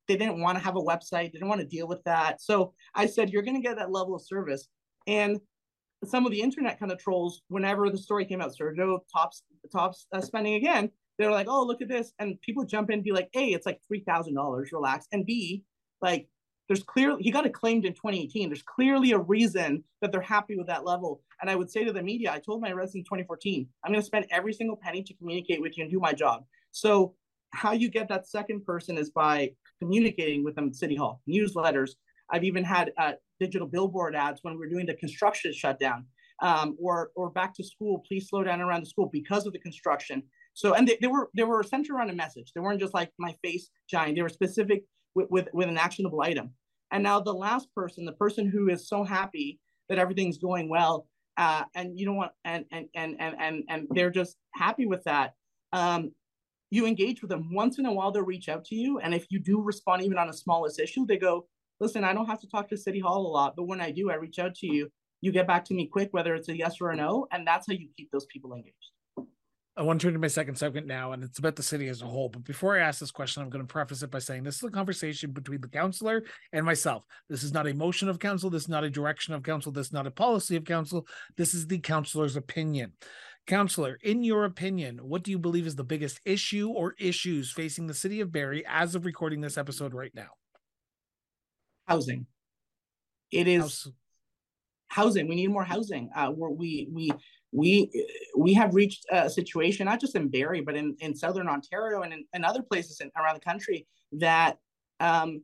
they 0.08 0.16
didn't 0.16 0.40
want 0.40 0.58
to 0.58 0.64
have 0.64 0.76
a 0.76 0.80
website, 0.80 1.32
they 1.32 1.38
didn't 1.38 1.48
want 1.48 1.60
to 1.60 1.66
deal 1.66 1.86
with 1.86 2.02
that. 2.04 2.40
So 2.40 2.72
I 2.94 3.06
said, 3.06 3.30
you're 3.30 3.42
going 3.42 3.60
to 3.60 3.66
get 3.66 3.76
that 3.76 3.92
level 3.92 4.14
of 4.14 4.22
service. 4.22 4.68
And 5.06 5.40
some 6.04 6.26
of 6.26 6.32
the 6.32 6.40
internet 6.40 6.78
kind 6.78 6.90
of 6.90 6.98
trolls, 6.98 7.42
whenever 7.48 7.90
the 7.90 7.98
story 7.98 8.24
came 8.24 8.40
out, 8.40 8.52
Sergio 8.58 9.00
tops 9.12 9.42
tops 9.70 10.06
uh, 10.12 10.20
spending 10.20 10.54
again, 10.54 10.90
they're 11.18 11.30
like, 11.30 11.48
oh, 11.48 11.62
look 11.64 11.82
at 11.82 11.88
this. 11.88 12.12
And 12.18 12.40
people 12.40 12.64
jump 12.64 12.90
in 12.90 12.94
and 12.94 13.04
be 13.04 13.12
like, 13.12 13.28
A, 13.34 13.48
it's 13.48 13.66
like 13.66 13.80
$3,000, 13.92 14.72
relax. 14.72 15.06
And 15.12 15.26
B, 15.26 15.64
like, 16.00 16.28
there's 16.70 16.84
clearly 16.84 17.20
he 17.20 17.32
got 17.32 17.44
it 17.44 17.52
claimed 17.52 17.84
in 17.84 17.92
2018 17.92 18.48
there's 18.48 18.62
clearly 18.62 19.10
a 19.10 19.18
reason 19.18 19.82
that 20.00 20.12
they're 20.12 20.20
happy 20.20 20.56
with 20.56 20.68
that 20.68 20.84
level 20.84 21.20
and 21.40 21.50
i 21.50 21.56
would 21.56 21.68
say 21.68 21.82
to 21.82 21.92
the 21.92 22.00
media 22.00 22.32
i 22.32 22.38
told 22.38 22.60
my 22.60 22.70
residents 22.70 22.94
in 22.94 23.02
2014 23.02 23.66
i'm 23.84 23.90
going 23.90 24.00
to 24.00 24.06
spend 24.06 24.24
every 24.30 24.52
single 24.52 24.76
penny 24.76 25.02
to 25.02 25.12
communicate 25.14 25.60
with 25.60 25.76
you 25.76 25.82
and 25.82 25.90
do 25.90 25.98
my 25.98 26.12
job 26.12 26.44
so 26.70 27.12
how 27.50 27.72
you 27.72 27.88
get 27.88 28.08
that 28.08 28.28
second 28.28 28.64
person 28.64 28.96
is 28.96 29.10
by 29.10 29.50
communicating 29.80 30.44
with 30.44 30.54
them 30.54 30.68
at 30.68 30.76
city 30.76 30.96
hall 30.96 31.22
newsletters. 31.28 31.90
I've 32.30 32.44
even 32.44 32.64
had 32.64 32.92
uh, 32.96 33.12
digital 33.40 33.66
billboard 33.66 34.14
ads 34.14 34.40
when 34.42 34.56
we 34.56 34.64
are 34.66 34.68
doing 34.68 34.86
the 34.86 34.94
construction 34.94 35.52
shutdown. 35.52 36.06
Um, 36.42 36.74
or 36.80 37.10
or 37.16 37.28
back 37.28 37.52
to 37.56 37.62
school 37.62 38.02
please 38.08 38.30
slow 38.30 38.42
down 38.42 38.62
around 38.62 38.82
the 38.82 38.86
school 38.86 39.10
because 39.12 39.44
of 39.46 39.52
the 39.52 39.58
construction. 39.58 40.22
So 40.54 40.72
and 40.72 40.88
they, 40.88 40.96
they 41.00 41.06
were 41.06 41.28
they 41.36 41.44
were 41.44 41.62
centered 41.62 41.94
around 41.94 42.08
a 42.08 42.14
message. 42.14 42.52
They 42.54 42.62
weren't 42.62 42.80
just 42.80 42.94
like 42.94 43.10
my 43.18 43.36
face 43.44 43.68
giant. 43.90 44.16
They 44.16 44.22
were 44.22 44.30
specific 44.30 44.84
with, 45.14 45.30
with, 45.30 45.48
with 45.52 45.68
an 45.68 45.78
actionable 45.78 46.22
item. 46.22 46.52
And 46.92 47.02
now 47.02 47.20
the 47.20 47.32
last 47.32 47.68
person, 47.74 48.04
the 48.04 48.12
person 48.12 48.48
who 48.48 48.68
is 48.68 48.88
so 48.88 49.04
happy 49.04 49.60
that 49.88 49.98
everything's 49.98 50.38
going 50.38 50.68
well, 50.68 51.06
uh, 51.36 51.64
and 51.74 51.98
you 51.98 52.06
know 52.06 52.14
what, 52.14 52.32
and 52.44 52.64
and 52.72 52.86
and 52.94 53.16
and 53.20 53.36
and 53.38 53.64
and 53.68 53.86
they're 53.90 54.10
just 54.10 54.36
happy 54.54 54.86
with 54.86 55.04
that. 55.04 55.34
Um, 55.72 56.12
you 56.70 56.86
engage 56.86 57.20
with 57.20 57.30
them 57.30 57.52
once 57.52 57.78
in 57.78 57.86
a 57.86 57.92
while. 57.92 58.12
They'll 58.12 58.22
reach 58.22 58.48
out 58.48 58.64
to 58.66 58.74
you, 58.74 58.98
and 58.98 59.14
if 59.14 59.26
you 59.30 59.38
do 59.38 59.60
respond 59.60 60.02
even 60.02 60.18
on 60.18 60.28
a 60.28 60.32
smallest 60.32 60.78
issue, 60.78 61.04
they 61.06 61.18
go, 61.18 61.46
"Listen, 61.80 62.04
I 62.04 62.12
don't 62.12 62.26
have 62.26 62.40
to 62.40 62.48
talk 62.48 62.68
to 62.68 62.76
City 62.76 63.00
Hall 63.00 63.26
a 63.26 63.28
lot, 63.28 63.56
but 63.56 63.64
when 63.64 63.80
I 63.80 63.90
do, 63.90 64.10
I 64.10 64.14
reach 64.14 64.38
out 64.38 64.54
to 64.56 64.66
you. 64.66 64.90
You 65.20 65.32
get 65.32 65.46
back 65.46 65.64
to 65.66 65.74
me 65.74 65.86
quick, 65.86 66.08
whether 66.12 66.34
it's 66.34 66.48
a 66.48 66.56
yes 66.56 66.80
or 66.80 66.90
a 66.90 66.96
no, 66.96 67.26
and 67.32 67.46
that's 67.46 67.66
how 67.66 67.74
you 67.74 67.88
keep 67.96 68.10
those 68.10 68.26
people 68.26 68.54
engaged." 68.54 68.92
I 69.76 69.82
want 69.82 70.00
to 70.00 70.06
turn 70.06 70.12
to 70.12 70.18
my 70.18 70.26
second 70.26 70.56
segment 70.56 70.86
now, 70.86 71.12
and 71.12 71.22
it's 71.22 71.38
about 71.38 71.56
the 71.56 71.62
city 71.62 71.88
as 71.88 72.02
a 72.02 72.06
whole. 72.06 72.28
But 72.28 72.44
before 72.44 72.76
I 72.76 72.80
ask 72.80 73.00
this 73.00 73.12
question, 73.12 73.42
I'm 73.42 73.48
going 73.48 73.66
to 73.66 73.72
preface 73.72 74.02
it 74.02 74.10
by 74.10 74.18
saying 74.18 74.42
this 74.42 74.56
is 74.56 74.64
a 74.64 74.68
conversation 74.68 75.30
between 75.30 75.60
the 75.60 75.68
counselor 75.68 76.24
and 76.52 76.66
myself. 76.66 77.04
This 77.30 77.42
is 77.42 77.52
not 77.52 77.66
a 77.68 77.72
motion 77.72 78.08
of 78.08 78.18
council. 78.18 78.50
This 78.50 78.64
is 78.64 78.68
not 78.68 78.84
a 78.84 78.90
direction 78.90 79.32
of 79.32 79.42
council. 79.42 79.72
This 79.72 79.86
is 79.86 79.92
not 79.92 80.08
a 80.08 80.10
policy 80.10 80.56
of 80.56 80.64
council. 80.64 81.06
This 81.36 81.54
is 81.54 81.66
the 81.66 81.78
counselor's 81.78 82.36
opinion. 82.36 82.92
Counselor, 83.46 83.98
in 84.02 84.22
your 84.22 84.44
opinion, 84.44 84.98
what 84.98 85.22
do 85.22 85.30
you 85.30 85.38
believe 85.38 85.66
is 85.66 85.76
the 85.76 85.84
biggest 85.84 86.20
issue 86.24 86.68
or 86.68 86.94
issues 86.98 87.50
facing 87.50 87.86
the 87.86 87.94
city 87.94 88.20
of 88.20 88.30
Barrie 88.30 88.64
as 88.66 88.94
of 88.94 89.04
recording 89.04 89.40
this 89.40 89.58
episode 89.58 89.92
right 89.92 90.14
now? 90.14 90.28
Housing. 91.88 92.26
It 93.32 93.48
is 93.48 93.62
House. 93.62 93.88
housing. 94.88 95.28
We 95.28 95.34
need 95.34 95.48
more 95.50 95.64
housing. 95.64 96.10
Uh, 96.14 96.30
we 96.32 96.88
we 96.92 97.10
we 97.52 97.90
we 98.36 98.54
have 98.54 98.74
reached 98.74 99.06
a 99.10 99.28
situation 99.28 99.86
not 99.86 100.00
just 100.00 100.14
in 100.14 100.28
Barrie 100.28 100.60
but 100.60 100.76
in, 100.76 100.96
in 101.00 101.16
southern 101.16 101.48
Ontario 101.48 102.02
and 102.02 102.12
in, 102.12 102.24
in 102.32 102.44
other 102.44 102.62
places 102.62 103.00
in, 103.00 103.10
around 103.16 103.34
the 103.34 103.40
country 103.40 103.88
that 104.12 104.58
um, 105.00 105.42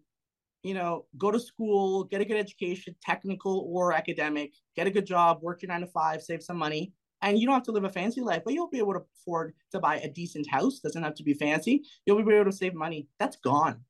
you 0.63 0.75
know 0.75 1.07
go 1.19 1.31
to 1.31 1.41
school 1.41 2.05
get 2.05 2.21
a 2.21 2.25
good 2.25 2.37
education 2.37 2.95
technical 3.03 3.69
or 3.69 3.93
academic 3.93 4.53
get 4.77 4.87
a 4.87 4.91
good 4.91 5.07
job 5.07 5.39
work 5.43 5.63
your 5.63 5.69
nine 5.69 5.81
to 5.81 5.87
five 5.89 6.23
save 6.23 6.43
some 6.43 6.57
money 6.57 6.93
and 7.27 7.39
you 7.39 7.47
don't 7.47 7.55
have 7.55 7.63
to 7.63 7.73
live 7.73 7.85
a 7.85 7.91
fancy 7.91 8.21
life 8.21 8.43
but 8.45 8.55
you'll 8.55 8.69
be 8.69 8.79
able 8.79 8.95
to 8.95 9.05
afford 9.21 9.55
to 9.71 9.79
buy 9.79 9.97
a 9.99 10.09
decent 10.09 10.49
house 10.49 10.81
doesn't 10.81 11.03
have 11.03 11.15
to 11.15 11.23
be 11.23 11.35
fancy 11.35 11.83
you'll 12.05 12.23
be 12.23 12.35
able 12.35 12.51
to 12.51 12.57
save 12.57 12.75
money 12.75 13.09
that's 13.19 13.37
gone 13.37 13.81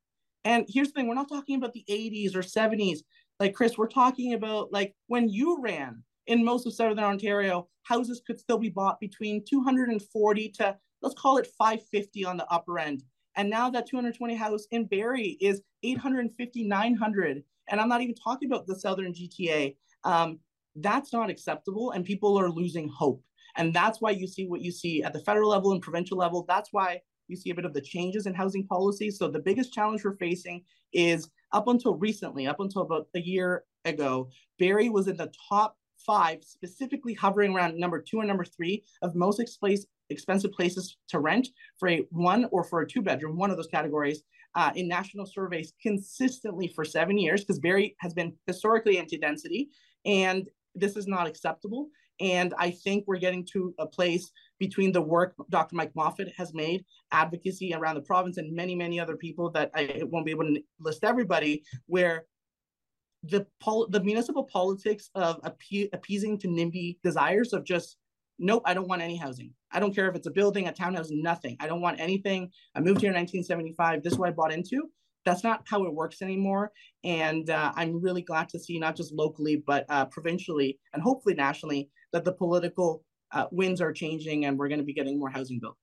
and 0.43 0.65
here's 0.67 0.89
the 0.89 0.93
thing 0.93 1.07
we're 1.07 1.15
not 1.15 1.29
talking 1.29 1.55
about 1.55 1.73
the 1.73 1.85
80s 1.89 2.35
or 2.35 2.41
70s 2.41 2.99
like 3.39 3.53
chris 3.53 3.77
we're 3.77 3.87
talking 3.87 4.33
about 4.33 4.71
like 4.71 4.93
when 5.07 5.29
you 5.29 5.61
ran 5.61 6.03
in 6.27 6.43
most 6.43 6.67
of 6.67 6.73
southern 6.73 6.99
Ontario, 6.99 7.67
houses 7.83 8.21
could 8.25 8.39
still 8.39 8.59
be 8.59 8.69
bought 8.69 8.99
between 8.99 9.43
240 9.49 10.49
to 10.49 10.77
let's 11.01 11.15
call 11.15 11.37
it 11.37 11.47
550 11.57 12.25
on 12.25 12.37
the 12.37 12.47
upper 12.51 12.79
end. 12.79 13.03
And 13.35 13.49
now 13.49 13.69
that 13.69 13.87
220 13.87 14.35
house 14.35 14.67
in 14.71 14.85
Barrie 14.85 15.37
is 15.39 15.61
850, 15.83 16.63
900. 16.63 17.43
And 17.69 17.81
I'm 17.81 17.89
not 17.89 18.01
even 18.01 18.15
talking 18.15 18.49
about 18.49 18.65
the 18.65 18.79
southern 18.79 19.13
GTA. 19.13 19.75
Um, 20.03 20.39
that's 20.77 21.13
not 21.13 21.29
acceptable, 21.29 21.91
and 21.91 22.05
people 22.05 22.37
are 22.37 22.49
losing 22.49 22.87
hope. 22.87 23.23
And 23.55 23.73
that's 23.73 23.99
why 23.99 24.11
you 24.11 24.27
see 24.27 24.47
what 24.47 24.61
you 24.61 24.71
see 24.71 25.03
at 25.03 25.13
the 25.13 25.19
federal 25.19 25.49
level 25.49 25.71
and 25.71 25.81
provincial 25.81 26.17
level. 26.17 26.45
That's 26.47 26.69
why 26.71 27.01
you 27.27 27.35
see 27.35 27.49
a 27.49 27.55
bit 27.55 27.65
of 27.65 27.73
the 27.73 27.81
changes 27.81 28.25
in 28.25 28.33
housing 28.33 28.65
policy. 28.65 29.11
So 29.11 29.27
the 29.27 29.39
biggest 29.39 29.73
challenge 29.73 30.03
we're 30.03 30.15
facing 30.17 30.63
is 30.93 31.29
up 31.51 31.67
until 31.67 31.95
recently, 31.95 32.47
up 32.47 32.59
until 32.59 32.83
about 32.83 33.07
a 33.15 33.19
year 33.19 33.63
ago, 33.85 34.29
Barrie 34.59 34.89
was 34.89 35.07
in 35.07 35.17
the 35.17 35.31
top 35.49 35.77
five, 36.05 36.43
specifically 36.43 37.13
hovering 37.13 37.53
around 37.53 37.77
number 37.77 38.01
two 38.01 38.19
and 38.19 38.27
number 38.27 38.45
three 38.45 38.83
of 39.01 39.15
most 39.15 39.39
expensive 39.39 40.51
places 40.51 40.97
to 41.09 41.19
rent 41.19 41.49
for 41.77 41.89
a 41.89 42.05
one 42.11 42.47
or 42.51 42.63
for 42.63 42.81
a 42.81 42.87
two 42.87 43.01
bedroom, 43.01 43.37
one 43.37 43.49
of 43.49 43.57
those 43.57 43.67
categories, 43.67 44.23
uh, 44.55 44.71
in 44.75 44.87
national 44.87 45.25
surveys 45.25 45.73
consistently 45.81 46.67
for 46.67 46.85
seven 46.85 47.17
years, 47.17 47.41
because 47.41 47.59
Barrie 47.59 47.95
has 47.99 48.13
been 48.13 48.33
historically 48.45 48.97
anti 48.97 49.17
density. 49.17 49.69
And 50.05 50.47
this 50.79 50.95
is 50.95 51.07
not 51.07 51.27
acceptable. 51.27 51.89
And 52.19 52.53
I 52.57 52.71
think 52.71 53.03
we're 53.05 53.19
getting 53.19 53.45
to 53.53 53.73
a 53.77 53.85
place 53.85 54.31
between 54.59 54.91
the 54.91 55.01
work 55.01 55.35
Dr. 55.49 55.75
Mike 55.75 55.93
Moffatt 55.93 56.33
has 56.35 56.53
made, 56.53 56.83
advocacy 57.11 57.73
around 57.73 57.95
the 57.95 58.01
province, 58.01 58.37
and 58.37 58.55
many, 58.55 58.75
many 58.75 58.99
other 58.99 59.15
people 59.15 59.51
that 59.51 59.69
I 59.75 60.01
won't 60.05 60.25
be 60.25 60.31
able 60.31 60.45
to 60.45 60.61
list 60.79 61.03
everybody, 61.03 61.63
where 61.85 62.25
the 63.23 63.45
pol- 63.59 63.87
the 63.89 64.03
municipal 64.03 64.43
politics 64.43 65.09
of 65.15 65.41
appe- 65.41 65.89
appeasing 65.93 66.39
to 66.39 66.47
NIMBY 66.47 66.97
desires 67.03 67.53
of 67.53 67.63
just 67.63 67.97
nope, 68.39 68.63
I 68.65 68.73
don't 68.73 68.87
want 68.87 69.01
any 69.01 69.17
housing. 69.17 69.51
I 69.71 69.79
don't 69.79 69.93
care 69.93 70.07
if 70.07 70.15
it's 70.15 70.27
a 70.27 70.31
building, 70.31 70.67
a 70.67 70.71
townhouse, 70.71 71.09
nothing. 71.09 71.57
I 71.59 71.67
don't 71.67 71.81
want 71.81 71.99
anything. 71.99 72.51
I 72.75 72.79
moved 72.79 73.01
here 73.01 73.09
in 73.09 73.15
1975. 73.15 74.03
This 74.03 74.13
is 74.13 74.19
what 74.19 74.29
I 74.29 74.31
bought 74.31 74.53
into. 74.53 74.89
That's 75.27 75.43
not 75.43 75.63
how 75.65 75.83
it 75.83 75.93
works 75.93 76.21
anymore. 76.21 76.71
And 77.03 77.49
uh, 77.49 77.73
I'm 77.75 78.01
really 78.01 78.21
glad 78.21 78.47
to 78.49 78.59
see, 78.59 78.79
not 78.79 78.95
just 78.95 79.11
locally, 79.11 79.61
but 79.67 79.85
uh, 79.89 80.05
provincially 80.05 80.79
and 80.93 81.03
hopefully 81.03 81.35
nationally, 81.35 81.89
that 82.13 82.23
the 82.23 82.31
political 82.31 83.03
uh, 83.33 83.47
winds 83.51 83.81
are 83.81 83.91
changing 83.91 84.45
and 84.45 84.57
we're 84.57 84.69
going 84.69 84.79
to 84.79 84.85
be 84.85 84.93
getting 84.93 85.19
more 85.19 85.29
housing 85.29 85.59
built. 85.59 85.75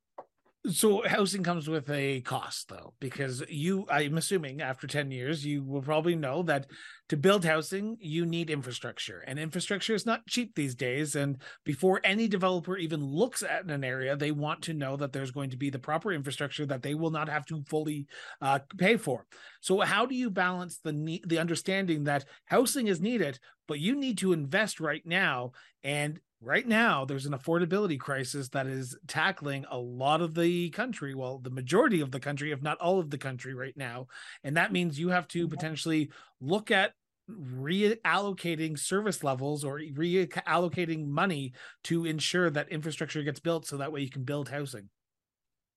So 0.66 1.06
housing 1.06 1.42
comes 1.42 1.68
with 1.68 1.90
a 1.90 2.22
cost 2.22 2.70
though, 2.70 2.94
because 2.98 3.42
you, 3.50 3.84
I'm 3.90 4.16
assuming 4.16 4.62
after 4.62 4.86
10 4.86 5.10
years, 5.10 5.44
you 5.44 5.62
will 5.62 5.82
probably 5.82 6.16
know 6.16 6.42
that 6.44 6.66
to 7.10 7.18
build 7.18 7.44
housing, 7.44 7.98
you 8.00 8.24
need 8.24 8.48
infrastructure 8.48 9.22
and 9.26 9.38
infrastructure 9.38 9.94
is 9.94 10.06
not 10.06 10.26
cheap 10.26 10.54
these 10.54 10.74
days. 10.74 11.16
And 11.16 11.36
before 11.66 12.00
any 12.02 12.28
developer 12.28 12.78
even 12.78 13.04
looks 13.04 13.42
at 13.42 13.70
an 13.70 13.84
area, 13.84 14.16
they 14.16 14.30
want 14.30 14.62
to 14.62 14.72
know 14.72 14.96
that 14.96 15.12
there's 15.12 15.30
going 15.30 15.50
to 15.50 15.58
be 15.58 15.68
the 15.68 15.78
proper 15.78 16.12
infrastructure 16.12 16.64
that 16.64 16.82
they 16.82 16.94
will 16.94 17.10
not 17.10 17.28
have 17.28 17.44
to 17.46 17.62
fully 17.68 18.06
uh, 18.40 18.60
pay 18.78 18.96
for. 18.96 19.26
So 19.60 19.80
how 19.80 20.06
do 20.06 20.14
you 20.14 20.30
balance 20.30 20.78
the 20.78 20.92
need, 20.92 21.28
the 21.28 21.40
understanding 21.40 22.04
that 22.04 22.24
housing 22.46 22.86
is 22.86 23.02
needed, 23.02 23.38
but 23.68 23.80
you 23.80 23.96
need 23.96 24.16
to 24.18 24.32
invest 24.32 24.80
right 24.80 25.02
now 25.04 25.52
and 25.82 26.20
right 26.44 26.66
now 26.66 27.04
there's 27.04 27.26
an 27.26 27.32
affordability 27.32 27.98
crisis 27.98 28.48
that 28.50 28.66
is 28.66 28.96
tackling 29.06 29.64
a 29.70 29.78
lot 29.78 30.20
of 30.20 30.34
the 30.34 30.70
country 30.70 31.14
well 31.14 31.38
the 31.38 31.50
majority 31.50 32.00
of 32.00 32.10
the 32.10 32.20
country 32.20 32.52
if 32.52 32.62
not 32.62 32.78
all 32.78 33.00
of 33.00 33.10
the 33.10 33.18
country 33.18 33.54
right 33.54 33.76
now. 33.76 34.06
And 34.42 34.56
that 34.56 34.72
means 34.72 34.98
you 34.98 35.08
have 35.08 35.26
to 35.28 35.44
mm-hmm. 35.44 35.54
potentially 35.54 36.10
look 36.40 36.70
at 36.70 36.92
reallocating 37.30 38.78
service 38.78 39.24
levels 39.24 39.64
or 39.64 39.78
reallocating 39.78 41.06
money 41.06 41.52
to 41.84 42.04
ensure 42.04 42.50
that 42.50 42.68
infrastructure 42.68 43.22
gets 43.22 43.40
built 43.40 43.66
so 43.66 43.78
that 43.78 43.92
way 43.92 44.00
you 44.00 44.10
can 44.10 44.24
build 44.24 44.48
housing. 44.48 44.90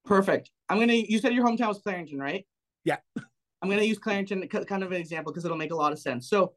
Perfect. 0.06 0.52
I'm 0.70 0.80
gonna 0.80 0.94
you 0.94 1.20
said 1.20 1.34
your 1.34 1.46
hometown 1.46 1.70
was 1.70 1.82
Clarington 1.82 2.20
right? 2.20 2.46
Yeah. 2.84 2.98
I'm 3.62 3.70
gonna 3.70 3.84
use 3.84 4.00
Clarington 4.00 4.48
kind 4.68 4.84
of 4.84 4.92
an 4.92 4.98
example 4.98 5.32
because 5.32 5.46
it'll 5.46 5.58
make 5.58 5.72
a 5.72 5.76
lot 5.76 5.92
of 5.92 6.00
sense. 6.00 6.30
So 6.30 6.54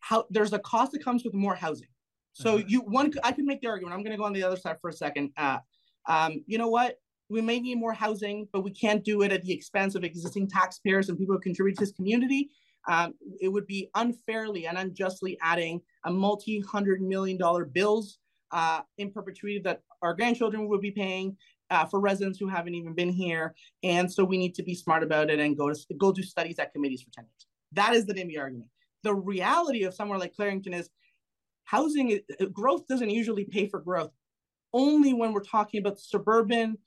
how 0.00 0.24
there's 0.30 0.52
a 0.52 0.58
cost 0.58 0.92
that 0.92 1.04
comes 1.04 1.24
with 1.24 1.34
more 1.34 1.54
housing 1.54 1.88
so 2.32 2.56
uh-huh. 2.56 2.64
you 2.66 2.80
one 2.80 3.12
I 3.22 3.32
can 3.32 3.46
make 3.46 3.60
the 3.60 3.68
argument. 3.68 3.94
I'm 3.94 4.02
going 4.02 4.12
to 4.12 4.18
go 4.18 4.24
on 4.24 4.32
the 4.32 4.42
other 4.42 4.56
side 4.56 4.76
for 4.80 4.90
a 4.90 4.92
second. 4.92 5.30
Uh, 5.36 5.58
um, 6.06 6.42
you 6.46 6.58
know 6.58 6.68
what? 6.68 6.96
We 7.28 7.40
may 7.40 7.60
need 7.60 7.76
more 7.76 7.92
housing, 7.92 8.48
but 8.52 8.62
we 8.62 8.70
can't 8.70 9.04
do 9.04 9.22
it 9.22 9.32
at 9.32 9.42
the 9.42 9.52
expense 9.52 9.94
of 9.94 10.04
existing 10.04 10.48
taxpayers 10.48 11.08
and 11.08 11.18
people 11.18 11.34
who 11.34 11.40
contribute 11.40 11.76
to 11.78 11.84
this 11.84 11.92
community. 11.92 12.50
Um, 12.88 13.14
it 13.40 13.48
would 13.48 13.66
be 13.66 13.90
unfairly 13.94 14.66
and 14.66 14.76
unjustly 14.76 15.38
adding 15.40 15.80
a 16.04 16.12
multi-hundred 16.12 17.00
million 17.00 17.38
dollar 17.38 17.64
bills 17.64 18.18
uh, 18.50 18.80
in 18.98 19.10
perpetuity 19.10 19.60
that 19.60 19.82
our 20.02 20.14
grandchildren 20.14 20.68
would 20.68 20.80
be 20.80 20.90
paying 20.90 21.36
uh, 21.70 21.86
for 21.86 22.00
residents 22.00 22.38
who 22.38 22.48
haven't 22.48 22.74
even 22.74 22.92
been 22.92 23.08
here. 23.08 23.54
And 23.82 24.12
so 24.12 24.24
we 24.24 24.36
need 24.36 24.54
to 24.56 24.62
be 24.62 24.74
smart 24.74 25.02
about 25.02 25.30
it 25.30 25.38
and 25.38 25.56
go 25.56 25.72
to 25.72 25.94
go 25.96 26.12
do 26.12 26.22
studies 26.22 26.58
at 26.58 26.72
committees 26.72 27.02
for 27.02 27.10
10 27.12 27.24
years. 27.24 27.46
That 27.72 27.94
is 27.94 28.04
the 28.04 28.14
NIMBY 28.14 28.38
argument. 28.38 28.68
The 29.04 29.14
reality 29.14 29.84
of 29.84 29.94
somewhere 29.94 30.18
like 30.18 30.34
Clarington 30.36 30.74
is 30.74 30.90
housing 31.64 32.20
uh, 32.40 32.46
growth 32.46 32.86
doesn't 32.86 33.10
usually 33.10 33.44
pay 33.44 33.66
for 33.66 33.80
growth. 33.80 34.12
Only 34.72 35.12
when 35.12 35.32
we're 35.32 35.40
talking 35.40 35.80
about 35.80 35.98
suburban 35.98 36.78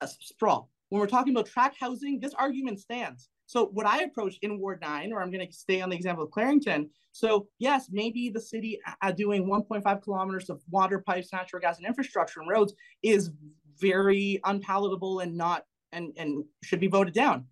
uh, 0.00 0.06
sprawl. 0.20 0.70
When 0.88 1.00
we're 1.00 1.06
talking 1.06 1.34
about 1.34 1.46
tract 1.46 1.76
housing 1.80 2.20
this 2.20 2.34
argument 2.34 2.80
stands. 2.80 3.28
So 3.46 3.66
what 3.66 3.86
i 3.86 4.02
approach 4.02 4.36
in 4.40 4.58
ward 4.58 4.80
9 4.80 5.12
or 5.12 5.20
i'm 5.20 5.30
going 5.30 5.46
to 5.46 5.52
stay 5.52 5.82
on 5.82 5.90
the 5.90 5.96
example 5.96 6.24
of 6.24 6.30
clarington 6.30 6.88
so 7.12 7.46
yes 7.58 7.88
maybe 7.92 8.30
the 8.30 8.40
city 8.40 8.80
uh, 9.02 9.12
doing 9.12 9.46
1.5 9.46 10.02
kilometers 10.02 10.48
of 10.48 10.62
water 10.70 10.98
pipes 10.98 11.30
natural 11.30 11.60
gas 11.60 11.76
and 11.76 11.86
infrastructure 11.86 12.40
and 12.40 12.48
roads 12.48 12.72
is 13.02 13.30
very 13.78 14.40
unpalatable 14.44 15.20
and 15.20 15.36
not 15.36 15.64
and 15.92 16.12
and 16.16 16.44
should 16.62 16.80
be 16.80 16.88
voted 16.88 17.14
down. 17.14 17.46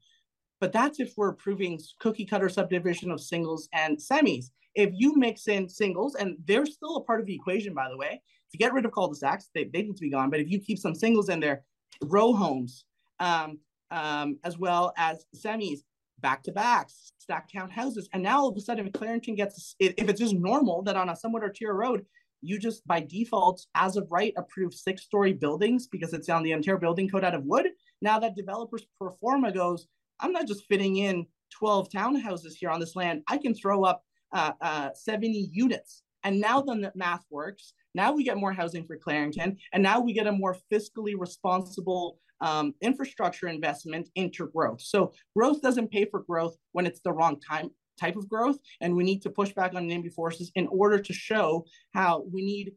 But 0.61 0.73
that's 0.73 1.01
if 1.01 1.15
we're 1.17 1.31
approving 1.31 1.81
cookie 1.99 2.27
cutter 2.27 2.49
subdivision 2.49 3.11
of 3.11 3.21
singles 3.21 3.69
and 3.73 3.99
semis 3.99 4.47
if 4.75 4.91
you 4.93 5.17
mix 5.17 5.49
in 5.49 5.69
singles, 5.69 6.15
and 6.15 6.37
they're 6.47 6.67
still 6.67 6.97
a 6.97 7.05
part 7.05 7.21
of 7.21 7.27
the 7.27 7.35
equation, 7.35 7.75
by 7.75 7.89
the 7.89 7.97
way, 7.97 8.21
to 8.51 8.59
get 8.59 8.73
rid 8.73 8.85
of 8.85 8.93
cul-de-sacs, 8.93 9.51
they, 9.55 9.65
they 9.65 9.83
need 9.83 9.97
to 9.97 10.03
be 10.03 10.11
gone. 10.11 10.31
But 10.31 10.41
if 10.41 10.51
you 10.51 10.61
keep 10.61 10.79
some 10.79 10.95
singles 10.95 11.29
in 11.29 11.41
there, 11.41 11.65
row 12.03 12.33
homes, 12.33 12.85
um, 13.21 13.59
um, 13.91 14.39
as 14.45 14.59
well 14.59 14.93
as 14.97 15.27
semis, 15.37 15.81
back 16.21 16.43
to 16.45 16.53
backs, 16.53 17.13
stacked 17.19 17.53
townhouses, 17.53 18.05
and 18.13 18.23
now 18.23 18.41
all 18.41 18.49
of 18.49 18.57
a 18.57 18.61
sudden, 18.61 18.87
if 18.87 18.93
Clarington 18.93 19.37
gets, 19.37 19.75
if 19.79 19.95
it's 19.99 20.21
just 20.21 20.35
normal 20.35 20.83
that 20.83 20.97
on 20.97 21.09
a 21.09 21.17
somewhat 21.17 21.43
arterial 21.43 21.77
road, 21.77 22.07
you 22.43 22.59
just 22.59 22.87
by 22.87 23.01
default, 23.01 23.65
as 23.75 23.97
of 23.97 24.07
right, 24.11 24.35
approve 24.37 24.75
six-story 24.75 25.33
buildings 25.33 25.87
because 25.87 26.13
it's 26.13 26.29
on 26.29 26.43
the 26.43 26.55
Ontario 26.55 26.81
Building 26.81 27.09
Code 27.09 27.25
out 27.25 27.35
of 27.35 27.45
wood. 27.45 27.69
Now 28.01 28.19
that 28.19 28.37
developers 28.37 28.85
pro 28.99 29.13
forma 29.21 29.53
goes, 29.53 29.87
I'm 30.21 30.33
not 30.33 30.47
just 30.47 30.67
fitting 30.69 30.97
in 30.97 31.27
12 31.53 31.89
townhouses 31.91 32.55
here 32.55 32.71
on 32.71 32.81
this 32.81 32.97
land. 32.97 33.23
I 33.29 33.39
can 33.39 33.55
throw 33.55 33.85
up 33.85 34.05
uh, 34.33 34.53
uh, 34.61 34.91
70 34.95 35.51
units. 35.53 36.03
And 36.25 36.41
now 36.41 36.61
the 36.61 36.93
math 36.95 37.25
works. 37.31 37.75
Now 37.95 38.13
we 38.13 38.25
get 38.25 38.39
more 38.39 38.53
housing 38.53 38.87
for 38.87 38.97
Clarington, 38.97 39.57
and 39.73 39.83
now 39.83 40.01
we 40.01 40.13
get 40.13 40.27
a 40.27 40.33
more 40.33 40.57
fiscally 40.73 41.15
responsible 41.17 42.19
um, 42.41 42.75
infrastructure 42.81 43.49
investment 43.49 44.09
into 44.15 44.49
growth. 44.49 44.81
So 44.81 45.13
growth 45.37 45.61
doesn't 45.63 45.91
pay 45.91 46.07
for 46.07 46.21
growth 46.21 46.57
when 46.73 46.87
it's 46.87 47.01
the 47.01 47.13
wrong 47.13 47.39
time 47.41 47.71
type 48.01 48.17
of 48.17 48.29
growth, 48.29 48.57
and 48.81 48.97
we 48.97 49.05
need 49.05 49.21
to 49.23 49.31
push 49.31 49.53
back 49.53 49.75
on 49.75 49.89
NIMBY 49.89 50.13
forces 50.15 50.51
in 50.55 50.67
order 50.69 50.99
to 50.99 51.13
show 51.13 51.65
how 51.93 52.25
we 52.33 52.43
need 52.45 52.73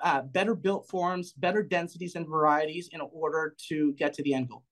uh, 0.00 0.22
better 0.22 0.54
built 0.54 0.88
forms, 0.88 1.32
better 1.32 1.62
densities 1.62 2.14
and 2.14 2.26
varieties 2.26 2.88
in 2.92 3.00
order 3.00 3.54
to 3.68 3.92
get 3.94 4.12
to 4.14 4.22
the 4.22 4.34
end 4.34 4.48
goal 4.48 4.64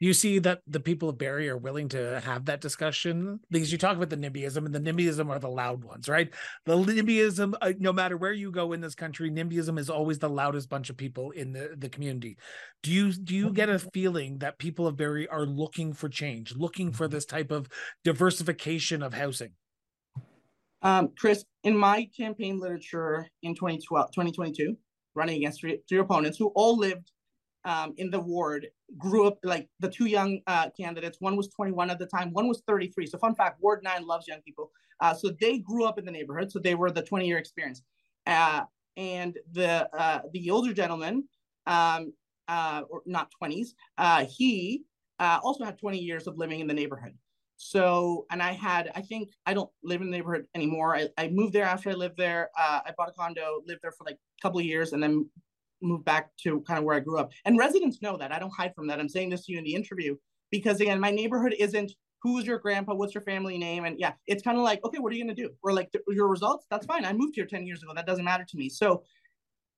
you 0.00 0.14
see 0.14 0.38
that 0.38 0.60
the 0.66 0.80
people 0.80 1.08
of 1.08 1.18
Barrie 1.18 1.48
are 1.48 1.56
willing 1.56 1.88
to 1.90 2.20
have 2.20 2.44
that 2.44 2.60
discussion 2.60 3.40
because 3.50 3.72
you 3.72 3.78
talk 3.78 3.96
about 3.96 4.10
the 4.10 4.16
NIMBYism 4.16 4.64
and 4.64 4.74
the 4.74 4.80
NIMBYism 4.80 5.28
are 5.28 5.40
the 5.40 5.48
loud 5.48 5.82
ones, 5.82 6.08
right? 6.08 6.32
The 6.66 6.76
NIMBYism, 6.76 7.54
uh, 7.60 7.72
no 7.78 7.92
matter 7.92 8.16
where 8.16 8.32
you 8.32 8.52
go 8.52 8.72
in 8.72 8.80
this 8.80 8.94
country, 8.94 9.30
NIMBYism 9.30 9.78
is 9.78 9.90
always 9.90 10.18
the 10.18 10.28
loudest 10.28 10.68
bunch 10.68 10.88
of 10.88 10.96
people 10.96 11.32
in 11.32 11.52
the, 11.52 11.74
the 11.76 11.88
community. 11.88 12.36
Do 12.82 12.92
you 12.92 13.12
do 13.12 13.34
you 13.34 13.50
get 13.50 13.68
a 13.68 13.78
feeling 13.78 14.38
that 14.38 14.58
people 14.58 14.86
of 14.86 14.96
Barrie 14.96 15.28
are 15.28 15.46
looking 15.46 15.92
for 15.92 16.08
change, 16.08 16.54
looking 16.54 16.92
for 16.92 17.08
this 17.08 17.24
type 17.24 17.50
of 17.50 17.68
diversification 18.04 19.02
of 19.02 19.14
housing? 19.14 19.50
Um, 20.82 21.10
Chris, 21.18 21.44
in 21.64 21.76
my 21.76 22.08
campaign 22.16 22.60
literature 22.60 23.28
in 23.42 23.54
2012, 23.56 24.12
2022, 24.12 24.76
running 25.16 25.38
against 25.38 25.60
three, 25.60 25.80
three 25.88 25.98
opponents 25.98 26.38
who 26.38 26.52
all 26.54 26.76
lived 26.76 27.10
um, 27.64 27.94
in 27.96 28.10
the 28.10 28.20
ward 28.20 28.68
grew 28.96 29.26
up 29.26 29.38
like 29.42 29.68
the 29.80 29.88
two 29.88 30.06
young 30.06 30.40
uh, 30.46 30.70
candidates. 30.78 31.18
One 31.20 31.36
was 31.36 31.48
21 31.48 31.90
at 31.90 31.98
the 31.98 32.06
time, 32.06 32.32
one 32.32 32.48
was 32.48 32.62
33. 32.66 33.06
So, 33.06 33.18
fun 33.18 33.34
fact 33.34 33.60
Ward 33.60 33.80
9 33.82 34.06
loves 34.06 34.26
young 34.26 34.40
people. 34.42 34.70
Uh, 35.00 35.14
so, 35.14 35.30
they 35.40 35.58
grew 35.58 35.84
up 35.84 35.98
in 35.98 36.04
the 36.04 36.10
neighborhood. 36.10 36.50
So, 36.50 36.58
they 36.58 36.74
were 36.74 36.90
the 36.90 37.02
20 37.02 37.26
year 37.26 37.38
experience. 37.38 37.82
Uh, 38.26 38.62
and 38.96 39.38
the 39.52 39.88
uh, 39.96 40.20
the 40.32 40.50
older 40.50 40.72
gentleman, 40.72 41.28
um, 41.66 42.12
uh, 42.48 42.82
or 42.90 43.02
not 43.06 43.30
20s, 43.40 43.68
uh, 43.96 44.24
he 44.24 44.84
also 45.20 45.64
had 45.64 45.78
20 45.78 45.98
years 45.98 46.26
of 46.26 46.36
living 46.36 46.60
in 46.60 46.66
the 46.66 46.74
neighborhood. 46.74 47.14
So, 47.60 48.26
and 48.30 48.40
I 48.40 48.52
had, 48.52 48.92
I 48.94 49.00
think 49.00 49.30
I 49.44 49.52
don't 49.52 49.70
live 49.82 50.00
in 50.00 50.10
the 50.10 50.16
neighborhood 50.16 50.46
anymore. 50.54 50.94
I, 50.94 51.08
I 51.18 51.28
moved 51.28 51.52
there 51.52 51.64
after 51.64 51.90
I 51.90 51.94
lived 51.94 52.16
there. 52.16 52.50
I 52.56 52.92
bought 52.96 53.08
a 53.08 53.12
condo, 53.12 53.62
lived 53.66 53.82
there 53.82 53.90
for 53.92 54.04
like 54.04 54.14
a 54.14 54.42
couple 54.42 54.60
of 54.60 54.64
years, 54.64 54.92
and 54.92 55.02
then 55.02 55.28
move 55.82 56.04
back 56.04 56.30
to 56.38 56.60
kind 56.62 56.78
of 56.78 56.84
where 56.84 56.96
I 56.96 57.00
grew 57.00 57.18
up. 57.18 57.32
And 57.44 57.58
residents 57.58 58.02
know 58.02 58.16
that. 58.16 58.32
I 58.32 58.38
don't 58.38 58.54
hide 58.54 58.74
from 58.74 58.86
that. 58.88 59.00
I'm 59.00 59.08
saying 59.08 59.30
this 59.30 59.46
to 59.46 59.52
you 59.52 59.58
in 59.58 59.64
the 59.64 59.74
interview 59.74 60.16
because 60.50 60.80
again, 60.80 61.00
my 61.00 61.10
neighborhood 61.10 61.54
isn't 61.58 61.92
who's 62.22 62.44
your 62.46 62.58
grandpa, 62.58 62.94
what's 62.94 63.14
your 63.14 63.22
family 63.22 63.58
name, 63.58 63.84
and 63.84 63.98
yeah, 63.98 64.12
it's 64.26 64.42
kind 64.42 64.58
of 64.58 64.64
like 64.64 64.84
okay, 64.84 64.98
what 64.98 65.12
are 65.12 65.16
you 65.16 65.24
gonna 65.24 65.34
do? 65.34 65.50
Or 65.62 65.72
like 65.72 65.90
your 66.08 66.28
results. 66.28 66.66
That's 66.70 66.86
fine. 66.86 67.04
I 67.04 67.12
moved 67.12 67.34
here 67.36 67.46
ten 67.46 67.66
years 67.66 67.82
ago. 67.82 67.92
That 67.94 68.06
doesn't 68.06 68.24
matter 68.24 68.44
to 68.48 68.56
me. 68.56 68.68
So 68.68 69.02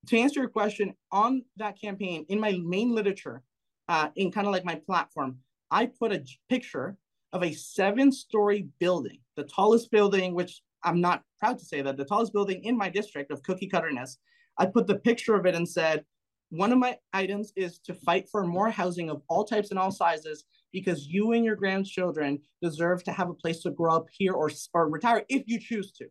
to 0.07 0.19
answer 0.19 0.41
your 0.41 0.49
question 0.49 0.95
on 1.13 1.45
that 1.57 1.81
campaign, 1.81 2.25
in 2.29 2.41
my 2.41 2.59
main 2.65 2.95
literature, 2.95 3.43
uh, 3.89 4.09
in 4.17 4.33
kind 4.33 4.47
of 4.47 4.53
like 4.53 4.65
my 4.65 4.77
platform, 4.77 5.37
I 5.71 5.87
put 5.87 6.13
a 6.13 6.25
picture 6.49 6.97
of 7.33 7.45
a 7.45 7.53
seven-story 7.53 8.69
building, 8.81 9.19
the 9.37 9.45
tallest 9.45 9.91
building, 9.91 10.35
which 10.35 10.63
I'm 10.83 11.01
not 11.01 11.23
proud 11.39 11.59
to 11.59 11.65
say 11.65 11.83
that 11.83 11.97
the 11.97 12.05
tallest 12.05 12.33
building 12.33 12.65
in 12.65 12.77
my 12.77 12.89
district 12.89 13.31
of 13.31 13.43
cookie 13.43 13.69
cutterness 13.69 14.19
I 14.59 14.67
put 14.67 14.87
the 14.87 14.99
picture 14.99 15.35
of 15.35 15.47
it 15.47 15.55
and 15.55 15.69
said, 15.69 16.05
one 16.51 16.73
of 16.73 16.79
my 16.79 16.99
items 17.13 17.53
is 17.57 17.79
to 17.81 17.95
fight 17.95 18.29
for 18.29 18.45
more 18.45 18.71
housing 18.71 19.09
of 19.09 19.23
all 19.29 19.45
types 19.45 19.71
and 19.71 19.79
all 19.79 19.93
sizes 19.93 20.45
because 20.73 21.07
you 21.07 21.33
and 21.33 21.45
your 21.45 21.57
grandchildren 21.57 22.41
deserve 22.61 23.05
to 23.05 23.13
have 23.13 23.31
a 23.31 23.35
place 23.35 23.63
to 23.63 23.71
grow 23.71 23.95
up 23.95 24.07
here 24.11 24.33
or, 24.33 24.51
or 24.75 24.89
retire 24.89 25.25
if 25.29 25.45
you 25.47 25.59
choose 25.59 25.93
to. 25.93 26.07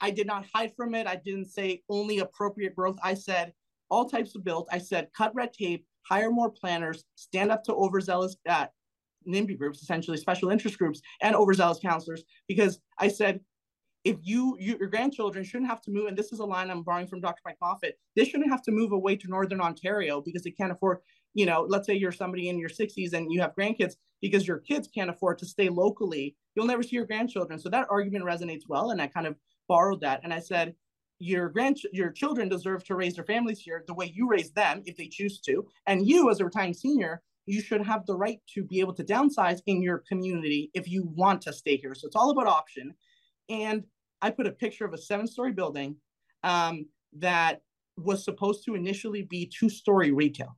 I 0.00 0.10
did 0.10 0.26
not 0.26 0.46
hide 0.52 0.72
from 0.76 0.94
it. 0.94 1.06
I 1.06 1.16
didn't 1.16 1.46
say 1.46 1.82
only 1.88 2.18
appropriate 2.18 2.74
growth. 2.74 2.96
I 3.02 3.14
said 3.14 3.52
all 3.90 4.08
types 4.08 4.34
of 4.34 4.44
builds. 4.44 4.68
I 4.72 4.78
said 4.78 5.08
cut 5.16 5.34
red 5.34 5.52
tape, 5.52 5.86
hire 6.02 6.30
more 6.30 6.50
planners, 6.50 7.04
stand 7.14 7.50
up 7.50 7.62
to 7.64 7.74
overzealous 7.74 8.36
uh, 8.48 8.66
NIMBY 9.26 9.58
groups, 9.58 9.82
essentially 9.82 10.16
special 10.16 10.50
interest 10.50 10.78
groups, 10.78 11.00
and 11.22 11.34
overzealous 11.34 11.78
councillors, 11.78 12.24
because 12.48 12.80
I 12.98 13.08
said 13.08 13.40
if 14.04 14.18
you, 14.22 14.56
you, 14.60 14.76
your 14.78 14.88
grandchildren 14.88 15.44
shouldn't 15.44 15.70
have 15.70 15.80
to 15.82 15.90
move, 15.90 16.06
and 16.06 16.16
this 16.16 16.32
is 16.32 16.38
a 16.38 16.44
line 16.44 16.70
I'm 16.70 16.82
borrowing 16.82 17.06
from 17.06 17.20
Dr. 17.20 17.40
Mike 17.44 17.56
Moffatt, 17.62 17.92
they 18.14 18.24
shouldn't 18.24 18.50
have 18.50 18.62
to 18.62 18.70
move 18.70 18.92
away 18.92 19.16
to 19.16 19.28
Northern 19.28 19.60
Ontario 19.60 20.20
because 20.20 20.42
they 20.42 20.50
can't 20.50 20.72
afford, 20.72 20.98
you 21.32 21.46
know, 21.46 21.66
let's 21.68 21.86
say 21.86 21.94
you're 21.94 22.12
somebody 22.12 22.48
in 22.48 22.58
your 22.58 22.68
60s 22.68 23.14
and 23.14 23.32
you 23.32 23.40
have 23.40 23.54
grandkids 23.58 23.94
because 24.20 24.46
your 24.46 24.58
kids 24.58 24.88
can't 24.94 25.10
afford 25.10 25.38
to 25.38 25.46
stay 25.46 25.68
locally, 25.68 26.36
you'll 26.54 26.66
never 26.66 26.82
see 26.82 26.96
your 26.96 27.06
grandchildren. 27.06 27.58
So 27.58 27.68
that 27.70 27.86
argument 27.90 28.24
resonates 28.24 28.68
well. 28.68 28.90
And 28.90 29.00
I 29.00 29.06
kind 29.06 29.26
of 29.26 29.36
borrowed 29.68 30.00
that. 30.02 30.20
And 30.22 30.32
I 30.32 30.38
said, 30.38 30.74
your 31.20 31.48
grand 31.48 31.78
your 31.92 32.10
children 32.10 32.48
deserve 32.48 32.84
to 32.84 32.96
raise 32.96 33.14
their 33.14 33.24
families 33.24 33.60
here 33.60 33.84
the 33.86 33.94
way 33.94 34.12
you 34.12 34.28
raise 34.28 34.50
them 34.50 34.82
if 34.84 34.96
they 34.96 35.06
choose 35.06 35.40
to. 35.40 35.66
And 35.86 36.06
you 36.06 36.30
as 36.30 36.40
a 36.40 36.44
retiring 36.44 36.74
senior, 36.74 37.22
you 37.46 37.60
should 37.60 37.82
have 37.82 38.04
the 38.06 38.16
right 38.16 38.40
to 38.54 38.64
be 38.64 38.80
able 38.80 38.94
to 38.94 39.04
downsize 39.04 39.60
in 39.66 39.82
your 39.82 40.02
community 40.08 40.70
if 40.74 40.88
you 40.88 41.04
want 41.14 41.42
to 41.42 41.52
stay 41.52 41.76
here. 41.76 41.94
So 41.94 42.06
it's 42.06 42.16
all 42.16 42.30
about 42.30 42.46
option. 42.46 42.94
And 43.48 43.84
I 44.24 44.30
put 44.30 44.46
a 44.46 44.52
picture 44.52 44.86
of 44.86 44.94
a 44.94 44.98
seven 44.98 45.26
story 45.26 45.52
building 45.52 45.96
um, 46.44 46.86
that 47.18 47.60
was 47.98 48.24
supposed 48.24 48.64
to 48.64 48.74
initially 48.74 49.20
be 49.20 49.44
two 49.46 49.68
story 49.68 50.12
retail. 50.12 50.56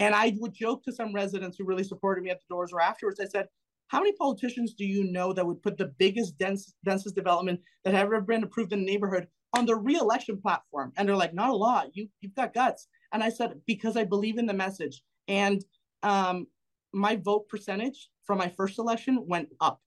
And 0.00 0.14
I 0.14 0.36
would 0.38 0.52
joke 0.52 0.84
to 0.84 0.92
some 0.92 1.14
residents 1.14 1.56
who 1.56 1.64
really 1.64 1.82
supported 1.82 2.22
me 2.22 2.30
at 2.30 2.40
the 2.40 2.54
doors 2.54 2.74
or 2.74 2.82
afterwards. 2.82 3.20
I 3.20 3.24
said, 3.24 3.48
How 3.88 4.00
many 4.00 4.12
politicians 4.12 4.74
do 4.74 4.84
you 4.84 5.10
know 5.10 5.32
that 5.32 5.46
would 5.46 5.62
put 5.62 5.78
the 5.78 5.94
biggest, 5.98 6.36
dense, 6.36 6.74
densest 6.84 7.14
development 7.14 7.58
that 7.84 7.94
ever 7.94 8.20
been 8.20 8.44
approved 8.44 8.74
in 8.74 8.80
the 8.80 8.84
neighborhood 8.92 9.28
on 9.56 9.64
the 9.64 9.76
re-election 9.76 10.36
platform? 10.42 10.92
And 10.98 11.08
they're 11.08 11.16
like, 11.16 11.32
Not 11.32 11.48
a 11.48 11.56
lot. 11.56 11.88
You, 11.94 12.08
you've 12.20 12.34
got 12.34 12.52
guts. 12.52 12.86
And 13.14 13.22
I 13.22 13.30
said, 13.30 13.58
Because 13.66 13.96
I 13.96 14.04
believe 14.04 14.36
in 14.36 14.44
the 14.44 14.52
message. 14.52 15.02
And 15.26 15.64
um, 16.02 16.48
my 16.92 17.16
vote 17.16 17.48
percentage 17.48 18.10
from 18.24 18.36
my 18.36 18.48
first 18.50 18.78
election 18.78 19.24
went 19.26 19.48
up 19.62 19.80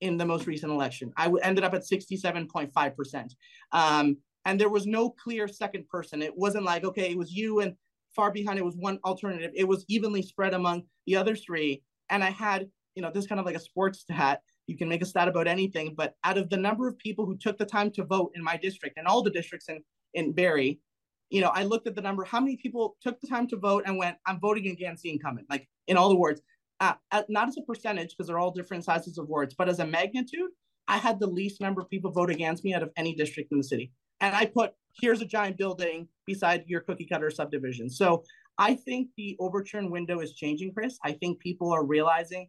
in 0.00 0.16
the 0.16 0.24
most 0.24 0.46
recent 0.46 0.72
election. 0.72 1.12
I 1.16 1.30
ended 1.42 1.64
up 1.64 1.74
at 1.74 1.82
67.5%. 1.82 3.34
Um, 3.72 4.16
and 4.44 4.58
there 4.58 4.70
was 4.70 4.86
no 4.86 5.10
clear 5.10 5.46
second 5.46 5.88
person. 5.88 6.22
It 6.22 6.36
wasn't 6.36 6.64
like, 6.64 6.84
okay, 6.84 7.10
it 7.10 7.18
was 7.18 7.32
you 7.32 7.60
and 7.60 7.74
far 8.14 8.32
behind 8.32 8.58
it 8.58 8.64
was 8.64 8.76
one 8.76 8.98
alternative. 9.04 9.52
It 9.54 9.68
was 9.68 9.84
evenly 9.88 10.22
spread 10.22 10.54
among 10.54 10.84
the 11.06 11.16
other 11.16 11.36
three. 11.36 11.82
And 12.08 12.24
I 12.24 12.30
had, 12.30 12.68
you 12.94 13.02
know, 13.02 13.10
this 13.12 13.26
kind 13.26 13.38
of 13.38 13.46
like 13.46 13.56
a 13.56 13.60
sports 13.60 14.00
stat. 14.00 14.42
You 14.66 14.76
can 14.76 14.88
make 14.88 15.02
a 15.02 15.06
stat 15.06 15.28
about 15.28 15.46
anything, 15.46 15.94
but 15.96 16.14
out 16.24 16.38
of 16.38 16.48
the 16.48 16.56
number 16.56 16.88
of 16.88 16.96
people 16.98 17.26
who 17.26 17.36
took 17.36 17.58
the 17.58 17.66
time 17.66 17.90
to 17.92 18.04
vote 18.04 18.32
in 18.34 18.42
my 18.42 18.56
district 18.56 18.98
and 18.98 19.06
all 19.06 19.22
the 19.22 19.30
districts 19.30 19.68
in, 19.68 19.82
in 20.14 20.32
Barrie, 20.32 20.80
you 21.28 21.40
know, 21.40 21.48
I 21.48 21.64
looked 21.64 21.86
at 21.86 21.94
the 21.94 22.02
number, 22.02 22.24
how 22.24 22.40
many 22.40 22.56
people 22.56 22.96
took 23.00 23.20
the 23.20 23.26
time 23.26 23.46
to 23.48 23.56
vote 23.56 23.84
and 23.86 23.98
went, 23.98 24.16
I'm 24.26 24.40
voting 24.40 24.68
against 24.68 25.02
the 25.02 25.10
incumbent, 25.10 25.48
like 25.50 25.68
in 25.86 25.96
all 25.96 26.08
the 26.08 26.16
words 26.16 26.40
not 27.28 27.48
as 27.48 27.56
a 27.56 27.62
percentage 27.62 28.10
because 28.10 28.26
they're 28.26 28.38
all 28.38 28.50
different 28.50 28.84
sizes 28.84 29.18
of 29.18 29.28
wards, 29.28 29.54
but 29.56 29.68
as 29.68 29.78
a 29.78 29.86
magnitude, 29.86 30.50
I 30.88 30.96
had 30.96 31.20
the 31.20 31.26
least 31.26 31.60
number 31.60 31.80
of 31.80 31.90
people 31.90 32.10
vote 32.10 32.30
against 32.30 32.64
me 32.64 32.74
out 32.74 32.82
of 32.82 32.90
any 32.96 33.14
district 33.14 33.52
in 33.52 33.58
the 33.58 33.64
city. 33.64 33.92
And 34.20 34.34
I 34.34 34.46
put 34.46 34.72
here's 35.00 35.22
a 35.22 35.26
giant 35.26 35.56
building 35.56 36.08
beside 36.26 36.64
your 36.66 36.80
cookie 36.80 37.06
cutter 37.06 37.30
subdivision. 37.30 37.88
So 37.90 38.24
I 38.58 38.74
think 38.74 39.08
the 39.16 39.36
Overton 39.40 39.90
window 39.90 40.20
is 40.20 40.34
changing, 40.34 40.72
Chris. 40.74 40.98
I 41.04 41.12
think 41.12 41.38
people 41.40 41.72
are 41.72 41.84
realizing 41.84 42.48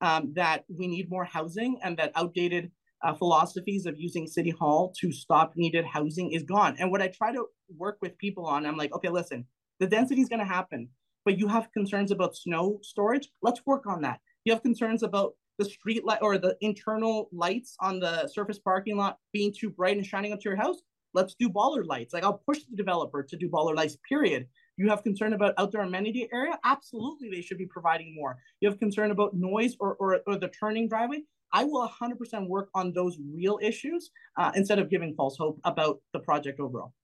um, 0.00 0.32
that 0.36 0.64
we 0.68 0.86
need 0.86 1.10
more 1.10 1.24
housing 1.24 1.78
and 1.82 1.96
that 1.98 2.12
outdated 2.14 2.70
uh, 3.04 3.14
philosophies 3.14 3.86
of 3.86 3.98
using 3.98 4.26
city 4.26 4.50
hall 4.50 4.92
to 5.00 5.12
stop 5.12 5.52
needed 5.56 5.84
housing 5.84 6.32
is 6.32 6.42
gone. 6.42 6.76
And 6.78 6.90
what 6.90 7.02
I 7.02 7.08
try 7.08 7.32
to 7.32 7.46
work 7.76 7.98
with 8.00 8.18
people 8.18 8.46
on, 8.46 8.66
I'm 8.66 8.76
like, 8.76 8.94
okay, 8.94 9.08
listen, 9.08 9.46
the 9.80 9.86
density 9.86 10.20
is 10.20 10.28
going 10.28 10.40
to 10.40 10.46
happen 10.46 10.88
but 11.28 11.38
you 11.38 11.46
have 11.46 11.70
concerns 11.72 12.10
about 12.10 12.34
snow 12.34 12.78
storage, 12.80 13.28
let's 13.42 13.60
work 13.66 13.86
on 13.86 14.00
that. 14.00 14.18
You 14.46 14.52
have 14.54 14.62
concerns 14.62 15.02
about 15.02 15.34
the 15.58 15.64
street 15.66 16.02
light 16.02 16.20
or 16.22 16.38
the 16.38 16.56
internal 16.62 17.28
lights 17.32 17.76
on 17.80 18.00
the 18.00 18.26
surface 18.28 18.58
parking 18.58 18.96
lot 18.96 19.18
being 19.30 19.52
too 19.52 19.68
bright 19.68 19.98
and 19.98 20.06
shining 20.06 20.32
onto 20.32 20.48
your 20.48 20.56
house. 20.56 20.78
Let's 21.12 21.34
do 21.38 21.50
bollard 21.50 21.84
lights. 21.84 22.14
Like 22.14 22.24
I'll 22.24 22.40
push 22.48 22.60
the 22.60 22.74
developer 22.76 23.22
to 23.22 23.36
do 23.36 23.46
bollard 23.46 23.76
lights, 23.76 23.98
period. 24.08 24.46
You 24.78 24.88
have 24.88 25.02
concern 25.02 25.34
about 25.34 25.52
outdoor 25.58 25.82
amenity 25.82 26.30
area? 26.32 26.58
Absolutely, 26.64 27.28
they 27.28 27.42
should 27.42 27.58
be 27.58 27.66
providing 27.66 28.14
more. 28.14 28.38
You 28.62 28.70
have 28.70 28.78
concern 28.78 29.10
about 29.10 29.34
noise 29.34 29.76
or, 29.80 29.96
or, 29.96 30.20
or 30.26 30.38
the 30.38 30.48
turning 30.48 30.88
driveway? 30.88 31.24
I 31.52 31.64
will 31.64 31.86
100% 31.86 32.48
work 32.48 32.70
on 32.74 32.94
those 32.94 33.18
real 33.34 33.58
issues 33.60 34.12
uh, 34.38 34.52
instead 34.54 34.78
of 34.78 34.88
giving 34.88 35.14
false 35.14 35.36
hope 35.36 35.60
about 35.64 36.00
the 36.14 36.20
project 36.20 36.58
overall. 36.58 36.94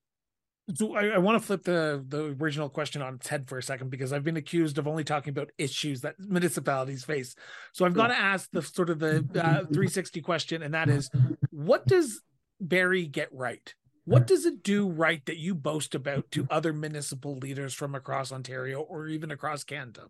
So 0.73 0.95
I, 0.95 1.09
I, 1.09 1.17
want 1.19 1.39
to 1.39 1.45
flip 1.45 1.63
the 1.63 2.03
the 2.07 2.35
original 2.41 2.69
question 2.69 3.03
on 3.03 3.15
its 3.15 3.27
head 3.27 3.47
for 3.47 3.59
a 3.59 3.63
second 3.63 3.91
because 3.91 4.11
I've 4.11 4.23
been 4.23 4.37
accused 4.37 4.79
of 4.79 4.87
only 4.87 5.03
talking 5.03 5.29
about 5.29 5.51
issues 5.59 6.01
that 6.01 6.15
municipalities 6.17 7.03
face. 7.03 7.35
So 7.73 7.85
I've 7.85 7.93
got 7.93 8.07
to 8.07 8.17
ask 8.17 8.49
the 8.51 8.63
sort 8.63 8.89
of 8.89 8.97
the 8.97 9.17
uh, 9.35 9.59
360 9.65 10.21
question, 10.21 10.63
and 10.63 10.73
that 10.73 10.89
is, 10.89 11.11
what 11.51 11.85
does 11.85 12.21
Barrie 12.59 13.05
get 13.05 13.29
right? 13.31 13.73
What 14.05 14.27
does 14.27 14.45
it 14.45 14.63
do 14.63 14.87
right 14.87 15.23
that 15.25 15.37
you 15.37 15.55
boast 15.55 15.95
about 15.95 16.29
to 16.31 16.47
other 16.49 16.73
municipal 16.73 17.37
leaders 17.37 17.73
from 17.73 17.95
across 17.95 18.31
Ontario 18.31 18.81
or 18.81 19.07
even 19.07 19.31
across 19.31 19.63
Canada? 19.63 20.07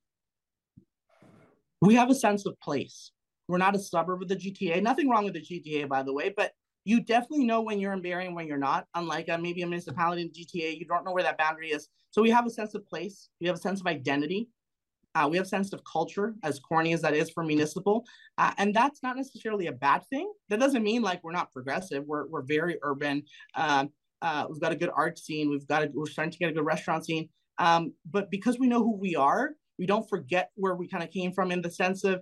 We 1.82 1.96
have 1.96 2.10
a 2.10 2.16
sense 2.16 2.46
of 2.46 2.60
place. 2.60 3.12
We're 3.48 3.58
not 3.58 3.76
a 3.76 3.80
suburb 3.80 4.22
of 4.22 4.28
the 4.28 4.36
GTA. 4.36 4.82
Nothing 4.82 5.10
wrong 5.10 5.24
with 5.24 5.34
the 5.34 5.42
GTA, 5.42 5.88
by 5.88 6.04
the 6.04 6.14
way, 6.14 6.34
but 6.36 6.52
you 6.86 7.02
definitely 7.02 7.46
know 7.46 7.62
when 7.62 7.80
you're 7.80 7.94
in 7.94 8.02
Barrie 8.02 8.28
and 8.28 8.36
when 8.36 8.48
you're 8.48 8.58
not. 8.58 8.86
Unlike 8.94 9.30
uh, 9.30 9.38
maybe 9.40 9.64
a 9.64 9.68
municipality 9.68 10.22
in 10.22 10.30
GTA, 10.30 10.78
you 10.78 10.86
don't 10.86 11.04
know 11.04 11.12
where 11.12 11.24
that 11.24 11.38
boundary 11.38 11.70
is. 11.70 11.90
So 12.12 12.22
we 12.22 12.30
have 12.30 12.46
a 12.46 12.50
sense 12.50 12.76
of 12.76 12.88
place. 12.88 13.30
We 13.42 13.48
have 13.48 13.56
a 13.56 13.60
sense 13.60 13.82
of 13.82 13.88
identity. 13.88 14.50
Uh, 15.16 15.28
we 15.30 15.38
have 15.38 15.46
a 15.46 15.50
sense 15.50 15.74
of 15.74 15.82
culture, 15.84 16.36
as 16.44 16.60
corny 16.60 16.94
as 16.94 17.02
that 17.02 17.14
is 17.14 17.30
for 17.30 17.42
municipal, 17.44 18.06
uh, 18.38 18.52
and 18.58 18.74
that's 18.74 19.02
not 19.02 19.16
necessarily 19.16 19.68
a 19.68 19.72
bad 19.72 20.06
thing. 20.10 20.30
That 20.50 20.60
doesn't 20.60 20.84
mean 20.84 21.02
like 21.02 21.24
we're 21.24 21.32
not 21.32 21.54
progressive. 21.54 22.04
We're 22.06 22.28
we're 22.28 22.42
very 22.42 22.78
urban. 22.84 23.24
Um, 23.56 23.92
uh, 24.22 24.46
we've 24.50 24.60
got 24.60 24.74
a 24.74 24.76
good 24.76 24.92
art 24.94 25.18
scene. 25.18 25.50
We've 25.50 25.68
got 25.68 25.84
a, 25.84 25.90
we're 25.94 26.08
starting 26.08 26.34
to 26.34 26.38
get 26.38 26.50
a 26.50 26.54
good 26.54 26.66
restaurant 26.66 27.06
scene. 27.06 27.30
Um, 27.60 27.94
but 28.12 28.30
because 28.30 28.60
we 28.60 28.68
know 28.68 28.84
who 28.84 28.98
we 28.98 29.16
are, 29.16 29.52
we 29.80 29.86
don't 29.86 30.08
forget 30.10 30.52
where 30.56 30.76
we 30.76 30.86
kind 30.86 31.04
of 31.04 31.12
came 31.12 31.32
from 31.32 31.50
in 31.50 31.62
the 31.62 31.72
sense 31.72 32.04
of 32.04 32.22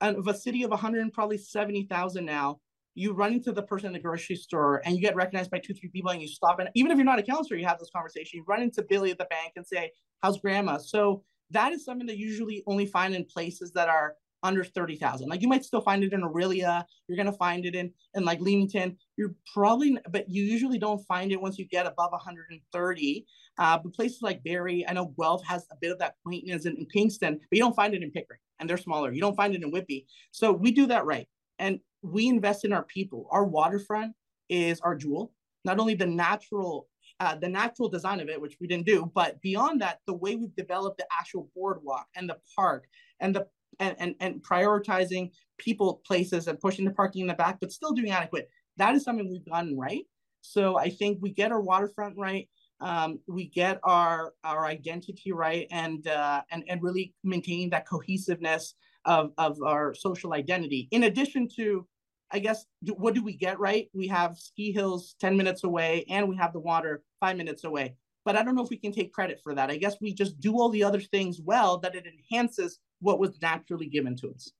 of 0.00 0.26
a 0.26 0.34
city 0.34 0.64
of 0.64 0.70
100 0.70 1.12
probably 1.12 1.38
70,000 1.38 2.24
now 2.24 2.58
you 2.94 3.12
run 3.12 3.32
into 3.32 3.52
the 3.52 3.62
person 3.62 3.86
in 3.88 3.92
the 3.92 3.98
grocery 3.98 4.36
store 4.36 4.82
and 4.84 4.94
you 4.94 5.00
get 5.00 5.16
recognized 5.16 5.50
by 5.50 5.58
two, 5.58 5.74
three 5.74 5.88
people 5.88 6.10
and 6.10 6.20
you 6.20 6.28
stop. 6.28 6.58
And 6.58 6.68
even 6.74 6.90
if 6.90 6.98
you're 6.98 7.04
not 7.04 7.18
a 7.18 7.22
councillor, 7.22 7.58
you 7.58 7.66
have 7.66 7.78
this 7.78 7.90
conversation. 7.94 8.38
You 8.38 8.44
run 8.46 8.62
into 8.62 8.82
Billy 8.82 9.10
at 9.10 9.18
the 9.18 9.26
bank 9.26 9.52
and 9.56 9.66
say, 9.66 9.90
How's 10.22 10.38
grandma? 10.38 10.78
So 10.78 11.24
that 11.50 11.72
is 11.72 11.84
something 11.84 12.06
that 12.06 12.18
you 12.18 12.26
usually 12.26 12.62
only 12.66 12.86
find 12.86 13.14
in 13.14 13.24
places 13.24 13.72
that 13.72 13.88
are 13.88 14.14
under 14.42 14.64
30,000. 14.64 15.28
Like 15.28 15.40
you 15.40 15.48
might 15.48 15.64
still 15.64 15.80
find 15.80 16.02
it 16.02 16.12
in 16.12 16.22
Orillia. 16.22 16.84
You're 17.06 17.16
going 17.16 17.30
to 17.30 17.32
find 17.32 17.64
it 17.64 17.74
in, 17.74 17.92
in 18.14 18.24
like 18.24 18.40
Leamington. 18.40 18.96
You're 19.16 19.34
probably, 19.52 19.96
but 20.10 20.28
you 20.28 20.42
usually 20.42 20.78
don't 20.78 21.04
find 21.06 21.30
it 21.32 21.40
once 21.40 21.58
you 21.58 21.66
get 21.66 21.86
above 21.86 22.12
130. 22.12 23.26
Uh, 23.58 23.78
but 23.78 23.94
places 23.94 24.22
like 24.22 24.42
Barrie, 24.42 24.86
I 24.88 24.92
know 24.92 25.14
Guelph 25.18 25.44
has 25.46 25.66
a 25.70 25.76
bit 25.80 25.92
of 25.92 25.98
that 26.00 26.14
quaintness 26.24 26.66
in, 26.66 26.76
in 26.76 26.86
Kingston, 26.86 27.34
but 27.34 27.56
you 27.56 27.60
don't 27.60 27.76
find 27.76 27.94
it 27.94 28.02
in 28.02 28.10
Pickering 28.10 28.40
and 28.58 28.68
they're 28.68 28.76
smaller. 28.76 29.12
You 29.12 29.20
don't 29.20 29.36
find 29.36 29.54
it 29.54 29.62
in 29.62 29.70
Whitby. 29.70 30.06
So 30.30 30.52
we 30.52 30.72
do 30.72 30.86
that 30.86 31.04
right. 31.04 31.28
And 31.62 31.78
we 32.02 32.28
invest 32.28 32.64
in 32.64 32.72
our 32.72 32.82
people. 32.82 33.28
Our 33.30 33.44
waterfront 33.44 34.14
is 34.48 34.80
our 34.80 34.96
jewel. 34.96 35.32
Not 35.64 35.78
only 35.78 35.94
the 35.94 36.06
natural 36.06 36.88
uh, 37.20 37.36
the 37.36 37.48
natural 37.48 37.88
design 37.88 38.18
of 38.18 38.28
it, 38.28 38.40
which 38.40 38.56
we 38.60 38.66
didn't 38.66 38.86
do, 38.86 39.08
but 39.14 39.40
beyond 39.42 39.80
that, 39.80 40.00
the 40.08 40.12
way 40.12 40.34
we've 40.34 40.56
developed 40.56 40.98
the 40.98 41.06
actual 41.16 41.48
boardwalk 41.54 42.06
and 42.16 42.28
the 42.28 42.36
park 42.56 42.88
and 43.20 43.36
the 43.36 43.46
and, 43.78 43.94
and, 44.00 44.14
and 44.18 44.42
prioritizing 44.42 45.30
people, 45.58 46.02
places, 46.04 46.48
and 46.48 46.58
pushing 46.58 46.84
the 46.84 46.90
parking 46.90 47.22
in 47.22 47.28
the 47.28 47.34
back, 47.34 47.58
but 47.60 47.70
still 47.70 47.92
doing 47.92 48.10
adequate. 48.10 48.48
That 48.76 48.96
is 48.96 49.04
something 49.04 49.30
we've 49.30 49.48
gotten 49.48 49.78
right. 49.78 50.04
So 50.40 50.76
I 50.78 50.90
think 50.90 51.18
we 51.20 51.30
get 51.30 51.52
our 51.52 51.60
waterfront 51.60 52.18
right. 52.18 52.48
Um, 52.80 53.20
we 53.28 53.46
get 53.46 53.78
our 53.84 54.32
our 54.42 54.66
identity 54.66 55.30
right, 55.30 55.68
and 55.70 56.08
uh, 56.08 56.42
and 56.50 56.64
and 56.68 56.82
really 56.82 57.14
maintaining 57.22 57.70
that 57.70 57.88
cohesiveness 57.88 58.74
of 59.04 59.32
of 59.38 59.60
our 59.62 59.94
social 59.94 60.34
identity. 60.34 60.88
In 60.90 61.04
addition 61.04 61.48
to 61.56 61.86
I 62.32 62.38
guess 62.38 62.64
do, 62.82 62.94
what 62.94 63.14
do 63.14 63.22
we 63.22 63.36
get 63.36 63.60
right? 63.60 63.88
We 63.92 64.08
have 64.08 64.38
ski 64.38 64.72
hills 64.72 65.16
10 65.20 65.36
minutes 65.36 65.64
away 65.64 66.04
and 66.08 66.28
we 66.28 66.36
have 66.36 66.52
the 66.52 66.60
water 66.60 67.02
five 67.20 67.36
minutes 67.36 67.64
away. 67.64 67.94
But 68.24 68.36
I 68.36 68.42
don't 68.42 68.54
know 68.54 68.62
if 68.62 68.70
we 68.70 68.78
can 68.78 68.92
take 68.92 69.12
credit 69.12 69.40
for 69.42 69.54
that. 69.54 69.70
I 69.70 69.76
guess 69.76 69.96
we 70.00 70.14
just 70.14 70.40
do 70.40 70.54
all 70.54 70.70
the 70.70 70.84
other 70.84 71.00
things 71.00 71.40
well 71.40 71.78
that 71.78 71.94
it 71.94 72.06
enhances 72.06 72.78
what 73.00 73.18
was 73.18 73.40
naturally 73.42 73.86
given 73.86 74.16
to 74.16 74.30
us. 74.30 74.50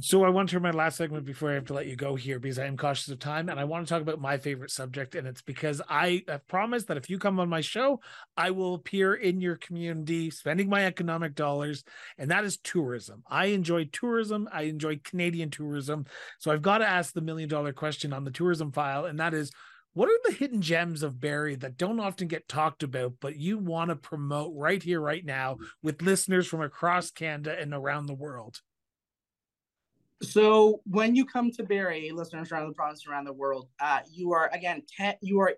So 0.00 0.24
I 0.24 0.30
want 0.30 0.48
to 0.48 0.58
my 0.58 0.72
last 0.72 0.96
segment 0.96 1.24
before 1.24 1.52
I 1.52 1.54
have 1.54 1.66
to 1.66 1.74
let 1.74 1.86
you 1.86 1.94
go 1.94 2.16
here 2.16 2.40
because 2.40 2.58
I 2.58 2.66
am 2.66 2.76
cautious 2.76 3.08
of 3.08 3.20
time 3.20 3.48
and 3.48 3.60
I 3.60 3.64
want 3.64 3.86
to 3.86 3.94
talk 3.94 4.02
about 4.02 4.20
my 4.20 4.36
favorite 4.36 4.72
subject 4.72 5.14
and 5.14 5.28
it's 5.28 5.42
because 5.42 5.80
I 5.88 6.24
have 6.26 6.46
promised 6.48 6.88
that 6.88 6.96
if 6.96 7.08
you 7.08 7.20
come 7.20 7.38
on 7.38 7.48
my 7.48 7.60
show, 7.60 8.00
I 8.36 8.50
will 8.50 8.74
appear 8.74 9.14
in 9.14 9.40
your 9.40 9.54
community 9.54 10.30
spending 10.30 10.68
my 10.68 10.86
economic 10.86 11.36
dollars 11.36 11.84
and 12.18 12.32
that 12.32 12.44
is 12.44 12.56
tourism. 12.56 13.22
I 13.28 13.46
enjoy 13.46 13.84
tourism. 13.84 14.48
I 14.52 14.62
enjoy 14.62 15.00
Canadian 15.04 15.50
tourism. 15.50 16.06
So 16.40 16.50
I've 16.50 16.62
got 16.62 16.78
to 16.78 16.88
ask 16.88 17.14
the 17.14 17.20
million 17.20 17.48
dollar 17.48 17.72
question 17.72 18.12
on 18.12 18.24
the 18.24 18.32
tourism 18.32 18.72
file 18.72 19.04
and 19.04 19.20
that 19.20 19.34
is 19.34 19.52
what 19.92 20.08
are 20.08 20.18
the 20.24 20.34
hidden 20.34 20.62
gems 20.62 21.04
of 21.04 21.20
Barrie 21.20 21.54
that 21.54 21.78
don't 21.78 22.00
often 22.00 22.26
get 22.26 22.48
talked 22.48 22.82
about, 22.82 23.14
but 23.20 23.36
you 23.36 23.56
want 23.56 23.90
to 23.90 23.96
promote 23.96 24.52
right 24.56 24.82
here, 24.82 25.00
right 25.00 25.24
now 25.24 25.58
with 25.80 26.02
listeners 26.02 26.48
from 26.48 26.60
across 26.60 27.12
Canada 27.12 27.56
and 27.58 27.72
around 27.72 28.06
the 28.06 28.14
world? 28.14 28.60
So 30.22 30.80
when 30.84 31.14
you 31.14 31.24
come 31.24 31.50
to 31.52 31.62
Barrie, 31.62 32.10
listeners 32.10 32.50
around 32.50 32.68
the 32.68 32.74
province, 32.74 33.06
around 33.06 33.24
the 33.24 33.32
world, 33.32 33.68
uh, 33.80 34.00
you 34.10 34.32
are 34.32 34.50
again 34.52 34.82
ten. 34.96 35.14
You 35.20 35.40
are 35.40 35.54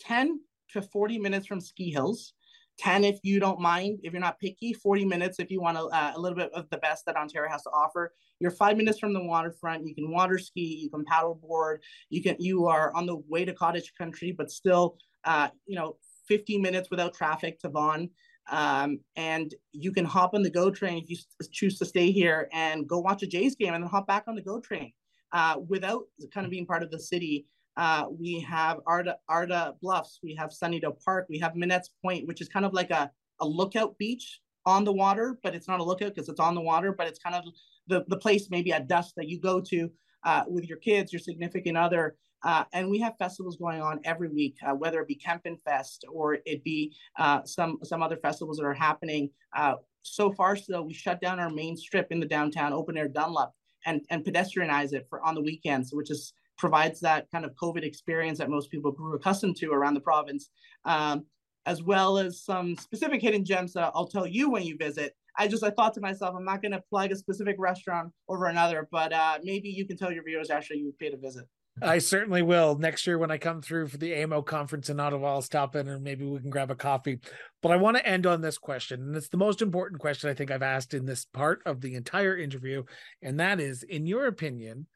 ten 0.00 0.40
to 0.72 0.82
forty 0.82 1.18
minutes 1.18 1.46
from 1.46 1.60
ski 1.60 1.90
hills. 1.90 2.34
10 2.78 3.02
if 3.04 3.18
you 3.22 3.40
don't 3.40 3.60
mind 3.60 3.98
if 4.02 4.12
you're 4.12 4.20
not 4.20 4.38
picky 4.38 4.72
40 4.72 5.04
minutes 5.04 5.38
if 5.40 5.50
you 5.50 5.60
want 5.60 5.76
a, 5.76 5.82
uh, 5.82 6.12
a 6.14 6.20
little 6.20 6.36
bit 6.36 6.52
of 6.52 6.70
the 6.70 6.78
best 6.78 7.04
that 7.06 7.16
ontario 7.16 7.50
has 7.50 7.62
to 7.62 7.70
offer 7.70 8.12
you're 8.40 8.50
five 8.50 8.76
minutes 8.76 8.98
from 8.98 9.12
the 9.12 9.22
waterfront 9.22 9.86
you 9.86 9.94
can 9.94 10.10
water 10.10 10.38
ski 10.38 10.78
you 10.82 10.88
can 10.88 11.04
paddle 11.04 11.34
board 11.34 11.82
you 12.08 12.22
can 12.22 12.36
you 12.38 12.66
are 12.66 12.94
on 12.94 13.04
the 13.04 13.16
way 13.28 13.44
to 13.44 13.52
cottage 13.52 13.92
country 13.98 14.32
but 14.32 14.50
still 14.50 14.96
uh, 15.24 15.48
you 15.66 15.76
know 15.76 15.96
15 16.28 16.62
minutes 16.62 16.88
without 16.90 17.14
traffic 17.14 17.58
to 17.58 17.68
vaughan 17.68 18.08
um, 18.50 19.00
and 19.16 19.54
you 19.72 19.92
can 19.92 20.04
hop 20.04 20.34
on 20.34 20.42
the 20.42 20.50
go 20.50 20.70
train 20.70 21.02
if 21.02 21.10
you 21.10 21.16
choose 21.52 21.78
to 21.78 21.84
stay 21.84 22.10
here 22.10 22.48
and 22.52 22.88
go 22.88 22.98
watch 22.98 23.22
a 23.22 23.26
Jays 23.26 23.54
game 23.54 23.74
and 23.74 23.82
then 23.82 23.90
hop 23.90 24.06
back 24.06 24.24
on 24.26 24.34
the 24.34 24.42
go 24.42 24.60
train 24.60 24.92
uh, 25.32 25.56
without 25.68 26.04
kind 26.32 26.44
of 26.44 26.50
being 26.50 26.66
part 26.66 26.82
of 26.82 26.90
the 26.90 26.98
city. 26.98 27.46
Uh, 27.76 28.06
we 28.10 28.40
have 28.40 28.80
Arda, 28.86 29.16
Ardagh 29.30 29.78
Bluffs, 29.80 30.18
we 30.22 30.34
have 30.34 30.50
Sunnidale 30.50 31.02
Park, 31.04 31.26
we 31.28 31.38
have 31.38 31.54
Minet's 31.54 31.90
Point, 32.02 32.26
which 32.26 32.40
is 32.40 32.48
kind 32.48 32.66
of 32.66 32.72
like 32.72 32.90
a, 32.90 33.10
a 33.40 33.46
lookout 33.46 33.96
beach 33.98 34.40
on 34.66 34.84
the 34.84 34.92
water, 34.92 35.38
but 35.42 35.54
it's 35.54 35.68
not 35.68 35.80
a 35.80 35.84
lookout 35.84 36.14
because 36.14 36.28
it's 36.28 36.40
on 36.40 36.54
the 36.54 36.60
water, 36.60 36.92
but 36.92 37.06
it's 37.06 37.18
kind 37.18 37.36
of 37.36 37.44
the, 37.86 38.04
the 38.08 38.16
place 38.16 38.48
maybe 38.50 38.72
at 38.72 38.88
dusk 38.88 39.14
that 39.16 39.28
you 39.28 39.40
go 39.40 39.60
to 39.60 39.90
uh, 40.24 40.42
with 40.48 40.68
your 40.68 40.78
kids, 40.78 41.12
your 41.12 41.20
significant 41.20 41.76
other, 41.76 42.16
uh, 42.44 42.64
and 42.72 42.88
we 42.88 42.98
have 43.00 43.14
festivals 43.18 43.56
going 43.56 43.80
on 43.80 44.00
every 44.04 44.28
week, 44.28 44.56
uh, 44.66 44.72
whether 44.72 45.00
it 45.00 45.08
be 45.08 45.16
Kempenfest 45.16 45.98
or 46.10 46.38
it 46.44 46.62
be 46.64 46.94
uh, 47.18 47.42
some 47.44 47.78
some 47.82 48.02
other 48.02 48.16
festivals 48.16 48.58
that 48.58 48.64
are 48.64 48.74
happening. 48.74 49.30
Uh, 49.56 49.74
so 50.02 50.32
far, 50.32 50.56
so 50.56 50.82
we 50.82 50.94
shut 50.94 51.20
down 51.20 51.40
our 51.40 51.50
main 51.50 51.76
strip 51.76 52.10
in 52.10 52.20
the 52.20 52.26
downtown 52.26 52.72
open 52.72 52.96
air 52.96 53.08
Dunlop 53.08 53.52
and 53.86 54.02
and 54.10 54.24
pedestrianize 54.24 54.92
it 54.92 55.06
for 55.10 55.20
on 55.22 55.34
the 55.34 55.42
weekends, 55.42 55.92
which 55.92 56.10
is 56.10 56.32
provides 56.56 57.00
that 57.00 57.30
kind 57.30 57.44
of 57.44 57.54
COVID 57.54 57.84
experience 57.84 58.38
that 58.38 58.50
most 58.50 58.70
people 58.70 58.90
grew 58.90 59.14
accustomed 59.14 59.56
to 59.56 59.70
around 59.70 59.94
the 59.94 60.00
province, 60.00 60.50
um, 60.84 61.24
as 61.66 61.82
well 61.82 62.18
as 62.18 62.42
some 62.44 62.76
specific 62.76 63.20
hidden 63.20 63.44
gems 63.44 63.72
that 63.72 63.92
I'll 63.94 64.08
tell 64.08 64.26
you 64.26 64.50
when 64.50 64.62
you 64.62 64.76
visit. 64.76 65.14
I 65.36 65.46
just 65.46 65.62
I 65.62 65.70
thought 65.70 65.94
to 65.94 66.00
myself, 66.00 66.34
I'm 66.36 66.44
not 66.44 66.62
going 66.62 66.72
to 66.72 66.82
plug 66.90 67.12
a 67.12 67.16
specific 67.16 67.56
restaurant 67.58 68.12
over 68.28 68.46
another, 68.46 68.88
but 68.90 69.12
uh, 69.12 69.38
maybe 69.42 69.68
you 69.68 69.86
can 69.86 69.96
tell 69.96 70.12
your 70.12 70.24
viewers 70.24 70.50
actually 70.50 70.78
you 70.78 70.92
paid 70.98 71.14
a 71.14 71.16
visit. 71.16 71.46
I 71.82 71.98
certainly 71.98 72.42
will. 72.42 72.78
Next 72.78 73.06
year, 73.06 73.18
when 73.18 73.30
I 73.30 73.38
come 73.38 73.62
through 73.62 73.88
for 73.88 73.96
the 73.96 74.14
AMO 74.14 74.42
conference 74.42 74.90
in 74.90 75.00
Ottawa, 75.00 75.34
I'll 75.34 75.42
stop 75.42 75.76
in 75.76 75.88
and 75.88 76.02
maybe 76.02 76.24
we 76.24 76.40
can 76.40 76.50
grab 76.50 76.70
a 76.70 76.74
coffee. 76.74 77.18
But 77.62 77.72
I 77.72 77.76
want 77.76 77.96
to 77.96 78.06
end 78.06 78.26
on 78.26 78.40
this 78.40 78.58
question. 78.58 79.00
And 79.00 79.16
it's 79.16 79.28
the 79.28 79.36
most 79.36 79.62
important 79.62 80.00
question 80.00 80.30
I 80.30 80.34
think 80.34 80.50
I've 80.50 80.62
asked 80.62 80.94
in 80.94 81.06
this 81.06 81.24
part 81.24 81.62
of 81.66 81.80
the 81.80 81.94
entire 81.94 82.36
interview. 82.36 82.84
And 83.22 83.38
that 83.40 83.60
is, 83.60 83.82
in 83.82 84.06
your 84.06 84.26
opinion, 84.26 84.86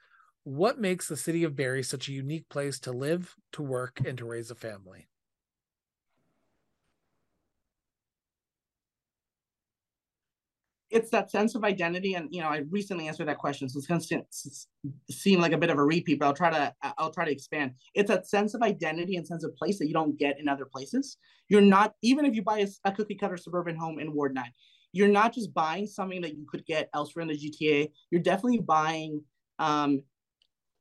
what 0.45 0.81
makes 0.81 1.09
the 1.09 1.17
city 1.17 1.45
of 1.45 1.57
Barrie 1.57 1.83
such 1.83 2.09
a 2.09 2.13
unique 2.13 2.49
place 2.49 2.81
to 2.81 2.93
live, 2.93 3.35
to 3.53 3.63
work, 3.63 4.01
and 4.05 4.19
to 4.19 4.25
raise 4.25 4.51
a 4.51 4.57
family? 4.57 5.09
It's 10.93 11.11
that 11.11 11.31
sense 11.31 11.55
of 11.55 11.65
identity 11.65 12.15
and 12.15 12.29
you 12.31 12.41
know 12.41 12.49
i 12.49 12.63
recently 12.71 13.09
answered 13.09 13.27
that 13.27 13.39
question 13.39 13.69
so 13.69 13.79
it's 13.79 13.87
going 13.87 14.01
to 14.01 15.13
seem 15.13 15.41
like 15.41 15.53
a 15.53 15.59
bit 15.59 15.71
of 15.71 15.79
a 15.79 15.85
repeat 15.85 16.19
but 16.19 16.27
i'll 16.27 16.35
try 16.35 16.51
to 16.51 16.73
i'll 16.99 17.11
try 17.11 17.25
to 17.25 17.33
expand. 17.33 17.73
It's 17.95 18.09
that 18.09 18.29
sense 18.29 18.55
of 18.55 18.63
identity 18.63 19.17
and 19.17 19.27
sense 19.27 19.45
of 19.45 19.57
place 19.57 19.79
that 19.79 19.87
you 19.87 19.95
don't 19.95 20.19
get 20.19 20.39
in 20.39 20.49
other 20.49 20.65
places. 20.65 21.17
You're 21.49 21.61
not 21.61 21.95
even 22.03 22.25
if 22.25 22.35
you 22.35 22.43
buy 22.43 22.59
a, 22.59 22.69
a 22.85 22.93
cookie 22.93 23.15
cutter 23.15 23.37
suburban 23.37 23.77
home 23.77 23.99
in 23.99 24.15
ward 24.15 24.35
9 24.35 24.45
you're 24.95 25.09
not 25.09 25.33
just 25.33 25.55
buying 25.55 25.87
something 25.87 26.21
that 26.21 26.37
you 26.37 26.45
could 26.47 26.65
get 26.67 26.91
elsewhere 26.95 27.23
in 27.23 27.29
the 27.29 27.35
gta 27.35 27.91
you're 28.11 28.21
definitely 28.21 28.61
buying 28.61 29.23
um, 29.59 30.03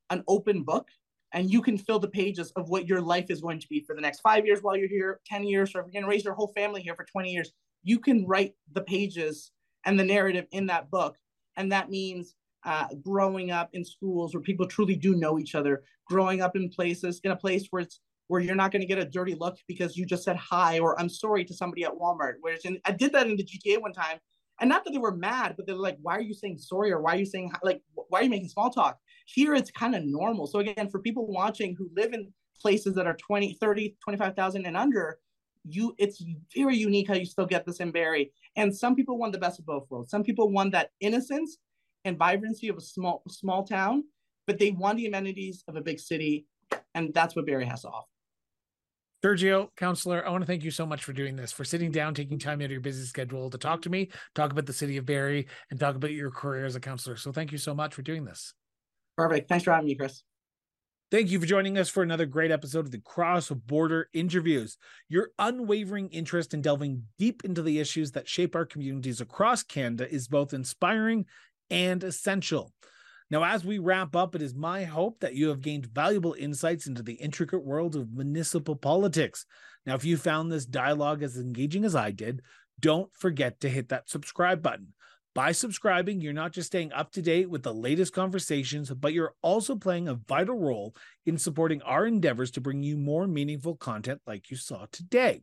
an 0.10 0.24
open 0.28 0.64
book 0.64 0.88
and 1.34 1.50
you 1.50 1.62
can 1.62 1.78
fill 1.78 2.00
the 2.00 2.10
pages 2.10 2.52
of 2.56 2.70
what 2.70 2.88
your 2.88 3.02
life 3.02 3.28
is 3.30 3.42
going 3.42 3.60
to 3.60 3.68
be 3.68 3.84
for 3.86 3.96
the 3.96 4.02
next 4.02 4.20
five 4.20 4.46
years 4.46 4.60
while 4.62 4.76
you're 4.76 4.90
here 4.90 5.20
10 5.26 5.44
years 5.44 5.74
or 5.74 5.80
if 5.80 5.86
you're 5.86 5.94
going 5.94 6.04
to 6.04 6.10
raise 6.10 6.26
your 6.26 6.34
whole 6.34 6.52
family 6.56 6.82
here 6.82 6.96
for 6.96 7.06
20 7.06 7.32
years. 7.32 7.52
You 7.84 8.00
can 8.00 8.26
write 8.28 8.54
the 8.74 8.82
pages 8.82 9.52
and 9.86 10.00
the 10.00 10.04
narrative 10.04 10.46
in 10.52 10.68
that 10.68 10.90
book. 10.90 11.18
And 11.58 11.72
that 11.72 11.90
means 11.90 12.36
uh, 12.64 12.88
growing 13.02 13.52
up 13.52 13.70
in 13.74 13.84
schools 13.84 14.34
where 14.34 14.42
people 14.42 14.68
truly 14.68 14.96
do 14.96 15.16
know 15.16 15.40
each 15.40 15.56
other, 15.56 15.84
growing 16.08 16.42
up 16.42 16.56
in 16.56 16.70
places, 16.70 17.20
in 17.24 17.32
a 17.32 17.36
place 17.36 17.68
where 17.72 17.84
it's 17.84 18.00
where 18.28 18.40
you're 18.40 18.56
not 18.56 18.72
going 18.72 18.82
to 18.82 18.88
get 18.88 18.98
a 18.98 19.04
dirty 19.04 19.36
look 19.36 19.58
because 19.68 19.98
you 19.98 20.06
just 20.06 20.24
said 20.24 20.38
hi 20.38 20.80
or 20.80 20.98
I'm 20.98 21.10
sorry 21.10 21.44
to 21.44 21.54
somebody 21.54 21.84
at 21.84 21.92
Walmart. 21.92 22.36
Whereas 22.40 22.64
in, 22.64 22.80
I 22.86 22.92
did 22.92 23.12
that 23.12 23.28
in 23.28 23.36
the 23.36 23.44
GTA 23.44 23.82
one 23.82 23.92
time, 23.92 24.20
and 24.62 24.70
not 24.70 24.86
that 24.86 24.92
they 24.92 25.00
were 25.00 25.16
mad, 25.16 25.56
but 25.58 25.66
they're 25.66 25.76
like, 25.76 25.98
"Why 26.02 26.16
are 26.16 26.22
you 26.22 26.34
saying 26.34 26.60
sorry?" 26.60 26.92
or 26.92 27.02
"Why 27.02 27.16
are 27.16 27.20
you 27.20 27.26
saying 27.26 27.52
like 27.64 27.82
why 27.94 28.20
are 28.20 28.24
you 28.24 28.30
making 28.30 28.50
small 28.50 28.70
talk?" 28.70 28.98
Here 29.26 29.54
it's 29.54 29.72
kind 29.72 29.96
of 29.96 30.06
normal. 30.06 30.48
So 30.48 30.60
again, 30.60 30.90
for 30.90 31.00
people 31.00 31.28
watching 31.28 31.76
who 31.78 31.90
live 31.96 32.14
in 32.14 32.32
places 32.62 32.94
that 32.96 33.08
are 33.08 33.16
20, 33.16 33.58
30, 33.60 33.98
25,000 34.04 34.66
and 34.66 34.78
under, 34.78 35.18
you 35.64 35.94
it's 35.98 36.24
very 36.56 36.76
unique 36.76 37.08
how 37.08 37.14
you 37.14 37.26
still 37.26 37.46
get 37.46 37.66
this 37.66 37.80
in 37.80 37.92
Barrie. 37.92 38.32
And 38.56 38.76
some 38.76 38.96
people 38.96 39.18
want 39.18 39.34
the 39.34 39.40
best 39.40 39.60
of 39.60 39.66
both 39.66 39.86
worlds. 39.90 40.12
Some 40.12 40.24
people 40.24 40.52
want 40.52 40.72
that 40.74 40.92
innocence 41.00 41.58
and 42.06 42.18
vibrancy 42.18 42.68
of 42.68 42.78
a 42.78 42.82
small 42.82 43.24
small 43.30 43.64
town, 43.64 44.04
but 44.48 44.60
they 44.60 44.72
want 44.72 44.98
the 44.98 45.06
amenities 45.06 45.64
of 45.68 45.76
a 45.76 45.82
big 45.82 46.00
city, 46.00 46.46
and 46.96 47.14
that's 47.14 47.36
what 47.36 47.46
Barrie 47.46 47.66
has 47.66 47.82
to 47.82 47.90
offer. 47.90 48.08
Sergio, 49.24 49.70
councillor, 49.78 50.26
I 50.26 50.32
want 50.32 50.42
to 50.42 50.48
thank 50.48 50.64
you 50.64 50.72
so 50.72 50.84
much 50.84 51.04
for 51.04 51.14
doing 51.14 51.36
this, 51.36 51.52
for 51.52 51.64
sitting 51.64 51.92
down, 51.92 52.16
taking 52.16 52.40
time 52.40 52.60
out 52.60 52.66
of 52.66 52.72
your 52.72 52.82
busy 52.82 53.06
schedule 53.06 53.52
to 53.52 53.58
talk 53.60 53.84
to 53.84 53.90
me, 53.90 54.10
talk 54.34 54.52
about 54.52 54.66
the 54.66 54.74
city 54.74 54.98
of 54.98 55.06
Barrie, 55.06 55.48
and 55.70 55.80
talk 55.80 55.96
about 55.96 56.12
your 56.12 56.32
career 56.32 56.66
as 56.66 56.76
a 56.76 56.80
councillor. 56.80 57.16
So 57.18 57.32
thank 57.32 57.52
you 57.52 57.60
so 57.60 57.76
much 57.76 57.94
for 57.94 58.02
doing 58.02 58.26
this. 58.26 58.56
Perfect. 59.16 59.48
Thanks 59.48 59.64
for 59.64 59.72
having 59.72 59.86
me, 59.86 59.96
Chris. 59.96 60.24
Thank 61.12 61.30
you 61.30 61.42
for 61.42 61.46
joining 61.46 61.78
us 61.78 61.90
for 61.90 62.04
another 62.04 62.26
great 62.26 62.52
episode 62.52 62.86
of 62.86 62.92
the 62.92 63.02
Cross 63.02 63.50
Border 63.50 64.08
Interviews. 64.14 64.78
Your 65.10 65.32
unwavering 65.38 66.08
interest 66.08 66.54
in 66.54 66.62
delving 66.62 67.04
deep 67.20 67.44
into 67.44 67.62
the 67.62 67.82
issues 67.82 68.14
that 68.14 68.30
shape 68.30 68.56
our 68.56 68.66
communities 68.66 69.20
across 69.20 69.62
Canada 69.62 70.10
is 70.10 70.30
both 70.30 70.54
inspiring 70.54 71.26
and 71.70 72.02
essential. 72.02 72.72
Now, 73.30 73.44
as 73.44 73.66
we 73.66 73.78
wrap 73.78 74.16
up, 74.16 74.36
it 74.36 74.42
is 74.42 74.56
my 74.56 74.86
hope 74.86 75.20
that 75.20 75.36
you 75.36 75.50
have 75.50 75.60
gained 75.60 75.88
valuable 75.88 76.34
insights 76.40 76.88
into 76.88 77.04
the 77.04 77.16
intricate 77.16 77.66
world 77.66 77.98
of 77.98 78.14
municipal 78.14 78.78
politics. 78.78 79.46
Now, 79.86 79.96
if 79.96 80.06
you 80.06 80.16
found 80.16 80.50
this 80.50 80.66
dialogue 80.66 81.24
as 81.24 81.36
engaging 81.36 81.84
as 81.84 81.94
I 81.94 82.12
did, 82.12 82.42
don't 82.80 83.14
forget 83.18 83.60
to 83.60 83.70
hit 83.70 83.90
that 83.90 84.10
subscribe 84.10 84.62
button. 84.62 84.94
By 85.34 85.54
subscribing, 85.54 86.20
you're 86.20 86.34
not 86.34 86.52
just 86.52 86.68
staying 86.68 86.92
up 86.92 87.12
to 87.14 87.22
date 87.22 87.50
with 87.50 87.64
the 87.64 87.74
latest 87.74 88.14
conversations, 88.14 88.92
but 88.92 89.14
you're 89.14 89.34
also 89.42 89.76
playing 89.76 90.10
a 90.10 90.16
vital 90.16 90.60
role 90.60 90.94
in 91.26 91.38
supporting 91.38 91.82
our 91.84 92.06
endeavors 92.06 92.52
to 92.52 92.62
bring 92.62 92.84
you 92.84 92.98
more 92.98 93.28
meaningful 93.28 93.78
content 93.78 94.22
like 94.28 94.52
you 94.52 94.58
saw 94.58 94.88
today. 94.92 95.42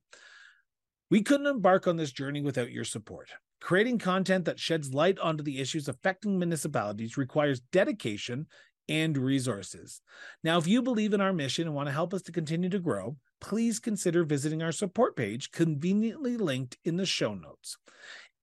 We 1.10 1.22
couldn't 1.22 1.46
embark 1.46 1.86
on 1.86 1.96
this 1.96 2.12
journey 2.12 2.42
without 2.42 2.70
your 2.70 2.84
support. 2.84 3.30
Creating 3.60 3.98
content 3.98 4.44
that 4.44 4.60
sheds 4.60 4.92
light 4.92 5.18
onto 5.18 5.42
the 5.42 5.58
issues 5.58 5.88
affecting 5.88 6.38
municipalities 6.38 7.16
requires 7.16 7.60
dedication 7.72 8.46
and 8.90 9.16
resources. 9.16 10.02
Now, 10.44 10.58
if 10.58 10.66
you 10.66 10.82
believe 10.82 11.14
in 11.14 11.20
our 11.20 11.32
mission 11.32 11.66
and 11.66 11.74
want 11.74 11.88
to 11.88 11.92
help 11.92 12.12
us 12.12 12.22
to 12.22 12.32
continue 12.32 12.68
to 12.68 12.78
grow, 12.78 13.16
please 13.40 13.78
consider 13.78 14.24
visiting 14.24 14.62
our 14.62 14.72
support 14.72 15.16
page 15.16 15.50
conveniently 15.50 16.36
linked 16.36 16.76
in 16.84 16.96
the 16.96 17.06
show 17.06 17.34
notes. 17.34 17.78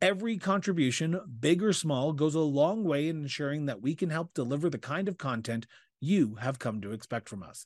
Every 0.02 0.38
contribution, 0.38 1.20
big 1.39 1.64
or 1.64 1.72
small, 1.72 2.12
goes 2.12 2.36
a 2.36 2.39
long 2.41 2.84
way 2.84 3.08
in 3.08 3.22
ensuring 3.22 3.66
that 3.66 3.82
we 3.82 3.96
can 3.96 4.10
help 4.10 4.34
deliver 4.34 4.70
the 4.70 4.78
kind 4.78 5.08
of 5.08 5.18
content 5.18 5.68
you 6.02 6.36
have 6.36 6.60
come 6.60 6.82
to 6.82 6.91
expect 6.91 7.30
from 7.30 7.41
us. 7.41 7.66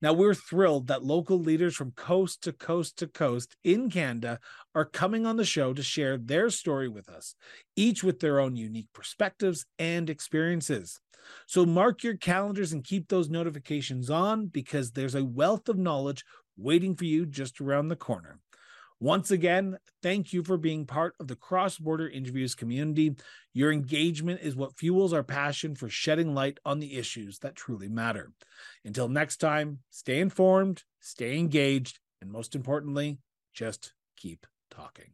Now, 0.00 0.12
we're 0.12 0.34
thrilled 0.34 0.88
that 0.88 1.04
local 1.04 1.38
leaders 1.38 1.76
from 1.76 1.92
coast 1.92 2.42
to 2.42 2.52
coast 2.52 2.98
to 2.98 3.06
coast 3.06 3.56
in 3.62 3.88
Canada 3.88 4.40
are 4.74 4.84
coming 4.84 5.24
on 5.24 5.36
the 5.36 5.44
show 5.44 5.72
to 5.72 5.82
share 5.82 6.18
their 6.18 6.50
story 6.50 6.88
with 6.88 7.08
us, 7.08 7.36
each 7.76 8.02
with 8.02 8.18
their 8.18 8.40
own 8.40 8.56
unique 8.56 8.88
perspectives 8.92 9.64
and 9.78 10.10
experiences. 10.10 11.00
So, 11.46 11.64
mark 11.64 12.02
your 12.02 12.16
calendars 12.16 12.72
and 12.72 12.82
keep 12.82 13.06
those 13.06 13.30
notifications 13.30 14.10
on 14.10 14.46
because 14.46 14.90
there's 14.90 15.14
a 15.14 15.24
wealth 15.24 15.68
of 15.68 15.78
knowledge 15.78 16.24
waiting 16.56 16.96
for 16.96 17.04
you 17.04 17.24
just 17.24 17.60
around 17.60 17.86
the 17.86 17.96
corner. 17.96 18.40
Once 19.02 19.32
again, 19.32 19.76
thank 20.00 20.32
you 20.32 20.44
for 20.44 20.56
being 20.56 20.86
part 20.86 21.12
of 21.18 21.26
the 21.26 21.34
cross 21.34 21.76
border 21.76 22.08
interviews 22.08 22.54
community. 22.54 23.12
Your 23.52 23.72
engagement 23.72 24.40
is 24.42 24.54
what 24.54 24.78
fuels 24.78 25.12
our 25.12 25.24
passion 25.24 25.74
for 25.74 25.88
shedding 25.88 26.36
light 26.36 26.60
on 26.64 26.78
the 26.78 26.96
issues 26.96 27.40
that 27.40 27.56
truly 27.56 27.88
matter. 27.88 28.30
Until 28.84 29.08
next 29.08 29.38
time, 29.38 29.80
stay 29.90 30.20
informed, 30.20 30.84
stay 31.00 31.36
engaged, 31.36 31.98
and 32.20 32.30
most 32.30 32.54
importantly, 32.54 33.18
just 33.52 33.92
keep 34.16 34.46
talking. 34.70 35.10